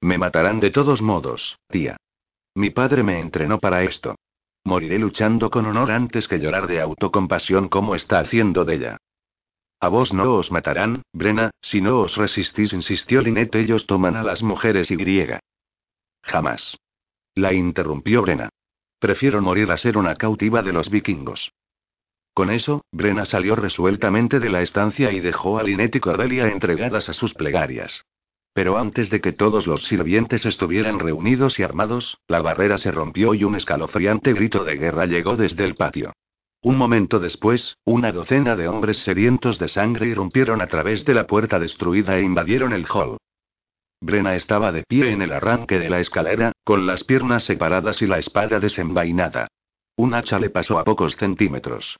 Me 0.00 0.18
matarán 0.18 0.60
de 0.60 0.70
todos 0.70 1.02
modos, 1.02 1.58
tía. 1.66 1.96
Mi 2.54 2.70
padre 2.70 3.02
me 3.02 3.18
entrenó 3.18 3.58
para 3.58 3.82
esto. 3.82 4.14
Moriré 4.62 5.00
luchando 5.00 5.50
con 5.50 5.66
honor 5.66 5.90
antes 5.90 6.28
que 6.28 6.38
llorar 6.38 6.68
de 6.68 6.80
autocompasión 6.80 7.68
como 7.68 7.96
está 7.96 8.20
haciendo 8.20 8.64
de 8.64 8.74
ella. 8.76 8.96
A 9.80 9.88
vos 9.88 10.12
no 10.12 10.34
os 10.34 10.52
matarán, 10.52 11.02
Brena, 11.12 11.50
si 11.60 11.80
no 11.80 11.98
os 11.98 12.16
resistís, 12.16 12.72
insistió 12.72 13.20
Linet. 13.20 13.52
Ellos 13.56 13.84
toman 13.84 14.14
a 14.14 14.22
las 14.22 14.44
mujeres 14.44 14.92
y 14.92 14.96
griega. 14.96 15.40
Jamás. 16.22 16.78
La 17.34 17.52
interrumpió 17.52 18.22
Brena. 18.22 18.48
Prefiero 19.00 19.42
morir 19.42 19.72
a 19.72 19.76
ser 19.76 19.98
una 19.98 20.14
cautiva 20.14 20.62
de 20.62 20.72
los 20.72 20.88
vikingos. 20.88 21.50
Con 22.38 22.50
eso, 22.50 22.84
Brena 22.92 23.24
salió 23.24 23.56
resueltamente 23.56 24.38
de 24.38 24.48
la 24.48 24.62
estancia 24.62 25.10
y 25.10 25.18
dejó 25.18 25.58
a 25.58 25.64
Linet 25.64 25.96
y 25.96 25.98
Cordelia 25.98 26.46
entregadas 26.46 27.08
a 27.08 27.12
sus 27.12 27.34
plegarias. 27.34 28.04
Pero 28.52 28.78
antes 28.78 29.10
de 29.10 29.20
que 29.20 29.32
todos 29.32 29.66
los 29.66 29.88
sirvientes 29.88 30.46
estuvieran 30.46 31.00
reunidos 31.00 31.58
y 31.58 31.64
armados, 31.64 32.18
la 32.28 32.40
barrera 32.40 32.78
se 32.78 32.92
rompió 32.92 33.34
y 33.34 33.42
un 33.42 33.56
escalofriante 33.56 34.34
grito 34.34 34.62
de 34.62 34.76
guerra 34.76 35.06
llegó 35.06 35.34
desde 35.34 35.64
el 35.64 35.74
patio. 35.74 36.12
Un 36.62 36.76
momento 36.76 37.18
después, 37.18 37.76
una 37.84 38.12
docena 38.12 38.54
de 38.54 38.68
hombres 38.68 38.98
sedientos 38.98 39.58
de 39.58 39.66
sangre 39.66 40.06
irrumpieron 40.06 40.62
a 40.62 40.68
través 40.68 41.04
de 41.04 41.14
la 41.14 41.26
puerta 41.26 41.58
destruida 41.58 42.18
e 42.18 42.22
invadieron 42.22 42.72
el 42.72 42.86
hall. 42.86 43.16
Brena 44.00 44.36
estaba 44.36 44.70
de 44.70 44.84
pie 44.84 45.10
en 45.10 45.22
el 45.22 45.32
arranque 45.32 45.80
de 45.80 45.90
la 45.90 45.98
escalera, 45.98 46.52
con 46.62 46.86
las 46.86 47.02
piernas 47.02 47.42
separadas 47.42 48.00
y 48.00 48.06
la 48.06 48.20
espada 48.20 48.60
desenvainada. 48.60 49.48
Un 49.96 50.14
hacha 50.14 50.38
le 50.38 50.50
pasó 50.50 50.78
a 50.78 50.84
pocos 50.84 51.16
centímetros. 51.16 51.98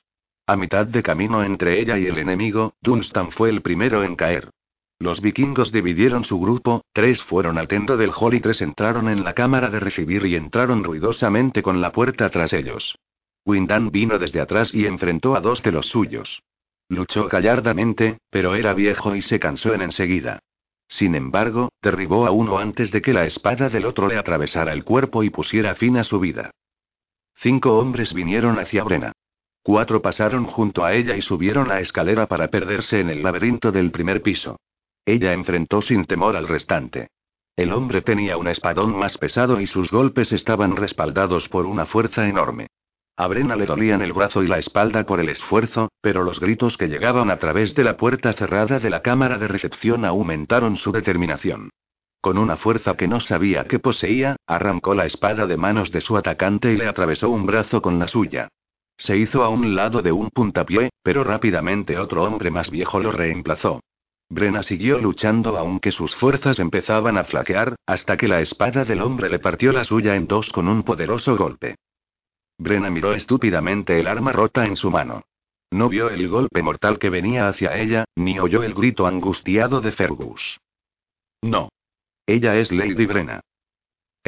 A 0.49 0.55
mitad 0.55 0.87
de 0.87 1.03
camino 1.03 1.43
entre 1.43 1.79
ella 1.79 1.99
y 1.99 2.07
el 2.07 2.17
enemigo, 2.17 2.73
Dunstan 2.81 3.31
fue 3.31 3.51
el 3.51 3.61
primero 3.61 4.03
en 4.03 4.15
caer. 4.15 4.49
Los 4.97 5.21
vikingos 5.21 5.71
dividieron 5.71 6.23
su 6.23 6.39
grupo, 6.39 6.81
tres 6.91 7.21
fueron 7.21 7.59
al 7.59 7.67
tendo 7.67 7.97
del 7.97 8.09
hall 8.19 8.33
y 8.33 8.39
tres 8.39 8.63
entraron 8.63 9.09
en 9.09 9.23
la 9.23 9.33
cámara 9.35 9.69
de 9.69 9.79
recibir 9.79 10.25
y 10.25 10.35
entraron 10.35 10.83
ruidosamente 10.83 11.61
con 11.61 11.81
la 11.81 11.91
puerta 11.91 12.31
tras 12.31 12.51
ellos. 12.53 12.97
Windan 13.45 13.91
vino 13.91 14.17
desde 14.17 14.41
atrás 14.41 14.73
y 14.73 14.87
enfrentó 14.87 15.35
a 15.35 15.39
dos 15.39 15.61
de 15.61 15.71
los 15.71 15.85
suyos. 15.85 16.41
Luchó 16.87 17.27
gallardamente, 17.27 18.17
pero 18.31 18.55
era 18.55 18.73
viejo 18.73 19.15
y 19.15 19.21
se 19.21 19.39
cansó 19.39 19.75
en 19.75 19.83
enseguida. 19.83 20.39
Sin 20.87 21.13
embargo, 21.13 21.69
derribó 21.79 22.25
a 22.25 22.31
uno 22.31 22.57
antes 22.57 22.89
de 22.89 23.03
que 23.03 23.13
la 23.13 23.25
espada 23.25 23.69
del 23.69 23.85
otro 23.85 24.07
le 24.07 24.17
atravesara 24.17 24.73
el 24.73 24.83
cuerpo 24.83 25.21
y 25.21 25.29
pusiera 25.29 25.75
fin 25.75 25.95
a 25.97 26.03
su 26.03 26.19
vida. 26.19 26.49
Cinco 27.35 27.77
hombres 27.77 28.15
vinieron 28.15 28.57
hacia 28.57 28.83
Brena. 28.83 29.11
Cuatro 29.71 30.01
pasaron 30.01 30.45
junto 30.45 30.83
a 30.83 30.95
ella 30.95 31.15
y 31.15 31.21
subieron 31.21 31.67
la 31.67 31.79
escalera 31.79 32.25
para 32.25 32.47
perderse 32.47 33.01
en 33.01 33.11
el 33.11 33.21
laberinto 33.21 33.71
del 33.71 33.91
primer 33.91 34.23
piso. 34.23 34.59
Ella 35.05 35.31
enfrentó 35.31 35.79
sin 35.83 36.05
temor 36.05 36.35
al 36.35 36.47
restante. 36.47 37.09
El 37.55 37.71
hombre 37.73 38.01
tenía 38.01 38.35
un 38.37 38.47
espadón 38.47 38.97
más 38.97 39.19
pesado 39.19 39.61
y 39.61 39.67
sus 39.67 39.91
golpes 39.91 40.31
estaban 40.31 40.75
respaldados 40.75 41.49
por 41.49 41.67
una 41.67 41.85
fuerza 41.85 42.27
enorme. 42.27 42.65
A 43.15 43.27
Brena 43.27 43.55
le 43.55 43.67
dolían 43.67 44.01
el 44.01 44.11
brazo 44.11 44.41
y 44.41 44.47
la 44.47 44.57
espalda 44.57 45.05
por 45.05 45.19
el 45.19 45.29
esfuerzo, 45.29 45.89
pero 46.01 46.23
los 46.23 46.39
gritos 46.39 46.75
que 46.75 46.87
llegaban 46.87 47.29
a 47.29 47.37
través 47.37 47.75
de 47.75 47.83
la 47.83 47.95
puerta 47.95 48.33
cerrada 48.33 48.79
de 48.79 48.89
la 48.89 49.03
cámara 49.03 49.37
de 49.37 49.49
recepción 49.49 50.03
aumentaron 50.03 50.77
su 50.77 50.91
determinación. 50.91 51.69
Con 52.21 52.39
una 52.39 52.57
fuerza 52.57 52.97
que 52.97 53.07
no 53.07 53.19
sabía 53.19 53.65
que 53.65 53.77
poseía, 53.77 54.35
arrancó 54.47 54.95
la 54.95 55.05
espada 55.05 55.45
de 55.45 55.57
manos 55.57 55.91
de 55.91 56.01
su 56.01 56.17
atacante 56.17 56.73
y 56.73 56.75
le 56.75 56.87
atravesó 56.87 57.29
un 57.29 57.45
brazo 57.45 57.83
con 57.83 57.99
la 57.99 58.07
suya. 58.07 58.49
Se 58.99 59.15
hizo 59.17 59.43
a 59.43 59.49
un 59.49 59.75
lado 59.75 60.01
de 60.01 60.11
un 60.11 60.29
puntapié, 60.29 60.89
pero 61.01 61.23
rápidamente 61.23 61.97
otro 61.97 62.23
hombre 62.23 62.51
más 62.51 62.69
viejo 62.69 62.99
lo 62.99 63.13
reemplazó. 63.13 63.79
Brena 64.29 64.61
siguió 64.61 64.99
luchando 64.99 65.57
aunque 65.57 65.91
sus 65.91 66.15
fuerzas 66.15 66.59
empezaban 66.59 67.17
a 67.17 67.23
flaquear, 67.23 67.75
hasta 67.87 68.17
que 68.17 68.27
la 68.27 68.41
espada 68.41 68.83
del 68.83 69.01
hombre 69.01 69.29
le 69.29 69.39
partió 69.39 69.71
la 69.71 69.85
suya 69.85 70.15
en 70.15 70.27
dos 70.27 70.49
con 70.49 70.67
un 70.67 70.83
poderoso 70.83 71.37
golpe. 71.37 71.75
Brena 72.57 72.89
miró 72.89 73.13
estúpidamente 73.13 73.97
el 73.99 74.07
arma 74.07 74.33
rota 74.33 74.65
en 74.65 74.75
su 74.75 74.91
mano. 74.91 75.23
No 75.71 75.87
vio 75.87 76.09
el 76.09 76.27
golpe 76.27 76.61
mortal 76.61 76.99
que 76.99 77.09
venía 77.09 77.47
hacia 77.47 77.77
ella, 77.77 78.03
ni 78.15 78.37
oyó 78.37 78.63
el 78.63 78.73
grito 78.73 79.07
angustiado 79.07 79.79
de 79.79 79.93
Fergus. 79.93 80.59
No. 81.41 81.69
Ella 82.27 82.57
es 82.57 82.71
Lady 82.71 83.05
Brena. 83.05 83.39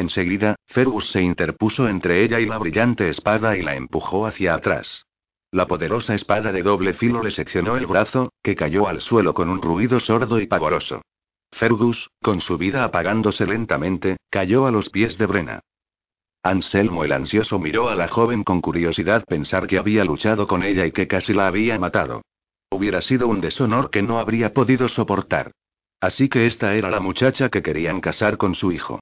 Enseguida, 0.02 0.56
Fergus 0.66 1.12
se 1.12 1.22
interpuso 1.22 1.88
entre 1.88 2.24
ella 2.24 2.40
y 2.40 2.48
la 2.48 2.58
brillante 2.58 3.08
espada 3.08 3.56
y 3.56 3.62
la 3.62 3.76
empujó 3.76 4.26
hacia 4.26 4.56
atrás. 4.56 5.06
La 5.52 5.68
poderosa 5.68 6.16
espada 6.16 6.52
de 6.52 6.64
doble 6.64 6.96
filo 6.96 7.22
le 7.22 7.30
seccionó 7.30 7.78
el 7.78 7.86
brazo, 7.86 8.34
que 8.42 8.56
cayó 8.56 8.88
al 8.88 9.02
suelo 9.02 9.36
con 9.36 9.48
un 9.48 9.62
ruido 9.62 10.00
sordo 10.00 10.40
y 10.40 10.48
pavoroso. 10.48 11.04
Fergus, 11.52 12.10
con 12.20 12.42
su 12.42 12.58
vida 12.58 12.84
apagándose 12.84 13.46
lentamente, 13.46 14.18
cayó 14.32 14.66
a 14.66 14.72
los 14.72 14.90
pies 14.90 15.20
de 15.20 15.28
Brena. 15.28 15.60
Anselmo 16.42 17.04
el 17.04 17.12
ansioso 17.12 17.60
miró 17.60 17.88
a 17.88 17.96
la 17.96 18.08
joven 18.08 18.44
con 18.44 18.60
curiosidad 18.60 19.24
pensar 19.26 19.68
que 19.68 19.78
había 19.78 20.04
luchado 20.04 20.48
con 20.48 20.64
ella 20.64 20.88
y 20.88 20.92
que 20.94 21.08
casi 21.08 21.32
la 21.32 21.46
había 21.46 21.78
matado. 21.78 22.24
Hubiera 22.72 23.02
sido 23.02 23.28
un 23.28 23.40
deshonor 23.40 23.92
que 23.92 24.02
no 24.02 24.18
habría 24.18 24.52
podido 24.52 24.88
soportar. 24.88 25.52
Así 26.00 26.28
que 26.28 26.48
esta 26.48 26.74
era 26.74 26.90
la 26.90 27.00
muchacha 27.00 27.50
que 27.50 27.62
querían 27.62 28.02
casar 28.02 28.38
con 28.38 28.56
su 28.56 28.72
hijo. 28.72 29.00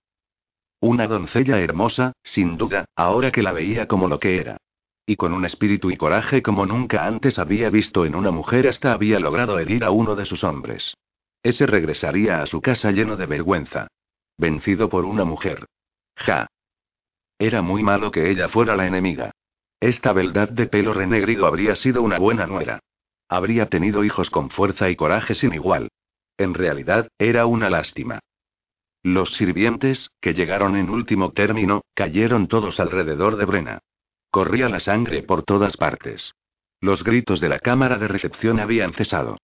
Una 0.82 1.08
doncella 1.08 1.60
hermosa, 1.60 2.14
sin 2.24 2.58
duda, 2.58 2.86
ahora 2.96 3.32
que 3.32 3.44
la 3.44 3.52
veía 3.52 3.88
como 3.88 4.08
lo 4.08 4.20
que 4.20 4.38
era. 4.38 4.58
Y 5.06 5.18
con 5.18 5.34
un 5.34 5.44
espíritu 5.44 5.92
y 5.92 5.98
coraje 5.98 6.42
como 6.42 6.66
nunca 6.66 7.06
antes 7.06 7.38
había 7.38 7.70
visto 7.70 8.06
en 8.06 8.16
una 8.16 8.32
mujer 8.32 8.68
hasta 8.68 8.94
había 8.94 9.20
logrado 9.20 9.60
herir 9.60 9.84
a 9.84 9.92
uno 9.92 10.16
de 10.16 10.26
sus 10.26 10.44
hombres. 10.44 10.94
Ese 11.44 11.66
regresaría 11.66 12.42
a 12.42 12.46
su 12.46 12.62
casa 12.62 12.92
lleno 12.92 13.18
de 13.18 13.26
vergüenza. 13.26 13.88
Vencido 14.38 14.88
por 14.88 15.06
una 15.06 15.26
mujer. 15.26 15.66
Ja. 16.16 16.48
Era 17.38 17.62
muy 17.62 17.84
malo 17.84 18.12
que 18.12 18.30
ella 18.30 18.48
fuera 18.48 18.76
la 18.76 18.88
enemiga. 18.88 19.32
Esta 19.80 20.14
beldad 20.14 20.50
de 20.50 20.68
pelo 20.68 20.94
renegrido 20.94 21.46
habría 21.46 21.76
sido 21.76 22.02
una 22.04 22.20
buena 22.20 22.46
nuera. 22.46 22.80
Habría 23.28 23.68
tenido 23.68 24.04
hijos 24.04 24.30
con 24.30 24.50
fuerza 24.50 24.90
y 24.90 24.96
coraje 24.96 25.36
sin 25.36 25.54
igual. 25.54 25.90
En 26.38 26.54
realidad, 26.54 27.10
era 27.18 27.46
una 27.46 27.70
lástima. 27.70 28.20
Los 29.04 29.34
sirvientes, 29.36 30.12
que 30.20 30.34
llegaron 30.34 30.76
en 30.76 30.90
último 30.90 31.32
término, 31.32 31.84
cayeron 31.94 32.48
todos 32.48 32.80
alrededor 32.80 33.38
de 33.38 33.46
Brena. 33.46 33.80
Corría 34.30 34.68
la 34.70 34.80
sangre 34.80 35.24
por 35.24 35.44
todas 35.44 35.78
partes. 35.78 36.34
Los 36.82 37.04
gritos 37.04 37.40
de 37.40 37.50
la 37.50 37.60
cámara 37.60 37.98
de 37.98 38.08
recepción 38.08 38.60
habían 38.60 38.94
cesado. 38.94 39.38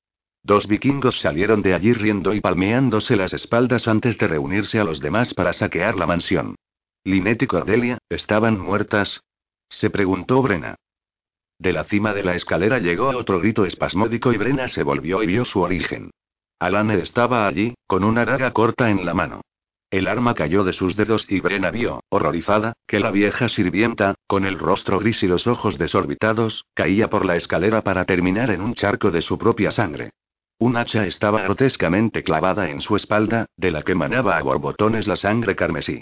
Dos 0.43 0.67
vikingos 0.67 1.19
salieron 1.21 1.61
de 1.61 1.73
allí 1.73 1.93
riendo 1.93 2.33
y 2.33 2.41
palmeándose 2.41 3.15
las 3.15 3.33
espaldas 3.33 3.87
antes 3.87 4.17
de 4.17 4.27
reunirse 4.27 4.79
a 4.79 4.83
los 4.83 4.99
demás 4.99 5.33
para 5.33 5.53
saquear 5.53 5.95
la 5.95 6.05
mansión. 6.05 6.55
Linet 7.03 7.41
y 7.41 7.47
Cordelia, 7.47 7.97
¿estaban 8.09 8.59
muertas? 8.59 9.21
Se 9.69 9.89
preguntó 9.89 10.41
Brena. 10.41 10.75
De 11.57 11.71
la 11.71 11.83
cima 11.85 12.13
de 12.13 12.23
la 12.23 12.35
escalera 12.35 12.79
llegó 12.79 13.07
otro 13.07 13.39
grito 13.39 13.65
espasmódico 13.65 14.33
y 14.33 14.37
Brena 14.37 14.67
se 14.67 14.83
volvió 14.83 15.23
y 15.23 15.27
vio 15.27 15.45
su 15.45 15.61
origen. 15.61 16.11
Alane 16.59 16.95
estaba 16.99 17.47
allí, 17.47 17.75
con 17.85 18.03
una 18.03 18.25
daga 18.25 18.51
corta 18.51 18.89
en 18.89 19.05
la 19.05 19.13
mano. 19.13 19.41
El 19.91 20.07
arma 20.07 20.33
cayó 20.33 20.63
de 20.63 20.73
sus 20.73 20.95
dedos 20.95 21.25
y 21.29 21.39
Brena 21.39 21.71
vio, 21.71 22.03
horrorizada, 22.09 22.73
que 22.87 22.99
la 22.99 23.11
vieja 23.11 23.49
sirvienta, 23.49 24.15
con 24.27 24.45
el 24.45 24.57
rostro 24.57 24.99
gris 24.99 25.21
y 25.23 25.27
los 25.27 25.47
ojos 25.47 25.77
desorbitados, 25.77 26.65
caía 26.73 27.09
por 27.09 27.25
la 27.25 27.35
escalera 27.35 27.81
para 27.81 28.05
terminar 28.05 28.49
en 28.51 28.61
un 28.61 28.73
charco 28.73 29.11
de 29.11 29.21
su 29.21 29.37
propia 29.37 29.71
sangre. 29.71 30.11
Un 30.57 30.77
hacha 30.77 31.05
estaba 31.05 31.41
grotescamente 31.41 32.23
clavada 32.23 32.69
en 32.69 32.81
su 32.81 32.95
espalda, 32.95 33.45
de 33.57 33.71
la 33.71 33.83
que 33.83 33.95
manaba 33.95 34.37
a 34.37 34.41
borbotones 34.41 35.07
la 35.07 35.17
sangre 35.17 35.55
carmesí. 35.55 36.01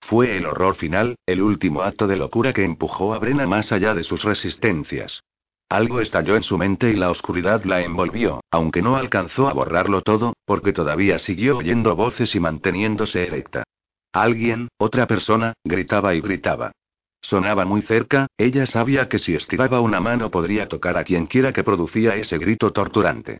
Fue 0.00 0.36
el 0.36 0.44
horror 0.44 0.74
final, 0.74 1.16
el 1.24 1.40
último 1.40 1.82
acto 1.82 2.06
de 2.06 2.16
locura 2.16 2.52
que 2.52 2.64
empujó 2.64 3.14
a 3.14 3.18
Brena 3.18 3.46
más 3.46 3.72
allá 3.72 3.94
de 3.94 4.02
sus 4.02 4.22
resistencias. 4.22 5.22
Algo 5.68 6.00
estalló 6.00 6.36
en 6.36 6.42
su 6.42 6.58
mente 6.58 6.90
y 6.90 6.94
la 6.94 7.10
oscuridad 7.10 7.64
la 7.64 7.82
envolvió, 7.82 8.40
aunque 8.50 8.82
no 8.82 8.96
alcanzó 8.96 9.48
a 9.48 9.52
borrarlo 9.52 10.02
todo, 10.02 10.34
porque 10.44 10.72
todavía 10.72 11.18
siguió 11.18 11.58
oyendo 11.58 11.96
voces 11.96 12.34
y 12.34 12.40
manteniéndose 12.40 13.26
erecta. 13.26 13.64
Alguien, 14.12 14.68
otra 14.78 15.06
persona, 15.06 15.54
gritaba 15.64 16.14
y 16.14 16.20
gritaba. 16.20 16.72
Sonaba 17.20 17.64
muy 17.64 17.82
cerca, 17.82 18.26
ella 18.36 18.66
sabía 18.66 19.08
que 19.08 19.18
si 19.18 19.34
estiraba 19.34 19.80
una 19.80 19.98
mano 19.98 20.30
podría 20.30 20.68
tocar 20.68 20.98
a 20.98 21.04
quien 21.04 21.26
quiera 21.26 21.52
que 21.52 21.64
producía 21.64 22.14
ese 22.16 22.38
grito 22.38 22.72
torturante. 22.72 23.38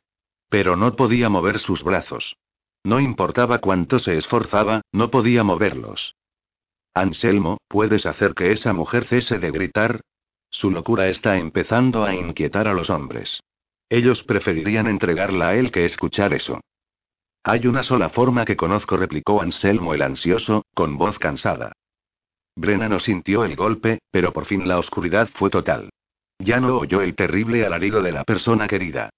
Pero 0.48 0.74
no 0.74 0.96
podía 0.96 1.28
mover 1.28 1.58
sus 1.58 1.84
brazos. 1.84 2.34
No 2.82 2.98
importaba 2.98 3.58
cuánto 3.58 3.98
se 3.98 4.16
esforzaba, 4.16 4.80
no 4.90 5.10
podía 5.10 5.44
moverlos. 5.44 6.16
Anselmo, 6.94 7.58
¿puedes 7.68 8.06
hacer 8.06 8.34
que 8.34 8.52
esa 8.52 8.72
mujer 8.72 9.04
cese 9.04 9.38
de 9.38 9.50
gritar? 9.50 10.00
Su 10.54 10.70
locura 10.70 11.08
está 11.08 11.36
empezando 11.36 12.04
a 12.04 12.14
inquietar 12.14 12.68
a 12.68 12.74
los 12.74 12.88
hombres. 12.88 13.42
Ellos 13.88 14.22
preferirían 14.22 14.86
entregarla 14.86 15.48
a 15.48 15.56
él 15.56 15.72
que 15.72 15.84
escuchar 15.84 16.32
eso. 16.32 16.60
Hay 17.42 17.66
una 17.66 17.82
sola 17.82 18.08
forma 18.08 18.44
que 18.44 18.56
conozco, 18.56 18.96
replicó 18.96 19.42
Anselmo 19.42 19.94
el 19.94 20.02
ansioso, 20.02 20.62
con 20.72 20.96
voz 20.96 21.18
cansada. 21.18 21.72
Brena 22.54 22.88
no 22.88 23.00
sintió 23.00 23.44
el 23.44 23.56
golpe, 23.56 23.98
pero 24.12 24.32
por 24.32 24.44
fin 24.44 24.68
la 24.68 24.78
oscuridad 24.78 25.28
fue 25.34 25.50
total. 25.50 25.90
Ya 26.38 26.60
no 26.60 26.78
oyó 26.78 27.00
el 27.00 27.16
terrible 27.16 27.66
alarido 27.66 28.00
de 28.00 28.12
la 28.12 28.22
persona 28.22 28.68
querida. 28.68 29.10